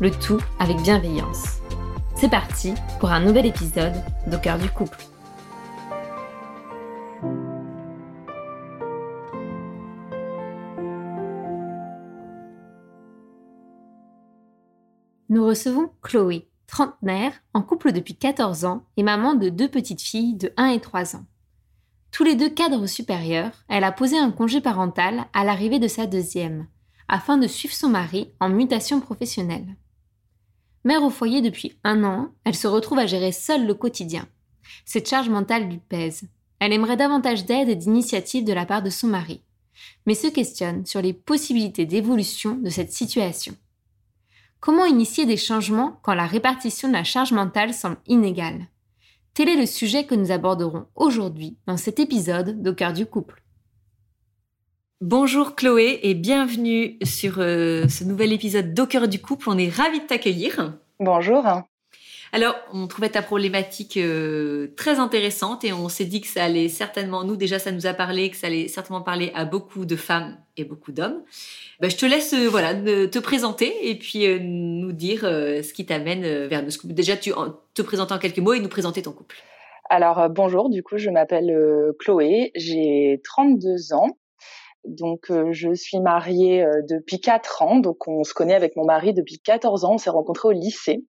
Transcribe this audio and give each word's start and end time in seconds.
le 0.00 0.10
tout 0.10 0.40
avec 0.58 0.76
bienveillance. 0.82 1.60
C'est 2.16 2.30
parti 2.30 2.74
pour 3.00 3.10
un 3.10 3.20
nouvel 3.20 3.46
épisode 3.46 3.94
d'Au 4.26 4.38
cœur 4.38 4.58
du 4.58 4.68
couple. 4.68 4.98
Nous 15.28 15.44
recevons 15.44 15.90
Chloé, 16.02 16.48
trentenaire, 16.66 17.32
en 17.52 17.62
couple 17.62 17.92
depuis 17.92 18.16
14 18.16 18.64
ans 18.64 18.84
et 18.96 19.02
maman 19.02 19.34
de 19.34 19.48
deux 19.48 19.68
petites 19.68 20.02
filles 20.02 20.34
de 20.34 20.52
1 20.56 20.68
et 20.68 20.80
3 20.80 21.16
ans. 21.16 21.24
Tous 22.12 22.24
les 22.24 22.36
deux 22.36 22.48
cadres 22.48 22.86
supérieurs, 22.86 23.52
elle 23.68 23.84
a 23.84 23.92
posé 23.92 24.18
un 24.18 24.30
congé 24.30 24.60
parental 24.60 25.24
à 25.32 25.44
l'arrivée 25.44 25.78
de 25.78 25.88
sa 25.88 26.06
deuxième, 26.06 26.66
afin 27.08 27.36
de 27.36 27.46
suivre 27.46 27.74
son 27.74 27.88
mari 27.88 28.30
en 28.40 28.48
mutation 28.48 29.00
professionnelle. 29.00 29.76
Mère 30.86 31.02
au 31.02 31.10
foyer 31.10 31.42
depuis 31.42 31.72
un 31.82 32.04
an, 32.04 32.28
elle 32.44 32.54
se 32.54 32.68
retrouve 32.68 33.00
à 33.00 33.06
gérer 33.06 33.32
seule 33.32 33.66
le 33.66 33.74
quotidien. 33.74 34.28
Cette 34.84 35.08
charge 35.08 35.28
mentale 35.28 35.68
lui 35.68 35.78
pèse. 35.78 36.22
Elle 36.60 36.72
aimerait 36.72 36.96
davantage 36.96 37.44
d'aide 37.44 37.68
et 37.68 37.74
d'initiative 37.74 38.44
de 38.44 38.52
la 38.52 38.66
part 38.66 38.84
de 38.84 38.90
son 38.90 39.08
mari, 39.08 39.42
mais 40.06 40.14
se 40.14 40.28
questionne 40.28 40.86
sur 40.86 41.02
les 41.02 41.12
possibilités 41.12 41.86
d'évolution 41.86 42.54
de 42.54 42.70
cette 42.70 42.92
situation. 42.92 43.56
Comment 44.60 44.84
initier 44.84 45.26
des 45.26 45.36
changements 45.36 45.98
quand 46.04 46.14
la 46.14 46.24
répartition 46.24 46.86
de 46.86 46.92
la 46.92 47.02
charge 47.02 47.32
mentale 47.32 47.74
semble 47.74 47.98
inégale? 48.06 48.68
Tel 49.34 49.48
est 49.48 49.56
le 49.56 49.66
sujet 49.66 50.04
que 50.06 50.14
nous 50.14 50.30
aborderons 50.30 50.86
aujourd'hui 50.94 51.56
dans 51.66 51.76
cet 51.76 51.98
épisode 51.98 52.62
d'Au 52.62 52.74
cœur 52.74 52.92
du 52.92 53.06
couple. 53.06 53.42
Bonjour 55.02 55.54
Chloé 55.56 56.00
et 56.04 56.14
bienvenue 56.14 56.96
sur 57.04 57.34
euh, 57.38 57.86
ce 57.86 58.02
nouvel 58.02 58.32
épisode 58.32 58.72
d'Au 58.72 58.86
cœur 58.86 59.08
du 59.08 59.20
couple. 59.20 59.50
On 59.50 59.58
est 59.58 59.68
ravis 59.68 60.00
de 60.00 60.06
t'accueillir. 60.06 60.78
Bonjour. 61.00 61.44
Alors, 62.32 62.54
on 62.72 62.86
trouvait 62.86 63.10
ta 63.10 63.20
problématique 63.20 63.98
euh, 63.98 64.68
très 64.74 64.98
intéressante 64.98 65.64
et 65.64 65.74
on 65.74 65.90
s'est 65.90 66.06
dit 66.06 66.22
que 66.22 66.26
ça 66.26 66.44
allait 66.44 66.70
certainement, 66.70 67.24
nous 67.24 67.36
déjà 67.36 67.58
ça 67.58 67.72
nous 67.72 67.86
a 67.86 67.92
parlé, 67.92 68.30
que 68.30 68.38
ça 68.38 68.46
allait 68.46 68.68
certainement 68.68 69.02
parler 69.02 69.32
à 69.34 69.44
beaucoup 69.44 69.84
de 69.84 69.96
femmes 69.96 70.38
et 70.56 70.64
beaucoup 70.64 70.92
d'hommes. 70.92 71.22
Ben, 71.80 71.90
je 71.90 71.96
te 71.98 72.06
laisse 72.06 72.32
euh, 72.32 72.48
voilà 72.48 72.74
te 72.74 73.18
présenter 73.18 73.90
et 73.90 73.98
puis 73.98 74.26
nous 74.40 74.92
dire 74.92 75.20
ce 75.20 75.72
qui 75.74 75.84
t'amène 75.84 76.46
vers 76.46 76.62
nous. 76.62 76.70
Déjà, 76.84 77.18
tu 77.18 77.32
te 77.74 77.82
présenter 77.82 78.14
en 78.14 78.18
quelques 78.18 78.38
mots 78.38 78.54
et 78.54 78.60
nous 78.60 78.70
présenter 78.70 79.02
ton 79.02 79.12
couple. 79.12 79.36
Alors 79.90 80.30
bonjour, 80.30 80.70
du 80.70 80.82
coup 80.82 80.96
je 80.96 81.10
m'appelle 81.10 81.54
Chloé, 81.98 82.50
j'ai 82.54 83.20
32 83.24 83.92
ans. 83.92 84.16
Donc, 84.86 85.30
euh, 85.30 85.52
je 85.52 85.74
suis 85.74 86.00
mariée 86.00 86.62
euh, 86.62 86.82
depuis 86.88 87.20
quatre 87.20 87.62
ans. 87.62 87.76
Donc, 87.76 88.06
on 88.06 88.22
se 88.22 88.34
connaît 88.34 88.54
avec 88.54 88.76
mon 88.76 88.84
mari 88.84 89.12
depuis 89.14 89.38
14 89.40 89.84
ans. 89.84 89.94
On 89.94 89.98
s'est 89.98 90.10
rencontrés 90.10 90.48
au 90.48 90.52
lycée. 90.52 91.04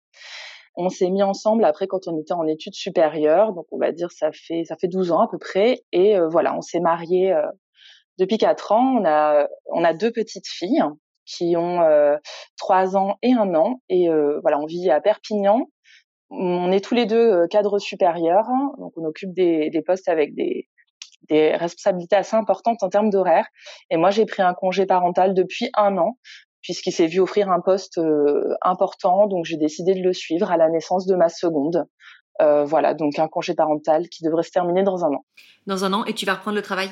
On 0.76 0.88
s'est 0.88 1.10
mis 1.10 1.22
ensemble 1.22 1.64
après 1.64 1.86
quand 1.86 2.08
on 2.08 2.18
était 2.20 2.34
en 2.34 2.46
études 2.46 2.74
supérieures. 2.74 3.52
Donc, 3.52 3.66
on 3.70 3.78
va 3.78 3.92
dire 3.92 4.10
ça 4.10 4.30
fait 4.32 4.64
ça 4.64 4.76
fait 4.76 4.88
12 4.88 5.12
ans 5.12 5.20
à 5.20 5.28
peu 5.28 5.38
près. 5.38 5.82
Et 5.92 6.16
euh, 6.16 6.28
voilà, 6.28 6.56
on 6.56 6.60
s'est 6.60 6.80
mariés 6.80 7.34
depuis 8.18 8.38
quatre 8.38 8.72
ans. 8.72 8.96
On 9.00 9.04
a 9.04 9.48
on 9.66 9.84
a 9.84 9.94
deux 9.94 10.12
petites 10.12 10.46
filles 10.46 10.82
qui 11.24 11.56
ont 11.56 11.80
trois 12.56 12.96
ans 12.96 13.16
et 13.22 13.32
un 13.32 13.54
an. 13.54 13.80
Et 13.88 14.08
voilà, 14.42 14.60
on 14.60 14.66
vit 14.66 14.90
à 14.90 15.00
Perpignan. 15.00 15.66
On 16.30 16.70
est 16.70 16.84
tous 16.84 16.94
les 16.94 17.06
deux 17.06 17.46
cadres 17.48 17.78
supérieurs. 17.78 18.46
Donc, 18.78 18.92
on 18.96 19.04
occupe 19.04 19.32
des, 19.32 19.70
des 19.70 19.82
postes 19.82 20.08
avec 20.08 20.34
des 20.34 20.68
des 21.28 21.56
responsabilités 21.56 22.16
assez 22.16 22.36
importantes 22.36 22.82
en 22.82 22.88
termes 22.88 23.10
d'horaire. 23.10 23.46
Et 23.90 23.96
moi, 23.96 24.10
j'ai 24.10 24.26
pris 24.26 24.42
un 24.42 24.54
congé 24.54 24.86
parental 24.86 25.34
depuis 25.34 25.70
un 25.74 25.96
an, 25.98 26.18
puisqu'il 26.62 26.92
s'est 26.92 27.06
vu 27.06 27.20
offrir 27.20 27.50
un 27.50 27.60
poste 27.60 27.98
euh, 27.98 28.54
important, 28.62 29.26
donc 29.26 29.44
j'ai 29.44 29.56
décidé 29.56 29.94
de 29.94 30.02
le 30.02 30.12
suivre 30.12 30.50
à 30.50 30.56
la 30.56 30.68
naissance 30.68 31.06
de 31.06 31.14
ma 31.14 31.28
seconde. 31.28 31.86
Euh, 32.40 32.64
voilà, 32.64 32.94
donc 32.94 33.18
un 33.18 33.26
congé 33.26 33.54
parental 33.54 34.08
qui 34.08 34.22
devrait 34.22 34.44
se 34.44 34.50
terminer 34.50 34.84
dans 34.84 35.04
un 35.04 35.08
an. 35.08 35.24
Dans 35.66 35.84
un 35.84 35.92
an, 35.92 36.04
et 36.04 36.14
tu 36.14 36.24
vas 36.24 36.34
reprendre 36.34 36.56
le 36.56 36.62
travail? 36.62 36.88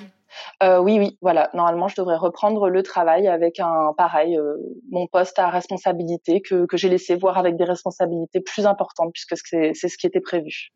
Euh, 0.63 0.79
Oui, 0.81 0.99
oui, 0.99 1.19
voilà. 1.23 1.51
Normalement, 1.55 1.87
je 1.87 1.95
devrais 1.97 2.17
reprendre 2.17 2.69
le 2.69 2.83
travail 2.83 3.29
avec 3.29 3.61
un 3.61 3.93
pareil, 3.97 4.37
euh, 4.37 4.57
mon 4.91 5.07
poste 5.07 5.39
à 5.39 5.49
responsabilité 5.49 6.41
que, 6.41 6.67
que 6.67 6.77
j'ai 6.77 6.89
laissé 6.89 7.15
voir 7.15 7.39
avec 7.39 7.57
des 7.57 7.65
responsabilités 7.65 8.41
plus 8.41 8.67
importantes, 8.67 9.13
puisque 9.13 9.37
c'est 9.37 9.89
ce 9.89 9.97
qui 9.97 10.07
était 10.07 10.21
prévu. 10.21 10.71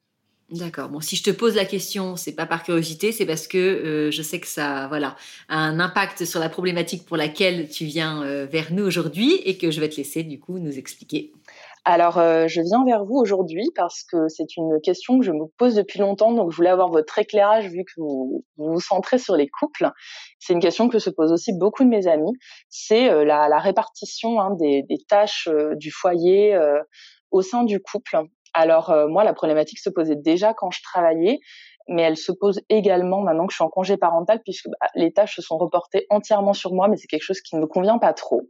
D'accord. 0.51 0.89
Bon, 0.89 1.01
si 1.01 1.15
je 1.15 1.23
te 1.23 1.31
pose 1.31 1.55
la 1.55 1.65
question, 1.65 2.17
c'est 2.17 2.35
pas 2.35 2.45
par 2.45 2.65
curiosité, 2.65 3.13
c'est 3.13 3.25
parce 3.25 3.47
que 3.47 3.57
euh, 3.57 4.11
je 4.11 4.21
sais 4.21 4.41
que 4.41 4.49
ça, 4.49 4.89
voilà, 4.89 5.15
a 5.49 5.59
un 5.59 5.79
impact 5.79 6.25
sur 6.25 6.41
la 6.41 6.49
problématique 6.49 7.07
pour 7.07 7.17
laquelle 7.17 7.69
tu 7.69 7.85
viens 7.85 8.25
euh, 8.25 8.47
vers 8.47 8.73
nous 8.73 8.85
aujourd'hui 8.85 9.37
et 9.45 9.59
que 9.59 9.71
je 9.71 9.81
vais 9.81 9.89
te 9.89 9.97
laisser 9.97 10.25
du 10.25 10.41
coup 10.41 10.59
nous 10.59 10.77
expliquer. 10.77 11.33
Alors, 11.85 12.19
euh, 12.19 12.49
je 12.49 12.63
viens 12.63 12.85
vers 12.85 13.05
vous 13.05 13.15
aujourd'hui 13.15 13.71
parce 13.77 14.03
que 14.03 14.27
c'est 14.27 14.57
une 14.57 14.81
question 14.83 15.21
que 15.21 15.25
je 15.25 15.31
me 15.31 15.47
pose 15.57 15.77
depuis 15.77 16.01
longtemps, 16.01 16.33
donc 16.33 16.51
je 16.51 16.57
voulais 16.57 16.69
avoir 16.69 16.89
votre 16.89 17.17
éclairage 17.17 17.69
vu 17.69 17.85
que 17.85 17.93
vous 17.99 18.45
vous, 18.57 18.81
centrez 18.81 19.19
sur 19.19 19.37
les 19.37 19.47
couples. 19.49 19.89
C'est 20.41 20.53
une 20.53 20.61
question 20.61 20.89
que 20.89 20.99
se 20.99 21.11
posent 21.11 21.33
aussi 21.33 21.53
beaucoup 21.57 21.85
de 21.85 21.89
mes 21.89 22.09
amis. 22.09 22.33
C'est 22.69 23.25
la, 23.25 23.59
répartition 23.59 24.41
hein, 24.41 24.57
des, 24.59 24.85
tâches 25.09 25.49
du 25.77 25.93
foyer 25.93 26.59
au 27.31 27.41
sein 27.41 27.63
du 27.63 27.81
couple. 27.81 28.19
Alors 28.55 28.91
euh, 28.91 29.09
moi, 29.09 29.25
la 29.25 29.33
problématique 29.33 29.79
se 29.79 29.91
posait 29.91 30.17
déjà 30.17 30.55
quand 30.55 30.71
je 30.71 30.83
travaillais, 30.83 31.41
mais 31.89 32.03
elle 32.03 32.17
se 32.17 32.33
pose 32.33 32.61
également 32.69 33.23
maintenant 33.23 33.47
que 33.47 33.53
je 33.53 33.57
suis 33.57 33.65
en 33.65 33.69
congé 33.71 33.97
parental, 33.97 34.41
puisque 34.45 34.69
bah, 34.69 34.89
les 34.95 35.13
tâches 35.13 35.37
se 35.37 35.43
sont 35.43 35.59
reportées 35.59 36.07
entièrement 36.11 36.53
sur 36.53 36.73
moi, 36.73 36.89
mais 36.89 36.97
c'est 36.97 37.07
quelque 37.07 37.23
chose 37.23 37.41
qui 37.41 37.57
ne 37.57 37.61
me 37.61 37.67
convient 37.67 37.99
pas 37.99 38.13
trop. 38.13 38.43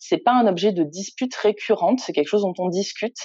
C'est 0.00 0.18
pas 0.18 0.32
un 0.32 0.46
objet 0.46 0.70
de 0.70 0.84
dispute 0.84 1.34
récurrente, 1.34 1.98
c'est 1.98 2.12
quelque 2.12 2.28
chose 2.28 2.42
dont 2.42 2.54
on 2.58 2.68
discute, 2.68 3.18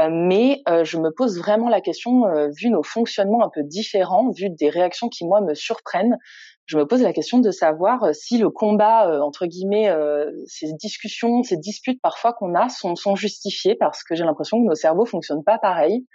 euh, 0.00 0.08
mais 0.10 0.60
euh, 0.68 0.82
je 0.82 0.98
me 0.98 1.10
pose 1.10 1.38
vraiment 1.38 1.68
la 1.68 1.80
question, 1.80 2.24
vu 2.58 2.70
nos 2.70 2.82
fonctionnements 2.82 3.44
un 3.44 3.50
peu 3.52 3.62
différents, 3.62 4.30
vu 4.32 4.50
des 4.50 4.70
réactions 4.70 5.08
qui 5.08 5.24
moi 5.24 5.40
me 5.40 5.54
surprennent, 5.54 6.18
je 6.66 6.76
me 6.78 6.86
pose 6.86 7.00
la 7.00 7.12
question 7.12 7.38
de 7.38 7.50
savoir 7.50 8.02
euh, 8.02 8.12
si 8.12 8.38
le 8.38 8.50
combat, 8.50 9.08
euh, 9.08 9.20
entre 9.20 9.46
guillemets, 9.46 9.88
euh, 9.88 10.30
ces 10.46 10.72
discussions, 10.72 11.42
ces 11.44 11.56
disputes 11.56 12.00
parfois 12.02 12.32
qu'on 12.32 12.54
a 12.54 12.68
sont, 12.68 12.96
sont 12.96 13.14
justifiées 13.14 13.76
parce 13.76 14.02
que 14.02 14.14
j'ai 14.16 14.24
l'impression 14.24 14.60
que 14.60 14.68
nos 14.68 14.74
cerveaux 14.74 15.06
fonctionnent 15.06 15.44
pas 15.44 15.58
pareil. 15.58 16.06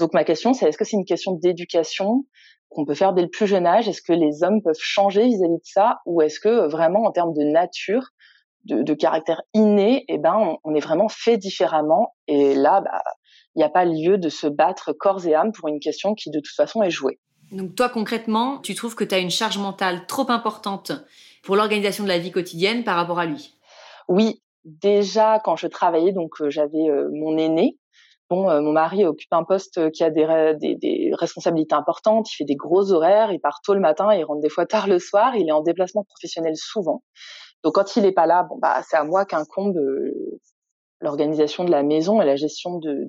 Donc 0.00 0.12
ma 0.12 0.24
question, 0.24 0.52
c'est 0.52 0.68
est-ce 0.68 0.78
que 0.78 0.84
c'est 0.84 0.96
une 0.96 1.04
question 1.04 1.32
d'éducation 1.32 2.24
qu'on 2.70 2.84
peut 2.84 2.94
faire 2.94 3.12
dès 3.12 3.22
le 3.22 3.28
plus 3.28 3.46
jeune 3.46 3.66
âge? 3.66 3.88
Est-ce 3.88 4.02
que 4.02 4.12
les 4.12 4.42
hommes 4.42 4.60
peuvent 4.62 4.74
changer 4.80 5.26
vis-à-vis 5.26 5.58
de 5.58 5.60
ça? 5.62 6.00
Ou 6.06 6.22
est-ce 6.22 6.40
que 6.40 6.68
vraiment 6.68 7.04
en 7.04 7.12
termes 7.12 7.32
de 7.32 7.44
nature, 7.44 8.08
de, 8.64 8.82
de 8.82 8.94
caractère 8.94 9.42
inné, 9.52 10.04
eh 10.08 10.18
ben, 10.18 10.56
on, 10.64 10.74
est 10.74 10.80
vraiment 10.80 11.08
fait 11.08 11.36
différemment? 11.36 12.16
Et 12.26 12.56
là, 12.56 12.80
bah, 12.80 13.02
il 13.54 13.60
n'y 13.60 13.64
a 13.64 13.68
pas 13.68 13.84
lieu 13.84 14.18
de 14.18 14.28
se 14.28 14.48
battre 14.48 14.92
corps 14.92 15.24
et 15.24 15.34
âme 15.36 15.52
pour 15.52 15.68
une 15.68 15.78
question 15.78 16.14
qui 16.14 16.30
de 16.30 16.40
toute 16.40 16.56
façon 16.56 16.82
est 16.82 16.90
jouée. 16.90 17.20
Donc 17.54 17.76
toi 17.76 17.88
concrètement, 17.88 18.58
tu 18.58 18.74
trouves 18.74 18.96
que 18.96 19.04
tu 19.04 19.14
as 19.14 19.18
une 19.18 19.30
charge 19.30 19.58
mentale 19.58 20.06
trop 20.06 20.28
importante 20.30 20.92
pour 21.44 21.54
l'organisation 21.54 22.02
de 22.02 22.08
la 22.08 22.18
vie 22.18 22.32
quotidienne 22.32 22.82
par 22.82 22.96
rapport 22.96 23.20
à 23.20 23.26
lui? 23.26 23.54
Oui, 24.08 24.42
déjà 24.64 25.38
quand 25.38 25.54
je 25.54 25.68
travaillais, 25.68 26.12
donc 26.12 26.40
euh, 26.40 26.50
j'avais 26.50 26.90
euh, 26.90 27.08
mon 27.12 27.38
aîné. 27.38 27.78
Bon, 28.28 28.50
euh, 28.50 28.60
mon 28.60 28.72
mari 28.72 29.04
occupe 29.04 29.32
un 29.32 29.44
poste 29.44 29.90
qui 29.92 30.02
a 30.02 30.10
des, 30.10 30.26
des, 30.74 31.10
responsabilités 31.12 31.76
importantes, 31.76 32.32
il 32.32 32.36
fait 32.36 32.44
des 32.44 32.56
gros 32.56 32.90
horaires, 32.90 33.30
il 33.30 33.38
part 33.38 33.60
tôt 33.62 33.74
le 33.74 33.80
matin, 33.80 34.12
il 34.12 34.24
rentre 34.24 34.40
des 34.40 34.48
fois 34.48 34.66
tard 34.66 34.88
le 34.88 34.98
soir, 34.98 35.36
il 35.36 35.48
est 35.48 35.52
en 35.52 35.62
déplacement 35.62 36.04
professionnel 36.04 36.56
souvent. 36.56 37.04
Donc 37.62 37.74
quand 37.74 37.96
il 37.96 38.04
est 38.04 38.12
pas 38.12 38.26
là, 38.26 38.42
bon 38.42 38.58
bah 38.58 38.82
c'est 38.82 38.96
à 38.96 39.04
moi 39.04 39.24
qu'incombe 39.26 39.78
l'organisation 41.00 41.64
de 41.64 41.70
la 41.70 41.82
maison 41.82 42.20
et 42.20 42.24
la 42.24 42.34
gestion 42.34 42.78
de, 42.78 43.06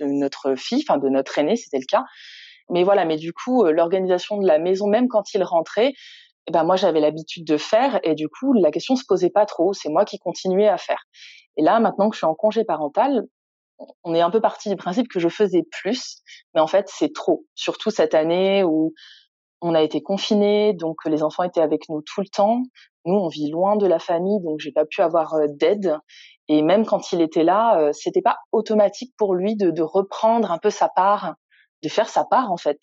notre 0.00 0.56
fille, 0.56 0.82
enfin 0.88 0.98
de 0.98 1.08
notre 1.08 1.38
aîné, 1.38 1.54
c'était 1.54 1.78
le 1.78 1.86
cas. 1.88 2.04
Mais 2.70 2.84
voilà, 2.84 3.04
mais 3.04 3.16
du 3.16 3.32
coup, 3.32 3.64
l'organisation 3.64 4.38
de 4.38 4.46
la 4.46 4.58
maison, 4.58 4.86
même 4.86 5.08
quand 5.08 5.34
il 5.34 5.42
rentrait, 5.42 5.92
eh 6.46 6.52
ben 6.52 6.64
moi 6.64 6.76
j'avais 6.76 7.00
l'habitude 7.00 7.46
de 7.46 7.56
faire 7.56 8.00
et 8.02 8.14
du 8.14 8.28
coup 8.28 8.52
la 8.54 8.70
question 8.70 8.96
se 8.96 9.04
posait 9.06 9.30
pas 9.30 9.46
trop, 9.46 9.72
c'est 9.72 9.90
moi 9.90 10.04
qui 10.04 10.18
continuais 10.18 10.68
à 10.68 10.78
faire. 10.78 11.04
Et 11.56 11.62
là 11.62 11.78
maintenant 11.80 12.08
que 12.08 12.14
je 12.14 12.20
suis 12.20 12.26
en 12.26 12.34
congé 12.34 12.64
parental, 12.64 13.24
on 14.04 14.14
est 14.14 14.20
un 14.20 14.30
peu 14.30 14.40
parti 14.40 14.68
du 14.70 14.76
principe 14.76 15.08
que 15.08 15.20
je 15.20 15.28
faisais 15.28 15.62
plus, 15.70 16.22
mais 16.54 16.60
en 16.60 16.66
fait 16.66 16.86
c'est 16.88 17.12
trop, 17.12 17.44
surtout 17.54 17.90
cette 17.90 18.14
année 18.14 18.64
où 18.64 18.94
on 19.62 19.74
a 19.74 19.82
été 19.82 20.02
confinés, 20.02 20.72
donc 20.72 20.96
les 21.04 21.22
enfants 21.22 21.42
étaient 21.42 21.60
avec 21.60 21.88
nous 21.88 22.02
tout 22.02 22.20
le 22.20 22.28
temps. 22.28 22.62
Nous, 23.04 23.14
on 23.14 23.28
vit 23.28 23.50
loin 23.50 23.76
de 23.76 23.86
la 23.86 23.98
famille, 23.98 24.40
donc 24.42 24.60
j'ai 24.60 24.72
pas 24.72 24.84
pu 24.84 25.02
avoir 25.02 25.34
euh, 25.34 25.46
d'aide. 25.48 25.98
Et 26.48 26.62
même 26.62 26.86
quand 26.86 27.12
il 27.12 27.20
était 27.20 27.44
là, 27.44 27.78
euh, 27.78 27.92
c'était 27.92 28.22
pas 28.22 28.38
automatique 28.52 29.12
pour 29.16 29.34
lui 29.34 29.56
de, 29.56 29.82
reprendre 29.82 30.50
un 30.50 30.58
peu 30.58 30.70
sa 30.70 30.88
part, 30.88 31.34
de 31.82 31.88
faire 31.88 32.08
sa 32.08 32.24
part 32.24 32.52
en 32.52 32.56
fait. 32.56 32.80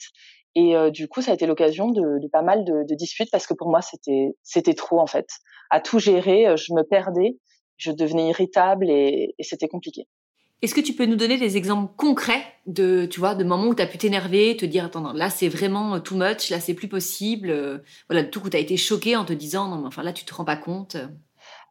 Et 0.56 0.76
euh, 0.76 0.90
du 0.90 1.08
coup, 1.08 1.22
ça 1.22 1.32
a 1.32 1.34
été 1.36 1.46
l'occasion 1.46 1.92
de, 1.92 2.28
pas 2.32 2.42
mal 2.42 2.66
de, 2.66 2.96
disputes 2.96 3.30
parce 3.32 3.46
que 3.46 3.54
pour 3.54 3.70
moi, 3.70 3.82
c'était 3.82 4.36
c'était 4.44 4.74
trop 4.74 5.00
en 5.00 5.08
fait. 5.08 5.28
À 5.70 5.80
tout 5.80 6.00
gérer, 6.00 6.56
je 6.58 6.74
me 6.74 6.84
perdais, 6.84 7.38
je 7.78 7.92
devenais 7.92 8.30
irritable 8.30 8.90
et, 8.90 9.36
c'était 9.40 9.68
compliqué. 9.68 10.08
Est-ce 10.64 10.74
que 10.74 10.82
tu 10.82 10.94
peux 10.94 11.06
nous 11.06 11.16
donner 11.16 11.38
des 11.38 11.56
exemples 11.56 11.94
concrets 11.98 12.44
de, 12.66 13.06
tu 13.06 13.20
vois, 13.20 13.36
de 13.36 13.44
moments 13.44 13.68
où 13.68 13.76
tu 13.76 13.82
as 13.84 13.86
pu 13.86 14.00
t'énerver, 14.00 14.58
te 14.58 14.66
dire, 14.66 14.86
attends, 14.86 15.14
là, 15.14 15.30
c'est 15.30 15.50
vraiment 15.50 15.96
euh, 15.96 16.00
too 16.00 16.16
much, 16.16 16.50
là, 16.50 16.60
c'est 16.60 16.74
plus 16.74 16.88
possible, 16.88 17.52
euh, 17.52 17.78
voilà, 18.10 18.24
tout 18.24 18.42
coup, 18.42 18.50
tu 18.50 18.58
as 18.58 18.60
été 18.60 18.76
choqué 18.76 19.16
en 19.16 19.24
te 19.24 19.34
disant, 19.34 19.68
non, 19.68 19.78
mais 19.78 19.88
enfin, 19.88 20.02
là, 20.02 20.14
tu 20.14 20.26
te 20.26 20.34
rends 20.34 20.46
pas 20.46 20.58
compte. 20.58 20.98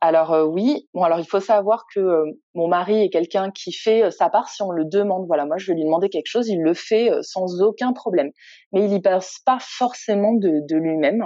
Alors 0.01 0.33
euh, 0.33 0.45
oui, 0.45 0.89
bon 0.95 1.03
alors 1.03 1.19
il 1.19 1.27
faut 1.27 1.41
savoir 1.41 1.85
que 1.95 2.23
mon 2.55 2.69
mari 2.69 3.03
est 3.03 3.09
quelqu'un 3.09 3.51
qui 3.51 3.73
fait 3.73 4.11
sa 4.11 4.29
part 4.29 4.49
si 4.49 4.63
on 4.63 4.71
le 4.71 4.85
demande. 4.85 5.27
Voilà, 5.27 5.47
moi 5.47 5.57
je 5.57 5.67
vais 5.67 5.75
lui 5.75 5.85
demander 5.85 6.09
quelque 6.09 6.29
chose, 6.29 6.49
il 6.49 6.61
le 6.63 6.75
fait 6.75 7.11
sans 7.23 7.63
aucun 7.63 7.93
problème. 7.93 8.31
Mais 8.73 8.85
il 8.85 8.93
y 8.93 9.01
passe 9.01 9.39
pas 9.45 9.59
forcément 9.61 10.35
de, 10.35 10.61
de 10.69 10.77
lui-même. 10.77 11.25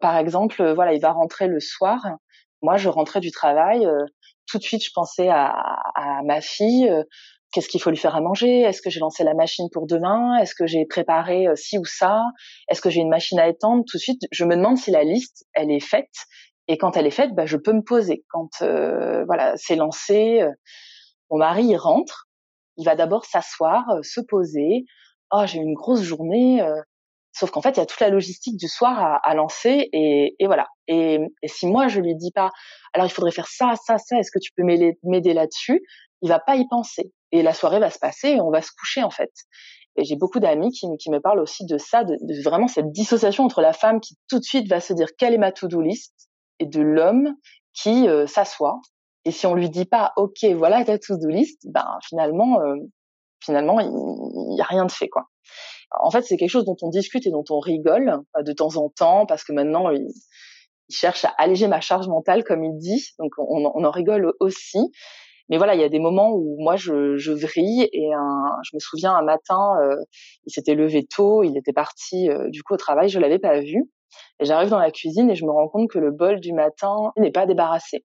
Par 0.00 0.16
exemple, 0.18 0.72
voilà, 0.74 0.92
il 0.92 1.00
va 1.00 1.12
rentrer 1.12 1.46
le 1.46 1.60
soir. 1.60 2.04
Moi, 2.62 2.76
je 2.76 2.88
rentrais 2.88 3.20
du 3.20 3.30
travail 3.30 3.86
tout 4.46 4.58
de 4.58 4.62
suite, 4.62 4.84
je 4.84 4.90
pensais 4.94 5.28
à, 5.28 5.48
à 5.94 6.22
ma 6.24 6.40
fille. 6.40 6.88
Euh, 6.88 7.02
qu'est-ce 7.52 7.68
qu'il 7.68 7.80
faut 7.80 7.90
lui 7.90 7.96
faire 7.96 8.16
à 8.16 8.20
manger? 8.20 8.60
Est-ce 8.60 8.82
que 8.82 8.90
j'ai 8.90 9.00
lancé 9.00 9.24
la 9.24 9.34
machine 9.34 9.68
pour 9.72 9.86
demain? 9.86 10.36
Est-ce 10.38 10.54
que 10.54 10.66
j'ai 10.66 10.84
préparé 10.86 11.46
euh, 11.46 11.54
ci 11.56 11.78
ou 11.78 11.84
ça? 11.84 12.22
Est-ce 12.68 12.80
que 12.80 12.90
j'ai 12.90 13.00
une 13.00 13.08
machine 13.08 13.38
à 13.38 13.48
étendre? 13.48 13.84
Tout 13.88 13.96
de 13.96 14.02
suite, 14.02 14.22
je 14.30 14.44
me 14.44 14.56
demande 14.56 14.76
si 14.76 14.90
la 14.90 15.04
liste, 15.04 15.46
elle 15.54 15.70
est 15.70 15.84
faite. 15.84 16.12
Et 16.68 16.78
quand 16.78 16.96
elle 16.96 17.06
est 17.06 17.10
faite, 17.10 17.34
bah, 17.34 17.46
je 17.46 17.56
peux 17.56 17.72
me 17.72 17.82
poser. 17.82 18.24
Quand 18.30 18.50
euh, 18.62 19.24
voilà, 19.26 19.54
c'est 19.56 19.76
lancé, 19.76 20.42
mon 21.30 21.38
mari 21.38 21.64
il 21.64 21.76
rentre, 21.76 22.28
il 22.76 22.84
va 22.84 22.96
d'abord 22.96 23.24
s'asseoir, 23.24 23.84
se 24.02 24.20
poser. 24.20 24.84
Oh, 25.30 25.42
j'ai 25.46 25.58
eu 25.58 25.62
une 25.62 25.74
grosse 25.74 26.02
journée. 26.02 26.62
Sauf 27.32 27.50
qu'en 27.50 27.60
fait, 27.60 27.70
il 27.70 27.78
y 27.78 27.82
a 27.82 27.86
toute 27.86 28.00
la 28.00 28.10
logistique 28.10 28.56
du 28.56 28.68
soir 28.68 28.98
à, 28.98 29.16
à 29.16 29.34
lancer 29.34 29.88
et, 29.92 30.36
et 30.38 30.46
voilà. 30.46 30.68
Et, 30.86 31.18
et, 31.42 31.48
si 31.48 31.66
moi 31.66 31.88
je 31.88 32.00
lui 32.00 32.14
dis 32.14 32.30
pas, 32.30 32.52
alors 32.92 33.06
il 33.06 33.10
faudrait 33.10 33.32
faire 33.32 33.48
ça, 33.48 33.74
ça, 33.84 33.98
ça, 33.98 34.18
est-ce 34.18 34.30
que 34.30 34.38
tu 34.38 34.52
peux 34.56 34.62
m'aider 34.62 35.34
là-dessus? 35.34 35.82
Il 36.22 36.28
va 36.28 36.38
pas 36.38 36.54
y 36.54 36.66
penser 36.68 37.12
et 37.32 37.42
la 37.42 37.52
soirée 37.52 37.80
va 37.80 37.90
se 37.90 37.98
passer 37.98 38.28
et 38.28 38.40
on 38.40 38.50
va 38.50 38.62
se 38.62 38.70
coucher 38.78 39.02
en 39.02 39.10
fait. 39.10 39.32
Et 39.96 40.04
j'ai 40.04 40.16
beaucoup 40.16 40.38
d'amis 40.38 40.70
qui, 40.70 40.86
qui, 40.98 41.10
me 41.10 41.20
parlent 41.20 41.40
aussi 41.40 41.66
de 41.66 41.76
ça, 41.76 42.04
de, 42.04 42.16
vraiment 42.44 42.68
cette 42.68 42.92
dissociation 42.92 43.44
entre 43.44 43.60
la 43.60 43.72
femme 43.72 44.00
qui 44.00 44.16
tout 44.28 44.38
de 44.38 44.44
suite 44.44 44.68
va 44.68 44.80
se 44.80 44.92
dire 44.92 45.08
quelle 45.18 45.34
est 45.34 45.38
ma 45.38 45.50
to-do 45.50 45.80
list 45.80 46.14
et 46.58 46.66
de 46.66 46.80
l'homme 46.80 47.34
qui 47.72 48.08
euh, 48.08 48.26
s'assoit. 48.26 48.80
Et 49.24 49.30
si 49.30 49.46
on 49.46 49.54
lui 49.54 49.70
dit 49.70 49.86
pas, 49.86 50.12
ok, 50.16 50.44
voilà 50.54 50.84
ta 50.84 50.98
to-do 50.98 51.28
list, 51.28 51.62
ben 51.64 51.98
finalement, 52.06 52.60
euh, 52.60 52.76
finalement, 53.42 53.80
il 53.80 54.56
y, 54.56 54.60
a 54.60 54.64
rien 54.64 54.84
de 54.84 54.92
fait 54.92 55.08
quoi 55.08 55.28
en 56.00 56.10
fait, 56.10 56.22
c'est 56.22 56.36
quelque 56.36 56.50
chose 56.50 56.64
dont 56.64 56.76
on 56.82 56.88
discute 56.88 57.26
et 57.26 57.30
dont 57.30 57.44
on 57.50 57.60
rigole 57.60 58.20
euh, 58.36 58.42
de 58.42 58.52
temps 58.52 58.76
en 58.76 58.88
temps 58.88 59.26
parce 59.26 59.44
que 59.44 59.52
maintenant, 59.52 59.90
il, 59.90 60.08
cherche 60.90 61.24
à 61.24 61.32
alléger 61.38 61.66
ma 61.66 61.80
charge 61.80 62.08
mentale, 62.08 62.44
comme 62.44 62.62
il 62.62 62.76
dit. 62.76 63.14
Donc, 63.18 63.32
on, 63.38 63.64
en 63.64 63.90
rigole 63.90 64.34
aussi. 64.38 64.78
Mais 65.48 65.56
voilà, 65.56 65.74
il 65.74 65.80
y 65.80 65.84
a 65.84 65.88
des 65.88 65.98
moments 65.98 66.32
où 66.34 66.56
moi, 66.62 66.76
je, 66.76 67.16
je 67.16 67.32
vrille 67.32 67.88
et 67.90 68.10
je 68.10 68.76
me 68.76 68.78
souviens 68.80 69.14
un 69.14 69.22
matin, 69.22 69.78
euh, 69.80 69.96
il 70.46 70.52
s'était 70.52 70.74
levé 70.74 71.06
tôt, 71.06 71.42
il 71.42 71.56
était 71.56 71.72
parti 71.72 72.28
euh, 72.28 72.50
du 72.50 72.62
coup 72.62 72.74
au 72.74 72.76
travail, 72.76 73.08
je 73.08 73.18
l'avais 73.18 73.38
pas 73.38 73.60
vu. 73.60 73.90
Et 74.40 74.44
j'arrive 74.44 74.70
dans 74.70 74.78
la 74.78 74.90
cuisine 74.90 75.30
et 75.30 75.34
je 75.34 75.44
me 75.44 75.50
rends 75.50 75.68
compte 75.68 75.90
que 75.90 75.98
le 75.98 76.10
bol 76.10 76.40
du 76.40 76.52
matin 76.52 77.12
n'est 77.16 77.32
pas 77.32 77.46
débarrassé. 77.46 78.04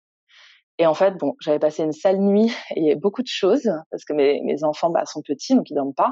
Et 0.78 0.86
en 0.86 0.94
fait, 0.94 1.12
bon, 1.18 1.34
j'avais 1.42 1.60
passé 1.60 1.84
une 1.84 1.94
sale 1.94 2.20
nuit 2.20 2.54
et 2.76 2.96
beaucoup 2.96 3.22
de 3.22 3.28
choses 3.28 3.70
parce 3.92 4.04
que 4.04 4.14
mes, 4.14 4.64
enfants 4.64 4.90
bah, 4.90 5.06
sont 5.06 5.22
petits, 5.22 5.56
donc 5.56 5.70
ils 5.70 5.76
dorment 5.76 5.94
pas. 5.94 6.12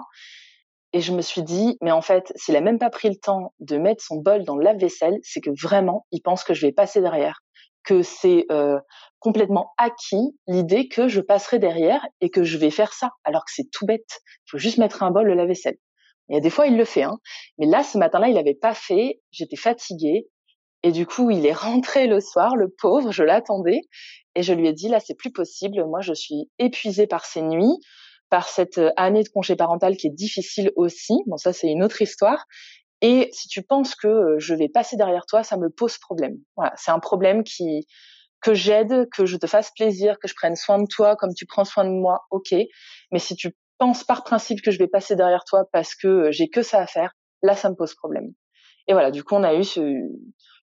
Et 0.93 1.01
je 1.01 1.11
me 1.11 1.21
suis 1.21 1.41
dit, 1.41 1.77
mais 1.81 1.91
en 1.91 2.01
fait, 2.01 2.31
s'il 2.35 2.55
a 2.55 2.61
même 2.61 2.77
pas 2.77 2.91
pris 2.91 3.09
le 3.09 3.15
temps 3.15 3.53
de 3.59 3.77
mettre 3.77 4.03
son 4.03 4.17
bol 4.17 4.43
dans 4.43 4.55
le 4.55 4.63
lave-vaisselle, 4.63 5.17
c'est 5.23 5.41
que 5.41 5.49
vraiment, 5.59 6.05
il 6.11 6.21
pense 6.21 6.43
que 6.43 6.53
je 6.53 6.67
vais 6.67 6.71
passer 6.71 7.01
derrière, 7.01 7.39
que 7.83 8.03
c'est 8.03 8.45
euh, 8.51 8.79
complètement 9.19 9.73
acquis 9.77 10.37
l'idée 10.47 10.87
que 10.87 11.07
je 11.07 11.19
passerai 11.19 11.57
derrière 11.57 12.05
et 12.21 12.29
que 12.29 12.43
je 12.43 12.57
vais 12.57 12.69
faire 12.69 12.93
ça, 12.93 13.09
alors 13.23 13.43
que 13.43 13.51
c'est 13.53 13.69
tout 13.71 13.87
bête. 13.87 14.21
Il 14.47 14.51
faut 14.51 14.57
juste 14.59 14.77
mettre 14.77 15.01
un 15.01 15.09
bol 15.09 15.27
de 15.27 15.33
lave-vaisselle. 15.33 15.77
Il 16.29 16.39
des 16.41 16.49
fois, 16.49 16.67
il 16.67 16.77
le 16.77 16.85
fait, 16.85 17.03
hein. 17.03 17.19
Mais 17.57 17.65
là, 17.65 17.83
ce 17.83 17.97
matin-là, 17.97 18.29
il 18.29 18.37
avait 18.37 18.55
pas 18.55 18.73
fait. 18.73 19.21
J'étais 19.31 19.55
fatiguée. 19.55 20.27
Et 20.83 20.91
du 20.91 21.05
coup, 21.05 21.31
il 21.31 21.45
est 21.45 21.53
rentré 21.53 22.07
le 22.07 22.19
soir, 22.19 22.55
le 22.55 22.69
pauvre, 22.69 23.11
je 23.11 23.23
l'attendais. 23.23 23.81
Et 24.35 24.43
je 24.43 24.53
lui 24.53 24.67
ai 24.67 24.73
dit, 24.73 24.89
là, 24.89 24.99
c'est 24.99 25.15
plus 25.15 25.31
possible. 25.31 25.85
Moi, 25.85 26.01
je 26.01 26.13
suis 26.13 26.49
épuisée 26.59 27.07
par 27.07 27.25
ces 27.25 27.41
nuits 27.41 27.77
par 28.33 28.47
cette 28.47 28.79
euh, 28.79 28.89
année 28.97 29.21
de 29.21 29.29
congé 29.29 29.55
parental 29.55 29.95
qui 29.95 30.07
est 30.07 30.09
difficile 30.09 30.71
aussi. 30.75 31.13
Bon, 31.27 31.37
ça, 31.37 31.53
c'est 31.53 31.67
une 31.67 31.83
autre 31.83 32.01
histoire. 32.01 32.45
Et 32.99 33.29
si 33.31 33.47
tu 33.47 33.61
penses 33.61 33.93
que 33.93 34.07
euh, 34.07 34.39
je 34.39 34.55
vais 34.55 34.69
passer 34.69 34.97
derrière 34.97 35.27
toi, 35.27 35.43
ça 35.43 35.55
me 35.55 35.69
pose 35.69 35.99
problème. 35.99 36.37
Voilà, 36.57 36.73
c'est 36.75 36.89
un 36.89 36.97
problème 36.97 37.43
qui 37.43 37.85
que 38.41 38.55
j'aide, 38.55 39.07
que 39.15 39.27
je 39.27 39.37
te 39.37 39.45
fasse 39.45 39.71
plaisir, 39.75 40.17
que 40.19 40.27
je 40.27 40.33
prenne 40.33 40.55
soin 40.55 40.79
de 40.79 40.87
toi 40.87 41.15
comme 41.15 41.35
tu 41.35 41.45
prends 41.45 41.63
soin 41.63 41.85
de 41.85 41.91
moi, 41.91 42.21
ok. 42.31 42.55
Mais 43.11 43.19
si 43.19 43.35
tu 43.35 43.55
penses 43.77 44.03
par 44.03 44.23
principe 44.23 44.61
que 44.61 44.71
je 44.71 44.79
vais 44.79 44.87
passer 44.87 45.15
derrière 45.15 45.43
toi 45.45 45.65
parce 45.71 45.95
que 45.95 46.07
euh, 46.07 46.31
j'ai 46.31 46.49
que 46.49 46.61
ça 46.61 46.79
à 46.79 46.87
faire, 46.87 47.13
là, 47.41 47.55
ça 47.55 47.69
me 47.69 47.75
pose 47.75 47.95
problème. 47.95 48.33
Et 48.87 48.93
voilà, 48.93 49.11
du 49.11 49.23
coup, 49.23 49.35
on 49.35 49.43
a 49.43 49.55
eu 49.55 49.63
ce, 49.63 49.79
une 49.79 50.19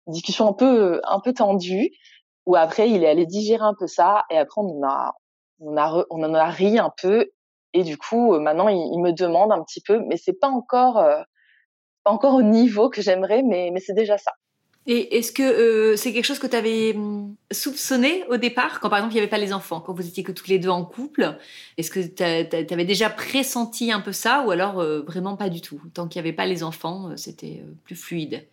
discussion 0.08 0.48
un 0.48 0.52
peu 0.52 1.00
un 1.04 1.20
peu 1.20 1.32
tendue 1.32 1.90
où 2.46 2.56
après, 2.56 2.90
il 2.90 3.04
est 3.04 3.08
allé 3.08 3.26
digérer 3.26 3.64
un 3.64 3.74
peu 3.78 3.86
ça 3.86 4.24
et 4.30 4.38
après, 4.38 4.60
on 4.60 4.82
a 4.86 5.14
on 5.60 5.76
a 5.76 6.04
on 6.10 6.22
en 6.22 6.34
a 6.34 6.46
ri 6.46 6.78
un 6.78 6.92
peu 7.02 7.30
et 7.72 7.82
du 7.82 7.98
coup, 7.98 8.34
euh, 8.34 8.40
maintenant, 8.40 8.68
il, 8.68 9.00
me 9.00 9.12
demande 9.12 9.52
un 9.52 9.62
petit 9.62 9.82
peu, 9.82 10.00
mais 10.00 10.16
c'est 10.16 10.38
pas 10.40 10.48
encore, 10.48 10.98
euh, 10.98 11.20
pas 12.04 12.10
encore 12.10 12.34
au 12.34 12.42
niveau 12.42 12.88
que 12.88 13.02
j'aimerais, 13.02 13.42
mais 13.42 13.70
c'est 13.80 13.92
déjà 13.92 14.16
ça. 14.16 14.32
Et 14.86 15.18
est-ce 15.18 15.32
que 15.32 15.42
euh, 15.42 15.96
c'est 15.96 16.12
quelque 16.12 16.24
chose 16.24 16.38
que 16.38 16.46
tu 16.46 16.56
avais 16.56 16.94
hum, 16.94 17.34
soupçonné 17.50 18.24
au 18.28 18.36
départ, 18.36 18.80
quand 18.80 18.88
par 18.88 18.98
exemple 18.98 19.14
il 19.14 19.16
n'y 19.16 19.20
avait 19.20 19.30
pas 19.30 19.38
les 19.38 19.52
enfants, 19.52 19.80
quand 19.80 19.92
vous 19.92 20.06
étiez 20.06 20.22
que 20.22 20.32
tous 20.32 20.48
les 20.48 20.58
deux 20.58 20.68
en 20.68 20.84
couple? 20.84 21.36
Est-ce 21.76 21.90
que 21.90 22.00
tu 22.00 22.22
avais 22.72 22.84
déjà 22.84 23.10
pressenti 23.10 23.90
un 23.90 24.00
peu 24.00 24.12
ça 24.12 24.44
ou 24.46 24.50
alors 24.50 24.76
vraiment 25.04 25.36
pas 25.36 25.48
du 25.48 25.60
tout? 25.60 25.80
Tant 25.94 26.06
qu'il 26.08 26.22
n'y 26.22 26.28
avait 26.28 26.36
pas 26.36 26.46
les 26.46 26.62
enfants, 26.62 27.16
c'était 27.16 27.62
plus 27.84 27.96
fluide 27.96 28.46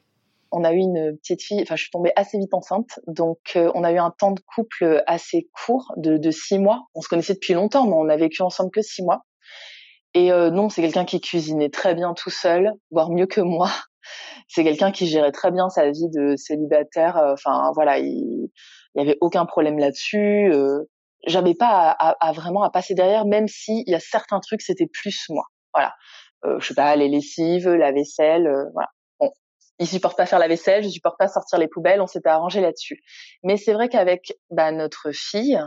on 0.53 0.63
a 0.63 0.71
eu 0.71 0.77
une 0.77 1.17
petite 1.17 1.41
fille, 1.41 1.61
enfin 1.63 1.75
je 1.75 1.81
suis 1.81 1.91
tombée 1.91 2.13
assez 2.15 2.37
vite 2.37 2.53
enceinte, 2.53 2.99
donc 3.07 3.39
euh, 3.55 3.71
on 3.73 3.83
a 3.83 3.91
eu 3.91 3.97
un 3.97 4.11
temps 4.11 4.31
de 4.31 4.39
couple 4.41 5.03
assez 5.07 5.49
court, 5.51 5.91
de, 5.97 6.31
six 6.31 6.59
mois. 6.59 6.87
On 6.93 7.01
se 7.01 7.09
connaissait 7.09 7.33
depuis 7.33 7.55
longtemps, 7.55 7.87
mais 7.87 7.95
on 7.95 8.07
a 8.07 8.15
vécu 8.15 8.43
ensemble 8.43 8.69
que 8.69 8.83
six 8.83 9.01
mois. 9.01 9.25
Et 10.13 10.31
euh, 10.31 10.51
non, 10.51 10.69
c'est 10.69 10.83
quelqu'un 10.83 11.05
qui 11.05 11.19
cuisinait 11.19 11.69
très 11.69 11.95
bien 11.95 12.13
tout 12.13 12.29
seul, 12.29 12.71
voire 12.91 13.09
mieux 13.09 13.25
que 13.25 13.41
moi. 13.41 13.71
C'est 14.47 14.63
quelqu'un 14.63 14.91
qui 14.91 15.07
gérait 15.07 15.31
très 15.31 15.51
bien 15.51 15.69
sa 15.69 15.89
vie 15.89 16.09
de 16.13 16.35
célibataire. 16.35 17.17
Euh, 17.17 17.33
enfin 17.33 17.71
voilà, 17.75 17.99
il 17.99 18.49
n'y 18.95 19.01
avait 19.01 19.17
aucun 19.21 19.45
problème 19.45 19.77
là-dessus. 19.77 20.51
Euh, 20.53 20.83
J'avais 21.27 21.55
pas 21.55 22.15
vraiment 22.35 22.63
à 22.63 22.69
passer 22.69 22.93
derrière, 22.95 23.25
même 23.25 23.47
si 23.47 23.83
il 23.85 23.91
y 23.91 23.95
a 23.95 23.99
certains 23.99 24.39
trucs 24.39 24.61
c'était 24.61 24.89
plus 24.91 25.25
moi. 25.29 25.45
Voilà, 25.73 25.93
je 26.59 26.65
sais 26.65 26.75
pas, 26.75 26.95
les 26.95 27.07
lessives, 27.07 27.67
la 27.69 27.91
vaisselle, 27.91 28.47
voilà 28.73 28.89
il 29.79 29.87
supporte 29.87 30.17
pas 30.17 30.25
faire 30.25 30.39
la 30.39 30.47
vaisselle, 30.47 30.83
je 30.83 30.89
supporte 30.89 31.17
pas 31.17 31.27
sortir 31.27 31.59
les 31.59 31.67
poubelles, 31.67 32.01
on 32.01 32.07
s'était 32.07 32.29
arrangé 32.29 32.61
là-dessus. 32.61 33.03
Mais 33.43 33.57
c'est 33.57 33.73
vrai 33.73 33.89
qu'avec 33.89 34.33
bah, 34.49 34.71
notre 34.71 35.11
fille, 35.11 35.59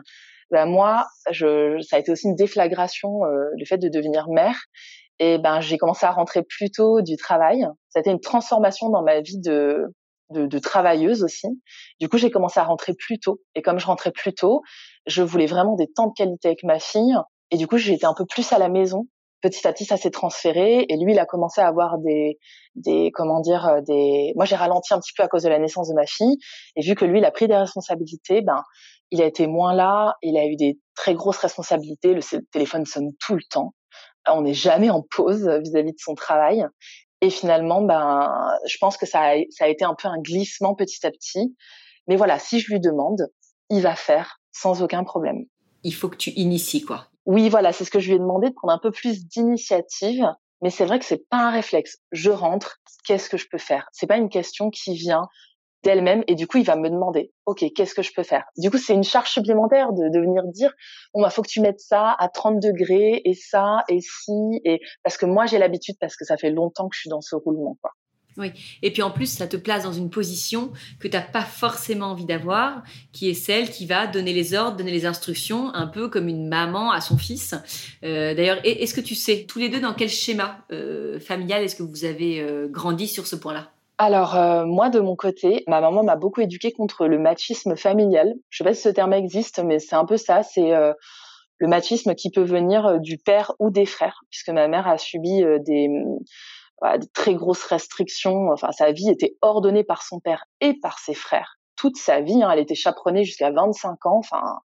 bah, 0.51 0.67
moi, 0.67 1.07
ça 1.33 1.97
a 1.97 1.99
été 1.99 2.13
aussi 2.13 2.29
une 2.29 2.37
déflagration 2.37 3.25
euh, 3.25 3.51
le 3.59 3.65
fait 3.65 3.79
de 3.79 3.89
devenir 3.89 4.29
mère. 4.29 4.59
Et 5.19 5.39
ben 5.39 5.61
j'ai 5.61 5.79
commencé 5.79 6.05
à 6.07 6.11
rentrer 6.11 6.43
plus 6.43 6.71
tôt 6.71 7.01
du 7.01 7.17
travail. 7.17 7.67
Ça 7.89 7.99
a 7.99 8.01
été 8.01 8.11
une 8.11 8.21
transformation 8.21 8.91
dans 8.91 9.03
ma 9.03 9.21
vie 9.21 9.39
de 9.39 9.87
de, 10.31 10.47
de 10.47 10.59
travailleuse 10.59 11.23
aussi. 11.23 11.47
Du 12.01 12.09
coup, 12.09 12.19
j'ai 12.19 12.31
commencé 12.31 12.59
à 12.59 12.65
rentrer 12.65 12.95
plus 12.95 13.21
tôt. 13.21 13.41
Et 13.55 13.63
comme 13.63 13.79
je 13.79 13.87
rentrais 13.87 14.11
plus 14.11 14.35
tôt, 14.35 14.63
je 15.07 15.23
voulais 15.23 15.47
vraiment 15.47 15.77
des 15.77 15.87
temps 15.87 16.09
de 16.09 16.15
qualité 16.15 16.49
avec 16.49 16.65
ma 16.65 16.81
fille. 16.81 17.17
Et 17.53 17.57
du 17.57 17.69
coup, 17.69 17.79
j'étais 17.79 18.07
un 18.07 18.15
peu 18.15 18.27
plus 18.27 18.53
à 18.53 18.59
la 18.59 18.69
maison 18.69 19.07
petit 19.43 19.67
à 19.67 19.73
petit, 19.73 19.85
ça 19.85 19.97
s'est 19.97 20.11
transféré 20.11 20.87
et 20.89 20.97
lui, 20.97 21.13
il 21.13 21.19
a 21.19 21.27
commencé 21.27 21.61
à 21.61 21.67
avoir 21.67 21.99
des, 21.99 22.39
des, 22.75 23.11
comment 23.13 23.41
dire, 23.41 23.67
euh, 23.67 23.81
des. 23.81 24.33
Moi, 24.37 24.45
j'ai 24.45 24.57
ralenti 24.57 24.95
un 24.95 24.99
petit 24.99 25.13
peu 25.17 25.23
à 25.23 25.29
cause 25.29 25.43
de 25.43 25.49
la 25.49 25.59
naissance 25.59 25.89
de 25.89 25.95
ma 25.95 26.07
fille 26.07 26.37
et 26.77 26.83
vu 26.83 26.95
que 26.95 27.05
lui, 27.05 27.19
il 27.19 27.25
a 27.25 27.31
pris 27.31 27.49
des 27.49 27.57
responsabilités, 27.57 28.43
ben, 28.43 28.63
il 29.11 29.23
a 29.23 29.27
été 29.27 29.47
moins 29.47 29.75
là. 29.75 30.17
Il 30.23 30.37
a 30.37 30.47
eu 30.47 30.57
des 30.57 30.79
très 30.95 31.15
grosses 31.15 31.39
responsabilités. 31.39 32.15
Le 32.15 32.23
téléphone 32.51 32.85
sonne 32.87 33.11
tout 33.25 33.35
le 33.35 33.43
temps. 33.49 33.73
On 34.29 34.43
n'est 34.43 34.55
jamais 34.55 34.91
en 34.91 35.03
pause 35.03 35.49
vis-à-vis 35.49 35.93
de 35.93 35.99
son 35.99 36.15
travail. 36.15 36.67
Et 37.21 37.31
finalement, 37.31 37.83
ben, 37.83 38.31
je 38.67 38.77
pense 38.79 38.97
que 38.97 39.07
ça 39.07 39.21
a, 39.21 39.37
ça 39.51 39.65
a 39.65 39.69
été 39.69 39.85
un 39.85 39.95
peu 39.95 40.09
un 40.09 40.19
glissement 40.19 40.75
petit 40.75 41.07
à 41.07 41.11
petit. 41.11 41.57
Mais 42.09 42.17
voilà, 42.17 42.39
si 42.39 42.61
je 42.61 42.73
lui 42.73 42.81
demande, 42.81 43.29
il 43.71 43.83
va 43.83 43.97
faire 43.97 44.41
sans 44.53 44.83
aucun 44.83 45.05
problème. 45.05 45.45
Il 45.83 45.95
faut 45.95 46.09
que 46.09 46.17
tu 46.17 46.31
inities, 46.31 46.83
quoi. 46.83 47.07
Oui, 47.25 47.49
voilà, 47.49 47.73
c'est 47.73 47.85
ce 47.85 47.91
que 47.91 48.01
je 48.01 48.09
lui 48.09 48.17
ai 48.17 48.19
demandé 48.19 48.49
de 48.51 48.55
prendre 48.55 48.73
un 48.73 48.79
peu 48.79 48.91
plus 48.91 49.27
d'initiative. 49.27 50.27
Mais 50.63 50.71
c'est 50.71 50.87
vrai 50.87 50.99
que 50.99 51.05
c'est 51.05 51.29
pas 51.29 51.39
un 51.39 51.51
réflexe. 51.51 51.99
Je 52.13 52.31
rentre, 52.31 52.79
qu'est-ce 53.05 53.29
que 53.29 53.37
je 53.37 53.47
peux 53.51 53.59
faire? 53.59 53.89
C'est 53.93 54.07
pas 54.07 54.17
une 54.17 54.29
question 54.29 54.71
qui 54.71 54.95
vient 54.95 55.23
d'elle-même 55.83 56.25
et 56.27 56.35
du 56.35 56.47
coup 56.47 56.59
il 56.59 56.65
va 56.65 56.77
me 56.77 56.89
demander 56.89 57.33
ok 57.45 57.65
qu'est-ce 57.75 57.95
que 57.95 58.03
je 58.03 58.13
peux 58.15 58.23
faire? 58.23 58.45
Du 58.57 58.71
coup 58.71 58.79
c'est 58.79 58.95
une 58.95 59.05
charge 59.05 59.31
supplémentaire 59.31 59.93
de, 59.93 60.09
de 60.09 60.21
venir 60.21 60.43
dire 60.45 60.73
bon 61.15 61.23
bah 61.23 61.31
faut 61.31 61.43
que 61.43 61.49
tu 61.49 61.61
mettes 61.61 61.81
ça 61.81 62.15
à 62.19 62.29
30 62.29 62.61
degrés 62.61 63.23
et 63.25 63.35
ça 63.35 63.85
et 63.89 64.01
si 64.01 64.61
et 64.65 64.81
parce 65.03 65.17
que 65.17 65.27
moi 65.27 65.47
j'ai 65.47 65.59
l'habitude 65.59 65.97
parce 66.01 66.17
que 66.17 66.25
ça 66.25 66.37
fait 66.37 66.51
longtemps 66.51 66.89
que 66.89 66.97
je 66.97 67.01
suis 67.01 67.11
dans 67.11 67.21
ce 67.21 67.37
roulement 67.37 67.77
quoi 67.81 67.93
oui. 68.37 68.53
Et 68.83 68.93
puis 68.93 69.03
en 69.03 69.11
plus, 69.11 69.27
ça 69.27 69.47
te 69.47 69.57
place 69.57 69.85
dans 69.85 69.93
une 69.93 70.11
position 70.11 70.73
que 71.01 71.09
tu 71.09 71.17
n'as 71.17 71.23
pas 71.23 71.43
forcément 71.43 72.07
envie 72.07 72.27
d'avoir, 72.27 72.83
qui 73.13 73.31
est 73.31 73.35
celle 73.35 73.71
qui 73.71 73.87
va 73.87 74.07
donner 74.07 74.33
les 74.33 74.55
ordres, 74.55 74.77
donner 74.77 74.91
les 74.91 75.07
instructions, 75.07 75.75
un 75.75 75.87
peu 75.87 76.09
comme 76.09 76.29
une 76.29 76.49
maman 76.49 76.91
à 76.91 77.01
son 77.01 77.17
fils. 77.17 77.55
Euh, 78.05 78.35
D'ailleurs, 78.35 78.59
est-ce 78.65 78.93
que 78.93 79.01
tu 79.01 79.15
sais, 79.15 79.47
tous 79.49 79.59
les 79.59 79.69
deux, 79.69 79.81
dans 79.81 79.95
quel 79.95 80.11
schéma 80.11 80.59
euh, 80.71 81.19
familial 81.19 81.63
est-ce 81.63 81.77
que 81.77 81.83
vous 81.83 82.05
avez 82.05 82.41
euh, 82.41 82.69
grandi 82.69 83.09
sur 83.09 83.27
ce 83.27 83.37
point-là? 83.37 83.73
Alors 83.99 84.37
euh, 84.37 84.65
moi 84.67 84.91
de 84.91 85.01
mon 85.01 85.17
côté, 85.17 85.65
ma 85.67 85.81
maman 85.81 86.03
m'a 86.05 86.17
beaucoup 86.17 86.41
éduquée 86.41 86.73
contre 86.73 87.07
le 87.07 87.19
machisme 87.19 87.77
familial. 87.77 88.35
Je 88.51 88.59
sais 88.59 88.65
pas 88.65 88.75
si 88.75 88.83
ce 88.83 88.89
terme 88.89 89.13
existe, 89.13 89.59
mais 89.61 89.79
c'est 89.79 89.97
un 89.97 90.05
peu 90.05 90.17
ça. 90.17 90.43
C'est 90.43 90.71
le 91.59 91.69
machisme 91.69 92.15
qui 92.15 92.31
peut 92.31 92.43
venir 92.43 93.01
du 93.01 93.17
père 93.17 93.53
ou 93.59 93.71
des 93.71 93.87
frères, 93.87 94.21
puisque 94.31 94.51
ma 94.51 94.69
mère 94.69 94.87
a 94.87 94.99
subi 94.99 95.43
des 95.61 95.89
de 96.83 97.07
très 97.13 97.35
grosses 97.35 97.65
restrictions. 97.65 98.51
Enfin, 98.53 98.73
sa 98.73 98.93
vie 98.93 99.11
était 99.11 99.37
ordonnée 99.41 99.85
par 99.85 100.03
son 100.03 100.21
père 100.21 100.45
et 100.61 100.75
par 100.75 100.99
ses 100.99 101.15
frères. 101.15 101.59
Toute 101.77 101.97
sa 101.97 102.21
vie, 102.21 102.43
hein, 102.43 102.51
elle 102.51 102.59
était 102.59 102.75
chaperonnée 102.75 103.25
jusqu'à 103.25 103.51
25 103.51 104.07
ans. 104.07 104.19
Enfin, 104.19 104.59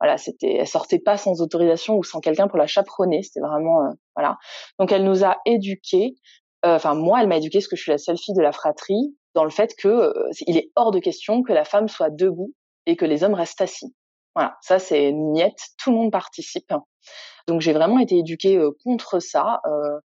voilà, 0.00 0.16
c'était, 0.16 0.54
elle 0.54 0.66
sortait 0.66 0.98
pas 0.98 1.16
sans 1.16 1.42
autorisation 1.42 1.96
ou 1.96 2.04
sans 2.04 2.20
quelqu'un 2.20 2.48
pour 2.48 2.58
la 2.58 2.66
chaperonner. 2.66 3.22
C'était 3.22 3.40
vraiment, 3.40 3.84
euh, 3.84 3.90
voilà. 4.16 4.38
Donc, 4.78 4.92
elle 4.92 5.04
nous 5.04 5.24
a 5.24 5.36
éduqués. 5.44 6.14
Euh, 6.64 6.76
enfin, 6.76 6.94
moi, 6.94 7.20
elle 7.20 7.28
m'a 7.28 7.38
éduqué 7.38 7.58
parce 7.58 7.68
que 7.68 7.76
je 7.76 7.82
suis 7.82 7.92
la 7.92 7.98
seule 7.98 8.18
fille 8.18 8.34
de 8.34 8.42
la 8.42 8.52
fratrie 8.52 9.16
dans 9.34 9.44
le 9.44 9.50
fait 9.50 9.74
que 9.76 9.88
euh, 9.88 10.30
il 10.46 10.56
est 10.56 10.70
hors 10.76 10.90
de 10.90 10.98
question 10.98 11.42
que 11.42 11.52
la 11.52 11.64
femme 11.64 11.88
soit 11.88 12.10
debout 12.10 12.54
et 12.86 12.96
que 12.96 13.04
les 13.04 13.24
hommes 13.24 13.34
restent 13.34 13.60
assis. 13.60 13.94
Voilà, 14.34 14.56
ça 14.60 14.78
c'est 14.78 15.12
niette, 15.12 15.60
tout 15.78 15.90
le 15.90 15.96
monde 15.96 16.12
participe. 16.12 16.72
Donc 17.48 17.60
j'ai 17.60 17.72
vraiment 17.72 17.98
été 17.98 18.18
éduquée 18.18 18.60
contre 18.84 19.18
ça. 19.18 19.60
Euh, 19.66 19.98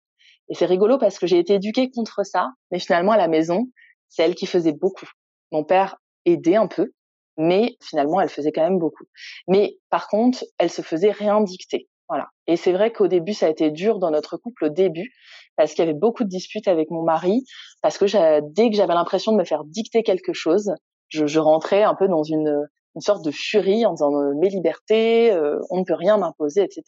et 0.48 0.54
c'est 0.54 0.66
rigolo 0.66 0.98
parce 0.98 1.18
que 1.18 1.26
j'ai 1.26 1.38
été 1.38 1.54
éduquée 1.54 1.90
contre 1.90 2.24
ça, 2.24 2.50
mais 2.70 2.78
finalement 2.78 3.12
à 3.12 3.16
la 3.16 3.28
maison, 3.28 3.66
c'est 4.08 4.22
elle 4.22 4.34
qui 4.34 4.46
faisait 4.46 4.72
beaucoup. 4.72 5.08
Mon 5.50 5.64
père 5.64 5.96
aidait 6.24 6.56
un 6.56 6.66
peu, 6.66 6.92
mais 7.36 7.76
finalement 7.82 8.20
elle 8.20 8.28
faisait 8.28 8.52
quand 8.52 8.62
même 8.62 8.78
beaucoup. 8.78 9.04
Mais 9.48 9.78
par 9.90 10.08
contre, 10.08 10.44
elle 10.58 10.70
se 10.70 10.82
faisait 10.82 11.10
rien 11.10 11.40
dicter. 11.40 11.88
Voilà. 12.08 12.28
Et 12.46 12.56
c'est 12.56 12.72
vrai 12.72 12.92
qu'au 12.92 13.08
début, 13.08 13.32
ça 13.32 13.46
a 13.46 13.48
été 13.48 13.70
dur 13.70 13.98
dans 13.98 14.10
notre 14.10 14.36
couple 14.36 14.66
au 14.66 14.68
début, 14.68 15.12
parce 15.56 15.74
qu'il 15.74 15.84
y 15.84 15.88
avait 15.88 15.98
beaucoup 15.98 16.24
de 16.24 16.28
disputes 16.28 16.68
avec 16.68 16.90
mon 16.90 17.02
mari, 17.02 17.44
parce 17.82 17.98
que 17.98 18.40
dès 18.52 18.70
que 18.70 18.76
j'avais 18.76 18.94
l'impression 18.94 19.32
de 19.32 19.36
me 19.38 19.44
faire 19.44 19.64
dicter 19.64 20.02
quelque 20.02 20.32
chose, 20.32 20.72
je, 21.08 21.26
je 21.26 21.38
rentrais 21.38 21.82
un 21.82 21.94
peu 21.94 22.08
dans 22.08 22.22
une, 22.22 22.66
une 22.94 23.00
sorte 23.00 23.24
de 23.24 23.30
furie 23.30 23.84
en 23.86 23.92
disant 23.92 24.14
euh, 24.14 24.32
mes 24.38 24.48
libertés, 24.48 25.32
euh, 25.32 25.58
on 25.70 25.80
ne 25.80 25.84
peut 25.84 25.94
rien 25.94 26.16
m'imposer, 26.16 26.62
etc. 26.62 26.82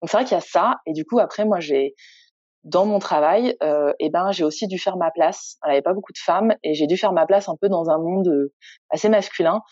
Donc 0.00 0.10
c'est 0.10 0.16
vrai 0.16 0.24
qu'il 0.24 0.34
y 0.34 0.38
a 0.38 0.40
ça, 0.40 0.76
et 0.86 0.92
du 0.92 1.04
coup 1.04 1.18
après 1.18 1.44
moi 1.44 1.60
j'ai 1.60 1.94
dans 2.64 2.84
mon 2.84 2.98
travail, 2.98 3.56
euh, 3.62 3.92
eh 3.98 4.10
ben 4.10 4.30
j'ai 4.32 4.44
aussi 4.44 4.66
dû 4.66 4.78
faire 4.78 4.96
ma 4.96 5.10
place. 5.10 5.56
Il 5.64 5.68
n'y 5.68 5.72
avait 5.72 5.82
pas 5.82 5.94
beaucoup 5.94 6.12
de 6.12 6.18
femmes 6.18 6.54
et 6.62 6.74
j'ai 6.74 6.86
dû 6.86 6.96
faire 6.96 7.12
ma 7.12 7.26
place 7.26 7.48
un 7.48 7.56
peu 7.60 7.68
dans 7.68 7.88
un 7.88 7.98
monde 7.98 8.28
euh, 8.28 8.52
assez 8.90 9.08
masculin. 9.08 9.62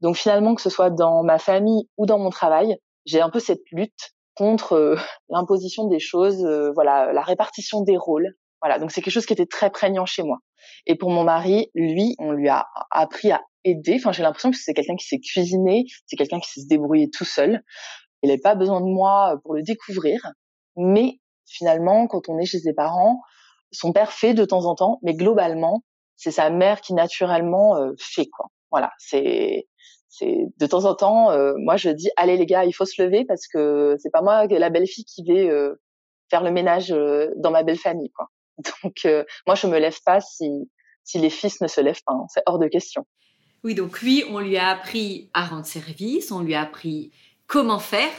Donc 0.00 0.16
finalement, 0.16 0.54
que 0.54 0.62
ce 0.62 0.70
soit 0.70 0.90
dans 0.90 1.22
ma 1.22 1.38
famille 1.38 1.88
ou 1.96 2.06
dans 2.06 2.18
mon 2.18 2.30
travail, 2.30 2.76
j'ai 3.04 3.20
un 3.20 3.30
peu 3.30 3.38
cette 3.38 3.62
lutte 3.70 4.12
contre 4.40 4.72
euh, 4.72 4.96
l'imposition 5.28 5.86
des 5.86 6.00
choses, 6.00 6.44
euh, 6.44 6.72
voilà, 6.74 7.12
la 7.12 7.22
répartition 7.22 7.82
des 7.82 7.98
rôles. 7.98 8.34
Voilà, 8.62 8.78
donc 8.78 8.90
c'est 8.90 9.02
quelque 9.02 9.12
chose 9.12 9.26
qui 9.26 9.34
était 9.34 9.46
très 9.46 9.70
prégnant 9.70 10.06
chez 10.06 10.22
moi. 10.22 10.38
Et 10.86 10.94
pour 10.94 11.10
mon 11.10 11.24
mari, 11.24 11.70
lui, 11.74 12.14
on 12.18 12.32
lui 12.32 12.48
a 12.48 12.66
appris 12.90 13.30
à 13.30 13.42
aider. 13.64 13.96
Enfin, 13.98 14.12
j'ai 14.12 14.22
l'impression 14.22 14.50
que 14.50 14.56
c'est 14.56 14.74
quelqu'un 14.74 14.96
qui 14.96 15.06
sait 15.06 15.18
cuisiner, 15.18 15.84
c'est 16.06 16.16
quelqu'un 16.16 16.40
qui 16.40 16.50
sait 16.50 16.62
se 16.62 16.66
débrouiller 16.66 17.10
tout 17.10 17.24
seul. 17.24 17.62
Il 18.22 18.28
n'avait 18.28 18.40
pas 18.40 18.54
besoin 18.54 18.80
de 18.80 18.86
moi 18.86 19.38
pour 19.44 19.54
le 19.54 19.62
découvrir, 19.62 20.30
mais 20.76 21.20
finalement, 21.46 22.06
quand 22.06 22.28
on 22.28 22.38
est 22.38 22.44
chez 22.44 22.60
ses 22.60 22.74
parents, 22.74 23.20
son 23.72 23.92
père 23.92 24.12
fait 24.12 24.34
de 24.34 24.44
temps 24.44 24.66
en 24.66 24.74
temps, 24.74 24.98
mais 25.02 25.14
globalement, 25.14 25.82
c'est 26.16 26.30
sa 26.30 26.50
mère 26.50 26.80
qui 26.82 26.92
naturellement 26.92 27.76
euh, 27.76 27.92
fait 27.98 28.26
quoi. 28.26 28.46
Voilà, 28.70 28.92
c'est 28.98 29.68
c'est 30.10 30.48
de 30.58 30.66
temps 30.66 30.84
en 30.84 30.94
temps, 30.94 31.30
euh, 31.30 31.54
moi 31.56 31.76
je 31.76 31.88
dis 31.88 32.10
allez 32.16 32.36
les 32.36 32.46
gars, 32.46 32.64
il 32.64 32.72
faut 32.72 32.84
se 32.84 33.00
lever 33.02 33.24
parce 33.24 33.46
que 33.46 33.96
c'est 33.98 34.10
pas 34.10 34.22
moi 34.22 34.46
la 34.46 34.70
belle 34.70 34.86
fille 34.86 35.04
qui 35.04 35.24
vais 35.24 35.48
euh, 35.48 35.80
faire 36.28 36.42
le 36.42 36.50
ménage 36.50 36.94
dans 37.36 37.50
ma 37.50 37.62
belle 37.62 37.78
famille 37.78 38.10
quoi. 38.10 38.28
Donc 38.82 39.06
moi 39.46 39.54
je 39.54 39.66
me 39.66 39.78
lève 39.78 39.98
pas 40.04 40.20
si 40.20 40.68
si 41.04 41.18
les 41.18 41.30
fils 41.30 41.60
ne 41.60 41.68
se 41.68 41.80
lèvent 41.80 42.02
pas, 42.04 42.12
hein. 42.12 42.26
c'est 42.28 42.42
hors 42.46 42.58
de 42.58 42.68
question. 42.68 43.06
Oui, 43.62 43.74
donc 43.74 44.00
lui, 44.00 44.24
on 44.30 44.38
lui 44.38 44.56
a 44.56 44.68
appris 44.68 45.28
à 45.34 45.44
rendre 45.44 45.66
service, 45.66 46.32
on 46.32 46.40
lui 46.40 46.54
a 46.54 46.62
appris 46.62 47.10
comment 47.46 47.78
faire 47.78 48.10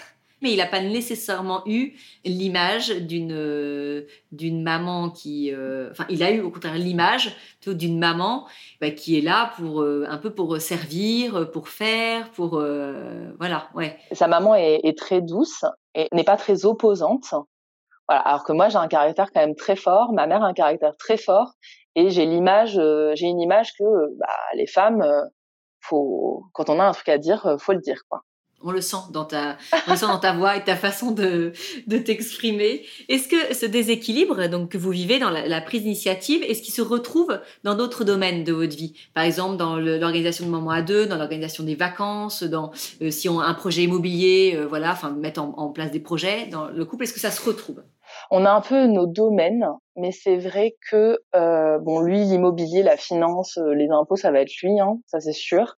mais 0.42 0.52
il 0.52 0.58
n'a 0.58 0.66
pas 0.66 0.82
nécessairement 0.82 1.62
eu 1.66 1.94
l'image 2.26 2.90
d'une 2.90 3.34
euh, 3.34 4.08
d'une 4.32 4.64
maman 4.64 5.10
qui, 5.10 5.54
euh, 5.54 5.90
enfin, 5.92 6.06
il 6.10 6.24
a 6.24 6.32
eu 6.32 6.42
au 6.42 6.50
contraire 6.50 6.76
l'image 6.76 7.36
d'une 7.66 8.00
maman 8.00 8.48
bah, 8.80 8.92
qui 8.92 9.18
est 9.18 9.22
là 9.22 9.52
pour 9.56 9.82
euh, 9.82 10.06
un 10.10 10.18
peu 10.18 10.34
pour 10.34 10.60
servir, 10.60 11.52
pour 11.52 11.70
faire, 11.70 12.32
pour 12.32 12.62
voilà, 13.40 13.70
ouais. 13.76 13.98
Sa 14.12 14.28
maman 14.28 14.56
est, 14.56 14.82
est 14.84 14.98
très 14.98 15.22
douce 15.22 15.66
et 15.96 16.08
n'est 16.12 16.24
pas 16.24 16.38
très 16.38 16.66
opposante. 16.66 17.34
Voilà, 18.08 18.22
alors 18.22 18.44
que 18.44 18.52
moi 18.52 18.70
j'ai 18.70 18.78
un 18.78 18.88
caractère 18.88 19.32
quand 19.32 19.42
même 19.42 19.56
très 19.56 19.76
fort, 19.76 20.12
ma 20.14 20.28
mère 20.28 20.44
a 20.44 20.48
un 20.48 20.54
caractère 20.54 20.96
très 20.98 21.18
fort 21.18 21.54
et 21.96 22.10
j'ai 22.10 22.26
l'image, 22.26 22.80
j'ai 23.16 23.28
une 23.28 23.40
image 23.40 23.74
que 23.78 24.18
bah, 24.18 24.28
les 24.56 24.68
femmes, 24.68 25.06
faut 25.82 26.46
quand 26.54 26.70
on 26.70 26.80
a 26.80 26.84
un 26.84 26.92
truc 26.94 27.10
à 27.10 27.18
dire, 27.18 27.56
faut 27.60 27.74
le 27.74 27.80
dire 27.80 28.02
quoi 28.10 28.24
on 28.64 28.72
le 28.72 28.82
sent 28.82 28.98
dans 29.12 29.26
ta, 29.26 29.58
voix 30.34 30.58
et 30.58 30.64
ta 30.64 30.76
façon 30.76 31.12
de, 31.12 31.54
de 31.88 31.98
t'exprimer. 31.98 32.86
Est-ce 33.10 33.28
que 33.28 33.54
ce 33.54 33.66
déséquilibre 33.66 34.48
donc 34.48 34.70
que 34.70 34.78
vous 34.78 34.92
vivez 34.92 35.20
dans 35.20 35.30
la, 35.30 35.62
prise 35.62 35.84
d'initiative, 35.84 36.44
est-ce 36.44 36.62
qu'il 36.62 36.74
se 36.74 36.82
retrouve 36.82 37.40
dans 37.64 37.76
d'autres 37.76 38.04
domaines 38.04 38.44
de 38.44 38.54
votre 38.54 38.76
vie? 38.76 38.94
Par 39.14 39.24
exemple, 39.24 39.58
dans 39.58 39.78
l'organisation 39.78 40.46
de 40.46 40.52
moments 40.52 40.72
à 40.72 40.82
deux, 40.82 41.06
dans 41.06 41.18
l'organisation 41.18 41.64
des 41.64 41.76
vacances, 41.76 42.44
dans 42.44 42.72
euh, 43.02 43.12
si 43.12 43.30
on 43.30 43.40
a 43.40 43.46
un 43.46 43.54
projet 43.54 43.84
immobilier, 43.84 44.54
euh, 44.56 44.66
voilà, 44.66 44.92
enfin 44.92 45.12
mettre 45.12 45.42
en, 45.42 45.70
place 45.72 45.92
des 45.92 46.00
projets 46.00 46.48
dans 46.48 46.68
le 46.68 46.86
couple. 46.86 47.04
Est-ce 47.04 47.14
que 47.14 47.20
ça 47.20 47.32
se 47.32 47.46
retrouve? 47.46 47.82
On 48.30 48.46
a 48.46 48.52
un 48.52 48.60
peu 48.60 48.88
nos 48.88 49.06
domaines, 49.06 49.66
mais 49.96 50.12
c'est 50.12 50.38
vrai 50.38 50.76
que 50.90 51.20
euh, 51.34 51.80
bon, 51.80 52.02
lui, 52.02 52.24
l'immobilier, 52.26 52.84
la 52.84 52.98
finance, 52.98 53.58
les 53.74 53.90
impôts, 53.90 54.18
ça 54.18 54.32
va 54.32 54.42
être 54.42 54.54
lui, 54.62 54.80
hein, 54.80 54.98
ça 55.06 55.22
c'est 55.22 55.32
sûr. 55.32 55.78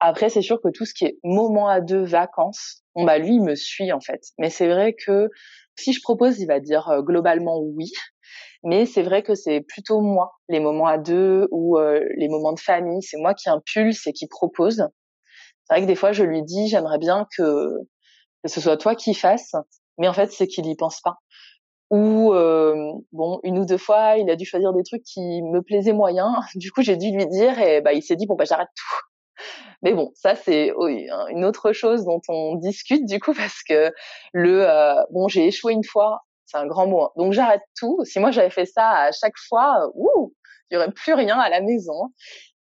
Après, 0.00 0.28
c'est 0.28 0.42
sûr 0.42 0.60
que 0.62 0.68
tout 0.68 0.84
ce 0.84 0.94
qui 0.94 1.04
est 1.06 1.18
moment 1.24 1.68
à 1.68 1.80
deux, 1.80 2.04
vacances, 2.04 2.84
bon 2.94 3.04
bah 3.04 3.18
lui, 3.18 3.34
il 3.34 3.42
me 3.42 3.54
suit 3.56 3.92
en 3.92 4.00
fait. 4.00 4.20
Mais 4.38 4.50
c'est 4.50 4.68
vrai 4.68 4.94
que 4.94 5.28
si 5.76 5.92
je 5.92 6.00
propose, 6.02 6.38
il 6.40 6.46
va 6.46 6.60
dire 6.60 6.88
euh, 6.88 7.02
globalement 7.02 7.58
oui. 7.60 7.90
Mais 8.64 8.86
c'est 8.86 9.02
vrai 9.02 9.22
que 9.22 9.34
c'est 9.34 9.60
plutôt 9.60 10.00
moi, 10.00 10.32
les 10.48 10.60
moments 10.60 10.86
à 10.86 10.98
deux 10.98 11.48
ou 11.50 11.78
euh, 11.78 12.04
les 12.16 12.28
moments 12.28 12.52
de 12.52 12.60
famille, 12.60 13.02
c'est 13.02 13.16
moi 13.16 13.34
qui 13.34 13.48
impulse 13.48 14.06
et 14.06 14.12
qui 14.12 14.26
propose. 14.26 14.76
C'est 15.64 15.74
vrai 15.74 15.82
que 15.82 15.86
des 15.86 15.94
fois, 15.94 16.12
je 16.12 16.24
lui 16.24 16.42
dis, 16.42 16.68
j'aimerais 16.68 16.98
bien 16.98 17.26
que, 17.36 17.68
que 18.42 18.50
ce 18.50 18.60
soit 18.60 18.76
toi 18.76 18.94
qui 18.94 19.14
fasses, 19.14 19.54
mais 19.98 20.08
en 20.08 20.12
fait, 20.12 20.32
c'est 20.32 20.46
qu'il 20.46 20.66
y 20.66 20.76
pense 20.76 21.00
pas. 21.00 21.18
Ou 21.90 22.34
euh, 22.34 22.92
bon, 23.12 23.40
une 23.44 23.58
ou 23.58 23.64
deux 23.64 23.78
fois, 23.78 24.16
il 24.18 24.28
a 24.30 24.36
dû 24.36 24.44
choisir 24.44 24.72
des 24.72 24.82
trucs 24.82 25.02
qui 25.04 25.42
me 25.42 25.62
plaisaient 25.62 25.92
moyen. 25.92 26.34
Du 26.56 26.70
coup, 26.72 26.82
j'ai 26.82 26.96
dû 26.96 27.10
lui 27.10 27.26
dire 27.26 27.58
et 27.60 27.80
bah 27.80 27.92
il 27.94 28.02
s'est 28.02 28.16
dit 28.16 28.26
bon 28.26 28.34
bah 28.34 28.44
j'arrête 28.44 28.68
tout. 28.76 29.07
Mais 29.82 29.92
bon, 29.92 30.10
ça 30.14 30.34
c'est 30.34 30.72
une 31.30 31.44
autre 31.44 31.72
chose 31.72 32.04
dont 32.04 32.20
on 32.28 32.56
discute 32.56 33.06
du 33.06 33.20
coup 33.20 33.32
parce 33.36 33.62
que 33.62 33.92
le 34.32 34.68
euh, 34.68 35.02
bon, 35.10 35.28
j'ai 35.28 35.46
échoué 35.46 35.72
une 35.72 35.84
fois, 35.84 36.22
c'est 36.46 36.58
un 36.58 36.66
grand 36.66 36.86
mot. 36.86 37.02
Hein. 37.02 37.10
Donc 37.16 37.32
j'arrête 37.32 37.62
tout. 37.78 37.98
Si 38.04 38.18
moi 38.18 38.30
j'avais 38.30 38.50
fait 38.50 38.66
ça 38.66 38.88
à 38.88 39.12
chaque 39.12 39.38
fois, 39.48 39.90
ouh, 39.94 40.34
il 40.70 40.74
y 40.74 40.76
aurait 40.76 40.92
plus 40.92 41.14
rien 41.14 41.38
à 41.38 41.48
la 41.48 41.60
maison. 41.60 42.12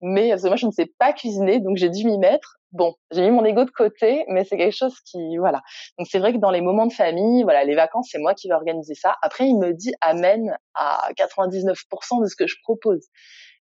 Mais 0.02 0.30
parce 0.30 0.42
que 0.42 0.48
moi 0.48 0.56
je 0.56 0.66
ne 0.66 0.72
sais 0.72 0.90
pas 0.98 1.12
cuisiner, 1.12 1.60
donc 1.60 1.76
j'ai 1.76 1.88
dû 1.88 2.04
m'y 2.04 2.18
mettre. 2.18 2.56
bon, 2.72 2.94
j'ai 3.12 3.22
mis 3.22 3.30
mon 3.30 3.44
ego 3.44 3.64
de 3.64 3.70
côté, 3.70 4.24
mais 4.28 4.44
c'est 4.44 4.56
quelque 4.56 4.76
chose 4.76 4.98
qui, 5.06 5.38
voilà. 5.38 5.62
Donc 5.98 6.08
c'est 6.10 6.18
vrai 6.18 6.32
que 6.32 6.38
dans 6.38 6.50
les 6.50 6.60
moments 6.60 6.86
de 6.86 6.92
famille, 6.92 7.42
voilà, 7.44 7.64
les 7.64 7.74
vacances, 7.74 8.08
c'est 8.10 8.18
moi 8.18 8.34
qui 8.34 8.48
vais 8.48 8.54
organiser 8.54 8.94
ça. 8.94 9.16
Après, 9.22 9.46
il 9.46 9.56
me 9.58 9.72
dit 9.72 9.94
amen 10.00 10.56
à 10.74 11.08
99% 11.16 12.22
de 12.22 12.26
ce 12.26 12.36
que 12.36 12.46
je 12.46 12.56
propose. 12.64 13.06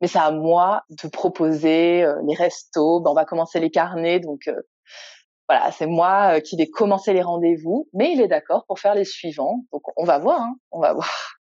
Mais 0.01 0.07
c'est 0.07 0.19
à 0.19 0.31
moi 0.31 0.83
de 0.89 1.07
proposer 1.07 2.03
euh, 2.03 2.15
les 2.27 2.35
restos. 2.35 3.01
Ben, 3.01 3.11
on 3.11 3.13
va 3.13 3.25
commencer 3.25 3.59
les 3.59 3.71
carnets, 3.71 4.19
donc 4.19 4.47
euh, 4.47 4.61
voilà, 5.47 5.71
c'est 5.71 5.87
moi 5.87 6.35
euh, 6.35 6.39
qui 6.39 6.55
vais 6.57 6.67
commencer 6.67 7.13
les 7.13 7.21
rendez-vous. 7.21 7.89
Mais 7.93 8.13
il 8.13 8.21
est 8.21 8.27
d'accord 8.27 8.65
pour 8.67 8.79
faire 8.79 8.95
les 8.95 9.05
suivants. 9.05 9.65
Donc 9.71 9.81
on 9.97 10.05
va 10.05 10.19
voir, 10.19 10.41
hein, 10.41 10.55
on 10.71 10.79
va 10.79 10.93
voir. 10.93 11.38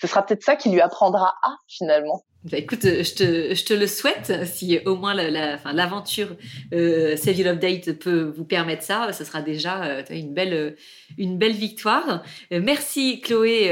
Ce 0.00 0.06
sera 0.06 0.24
peut-être 0.24 0.42
ça 0.42 0.56
qui 0.56 0.70
lui 0.70 0.80
apprendra 0.80 1.34
à 1.42 1.56
finalement. 1.68 2.24
Bah, 2.44 2.58
écoute, 2.58 2.84
euh, 2.84 3.02
je 3.02 3.14
te, 3.14 3.54
je 3.54 3.64
te, 3.64 3.72
le 3.72 3.86
souhaite. 3.86 4.44
Si 4.44 4.78
au 4.84 4.96
moins 4.96 5.14
l'aventure 5.14 6.36
la, 6.70 6.78
euh, 6.78 7.16
Save 7.16 7.38
Your 7.38 7.56
Date 7.56 7.92
peut 7.92 8.34
vous 8.36 8.44
permettre 8.44 8.82
ça, 8.82 9.10
ce 9.14 9.24
sera 9.24 9.40
déjà 9.40 9.82
euh, 9.82 10.02
une, 10.10 10.34
belle, 10.34 10.76
une 11.16 11.38
belle 11.38 11.54
victoire. 11.54 12.22
Euh, 12.52 12.60
merci 12.62 13.22
Chloé 13.22 13.70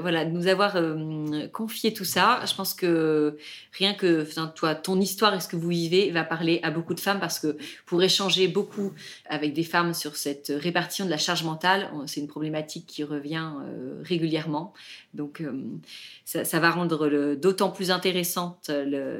voilà, 0.00 0.24
de 0.24 0.30
nous 0.30 0.46
avoir 0.46 0.78
confié 1.52 1.92
tout 1.92 2.06
ça. 2.06 2.40
Je 2.46 2.54
pense 2.54 2.72
que 2.72 3.36
rien 3.72 3.92
que 3.92 4.26
toi, 4.54 4.74
ton 4.74 4.98
histoire 4.98 5.34
et 5.34 5.40
ce 5.40 5.48
que 5.48 5.56
vous 5.56 5.68
vivez 5.68 6.10
va 6.10 6.24
parler 6.24 6.60
à 6.62 6.70
beaucoup 6.70 6.94
de 6.94 7.00
femmes 7.00 7.20
parce 7.20 7.38
que 7.38 7.58
pour 7.84 8.02
échanger 8.02 8.48
beaucoup 8.48 8.92
avec 9.28 9.52
des 9.52 9.64
femmes 9.64 9.92
sur 9.92 10.16
cette 10.16 10.50
répartition 10.56 11.04
de 11.04 11.10
la 11.10 11.18
charge 11.18 11.44
mentale, 11.44 11.90
c'est 12.06 12.20
une 12.20 12.28
problématique 12.28 12.86
qui 12.86 13.04
revient 13.04 13.50
régulièrement. 14.02 14.72
Donc 15.12 15.42
ça, 16.24 16.44
ça 16.44 16.60
va 16.60 16.70
rendre 16.70 17.34
d'autant 17.34 17.70
plus 17.70 17.90
intéressant 17.90 18.04
intéressante 18.04 18.70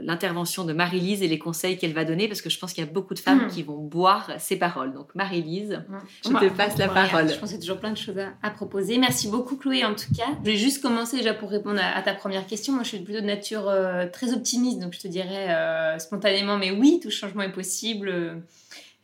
l'intervention 0.02 0.64
de 0.64 0.72
Marie-Lise 0.72 1.22
et 1.22 1.28
les 1.28 1.38
conseils 1.38 1.78
qu'elle 1.78 1.94
va 1.94 2.04
donner 2.04 2.28
parce 2.28 2.42
que 2.42 2.50
je 2.50 2.58
pense 2.58 2.72
qu'il 2.72 2.84
y 2.84 2.86
a 2.86 2.90
beaucoup 2.90 3.14
de 3.14 3.18
femmes 3.18 3.46
hmm. 3.46 3.48
qui 3.48 3.62
vont 3.62 3.78
boire 3.78 4.30
ses 4.38 4.56
paroles. 4.56 4.92
Donc 4.92 5.14
Marie-Lise, 5.14 5.82
hmm. 5.88 5.98
je 6.24 6.48
te 6.48 6.52
passe 6.52 6.76
la 6.76 6.88
parole. 6.88 7.28
Je 7.28 7.38
pense 7.38 7.48
qu'il 7.48 7.58
y 7.58 7.60
a 7.60 7.60
toujours 7.60 7.78
plein 7.78 7.92
de 7.92 7.96
choses 7.96 8.18
à, 8.42 8.50
proposer. 8.50 8.98
Merci 8.98 9.28
beaucoup 9.28 9.56
Chloé 9.56 9.84
en 9.84 9.94
tout 9.94 10.12
cas. 10.16 10.28
Je 10.44 10.50
vais 10.50 10.56
juste 10.56 10.82
commencer 10.82 11.16
déjà 11.16 11.34
pour 11.34 11.50
répondre 11.50 11.80
à, 11.82 12.02
ta 12.02 12.14
première 12.14 12.46
question. 12.46 12.74
Moi 12.74 12.82
je 12.82 12.88
suis 12.88 12.98
plutôt 12.98 13.20
de 13.20 13.26
nature 13.26 13.68
euh, 13.68 14.06
très 14.12 14.32
optimiste 14.34 14.78
donc 14.80 14.92
je 14.92 15.00
te 15.00 15.08
dirais 15.08 15.54
euh, 15.54 15.98
spontanément 15.98 16.58
mais 16.58 16.70
oui, 16.70 17.00
tout 17.02 17.10
changement 17.10 17.42
est 17.42 17.52
possible. 17.52 18.42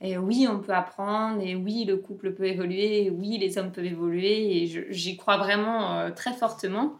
Et 0.02 0.16
oui, 0.16 0.47
on 0.50 0.61
peut 0.61 0.73
apprendre, 0.73 1.42
et 1.42 1.54
oui, 1.54 1.85
le 1.85 1.99
couple 1.99 2.33
peut 2.33 2.47
évoluer, 2.47 3.04
et 3.04 3.11
oui, 3.11 3.37
les 3.37 3.59
hommes 3.59 3.71
peuvent 3.71 3.85
évoluer, 3.85 4.62
et 4.62 4.87
j'y 4.90 5.16
crois 5.19 5.37
vraiment 5.37 5.99
euh, 5.99 6.11
très 6.11 6.33
fortement. 6.33 6.99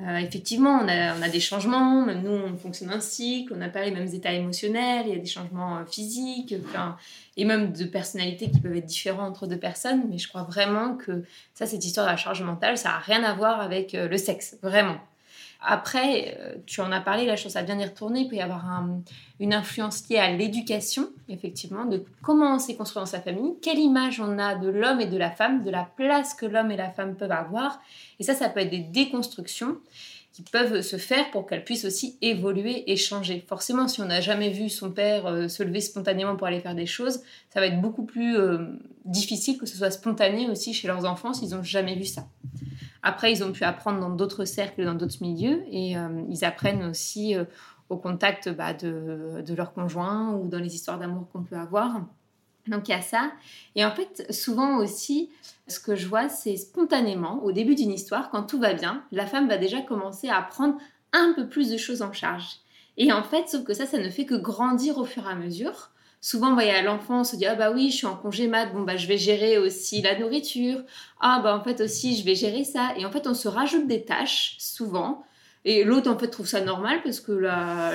Euh, 0.00 0.18
effectivement, 0.18 0.78
on 0.82 0.88
a, 0.88 1.28
des 1.30 1.40
changements, 1.40 2.04
même 2.04 2.22
nous, 2.22 2.30
on 2.30 2.54
fonctionne 2.58 2.90
un 2.90 3.00
cycle, 3.00 3.54
on 3.54 3.56
n'a 3.56 3.70
pas 3.70 3.82
les 3.82 3.92
mêmes 3.92 4.12
états 4.12 4.34
émotionnels, 4.34 5.06
il 5.06 5.14
y 5.14 5.16
a 5.16 5.18
des 5.18 5.24
changements 5.24 5.78
euh, 5.78 5.86
physiques, 5.86 6.54
et 7.38 7.46
même 7.46 7.72
de 7.72 7.84
personnalités 7.84 8.50
qui 8.50 8.60
peuvent 8.60 8.76
être 8.76 8.84
différents 8.84 9.26
entre 9.26 9.46
deux 9.46 9.56
personnes, 9.56 10.04
mais 10.10 10.18
je 10.18 10.28
crois 10.28 10.42
vraiment 10.42 10.96
que 10.96 11.24
ça, 11.54 11.64
cette 11.64 11.86
histoire 11.86 12.04
de 12.04 12.10
la 12.10 12.18
charge 12.18 12.42
mentale, 12.42 12.76
ça 12.76 12.90
n'a 12.90 12.98
rien 12.98 13.24
à 13.24 13.32
voir 13.32 13.62
avec 13.62 13.94
le 13.94 14.18
sexe, 14.18 14.58
vraiment. 14.62 14.98
Après, 15.66 16.36
euh, 16.38 16.54
tu 16.66 16.80
en 16.80 16.92
as 16.92 17.00
parlé, 17.00 17.26
la 17.26 17.36
chose 17.36 17.56
a 17.56 17.62
bien 17.62 17.78
y 17.78 17.84
retourner. 17.84 18.20
Il 18.20 18.28
peut 18.28 18.36
y 18.36 18.40
avoir 18.40 18.64
une 19.40 19.54
influence 19.54 20.08
liée 20.08 20.18
à 20.18 20.30
l'éducation, 20.30 21.08
effectivement, 21.28 21.86
de 21.86 22.04
comment 22.22 22.56
on 22.56 22.58
s'est 22.58 22.76
construit 22.76 23.00
dans 23.00 23.06
sa 23.06 23.20
famille, 23.20 23.54
quelle 23.62 23.78
image 23.78 24.20
on 24.20 24.38
a 24.38 24.54
de 24.54 24.68
l'homme 24.68 25.00
et 25.00 25.06
de 25.06 25.16
la 25.16 25.30
femme, 25.30 25.64
de 25.64 25.70
la 25.70 25.88
place 25.96 26.34
que 26.34 26.46
l'homme 26.46 26.70
et 26.70 26.76
la 26.76 26.90
femme 26.90 27.16
peuvent 27.16 27.32
avoir. 27.32 27.80
Et 28.20 28.24
ça, 28.24 28.34
ça 28.34 28.48
peut 28.48 28.60
être 28.60 28.70
des 28.70 28.78
déconstructions 28.78 29.78
qui 30.34 30.42
peuvent 30.42 30.80
se 30.80 30.96
faire 30.96 31.30
pour 31.30 31.46
qu'elles 31.46 31.64
puissent 31.64 31.84
aussi 31.84 32.18
évoluer 32.20 32.90
et 32.90 32.96
changer. 32.96 33.44
Forcément, 33.46 33.86
si 33.86 34.00
on 34.00 34.06
n'a 34.06 34.20
jamais 34.20 34.50
vu 34.50 34.68
son 34.68 34.90
père 34.90 35.26
euh, 35.26 35.46
se 35.46 35.62
lever 35.62 35.80
spontanément 35.80 36.34
pour 36.34 36.48
aller 36.48 36.58
faire 36.58 36.74
des 36.74 36.86
choses, 36.86 37.20
ça 37.50 37.60
va 37.60 37.66
être 37.66 37.80
beaucoup 37.80 38.02
plus 38.02 38.36
euh, 38.36 38.58
difficile 39.04 39.58
que 39.58 39.66
ce 39.66 39.76
soit 39.76 39.92
spontané 39.92 40.50
aussi 40.50 40.74
chez 40.74 40.88
leurs 40.88 41.04
enfants 41.04 41.32
s'ils 41.32 41.50
n'ont 41.50 41.62
jamais 41.62 41.94
vu 41.94 42.04
ça. 42.04 42.26
Après, 43.06 43.30
ils 43.30 43.44
ont 43.44 43.52
pu 43.52 43.64
apprendre 43.64 44.00
dans 44.00 44.08
d'autres 44.08 44.46
cercles, 44.46 44.82
dans 44.82 44.94
d'autres 44.94 45.18
milieux, 45.20 45.62
et 45.70 45.96
euh, 45.98 46.22
ils 46.30 46.42
apprennent 46.42 46.82
aussi 46.84 47.36
euh, 47.36 47.44
au 47.90 47.98
contact 47.98 48.48
bah, 48.48 48.72
de, 48.72 49.42
de, 49.46 49.54
leur 49.54 49.74
conjoint 49.74 50.32
ou 50.32 50.48
dans 50.48 50.58
les 50.58 50.74
histoires 50.74 50.98
d'amour 50.98 51.28
qu'on 51.30 51.42
peut 51.42 51.58
avoir. 51.58 52.00
Donc 52.66 52.88
il 52.88 52.92
y 52.92 52.94
a 52.94 53.02
ça. 53.02 53.30
Et 53.76 53.84
en 53.84 53.90
fait, 53.90 54.32
souvent 54.32 54.78
aussi, 54.78 55.28
ce 55.68 55.78
que 55.80 55.94
je 55.94 56.08
vois, 56.08 56.30
c'est 56.30 56.56
spontanément, 56.56 57.44
au 57.44 57.52
début 57.52 57.74
d'une 57.74 57.92
histoire, 57.92 58.30
quand 58.30 58.44
tout 58.44 58.58
va 58.58 58.72
bien, 58.72 59.04
la 59.12 59.26
femme 59.26 59.48
va 59.48 59.58
déjà 59.58 59.82
commencer 59.82 60.30
à 60.30 60.40
prendre 60.40 60.78
un 61.12 61.34
peu 61.36 61.46
plus 61.46 61.70
de 61.70 61.76
choses 61.76 62.00
en 62.00 62.14
charge. 62.14 62.56
Et 62.96 63.12
en 63.12 63.22
fait, 63.22 63.50
sauf 63.50 63.64
que 63.64 63.74
ça, 63.74 63.84
ça 63.84 63.98
ne 63.98 64.08
fait 64.08 64.24
que 64.24 64.34
grandir 64.34 64.96
au 64.96 65.04
fur 65.04 65.28
et 65.28 65.30
à 65.30 65.34
mesure 65.34 65.90
souvent, 66.24 66.52
on 66.52 66.54
voyez, 66.54 66.70
à 66.70 66.80
l'enfant, 66.80 67.20
on 67.20 67.24
se 67.24 67.36
dit, 67.36 67.44
ah 67.44 67.54
bah 67.54 67.70
oui, 67.70 67.90
je 67.90 67.96
suis 67.96 68.06
en 68.06 68.16
congé 68.16 68.48
mat, 68.48 68.72
bon 68.72 68.80
bah 68.80 68.96
je 68.96 69.06
vais 69.06 69.18
gérer 69.18 69.58
aussi 69.58 70.00
la 70.00 70.18
nourriture. 70.18 70.80
Ah 71.20 71.40
bah 71.44 71.54
en 71.54 71.62
fait 71.62 71.82
aussi, 71.82 72.16
je 72.16 72.24
vais 72.24 72.34
gérer 72.34 72.64
ça. 72.64 72.94
Et 72.96 73.04
en 73.04 73.10
fait, 73.10 73.26
on 73.26 73.34
se 73.34 73.46
rajoute 73.46 73.86
des 73.86 74.06
tâches, 74.06 74.56
souvent. 74.58 75.22
Et 75.66 75.84
l'autre, 75.84 76.10
en 76.10 76.18
fait, 76.18 76.28
trouve 76.28 76.46
ça 76.46 76.62
normal 76.62 77.00
parce 77.04 77.20
que 77.20 77.32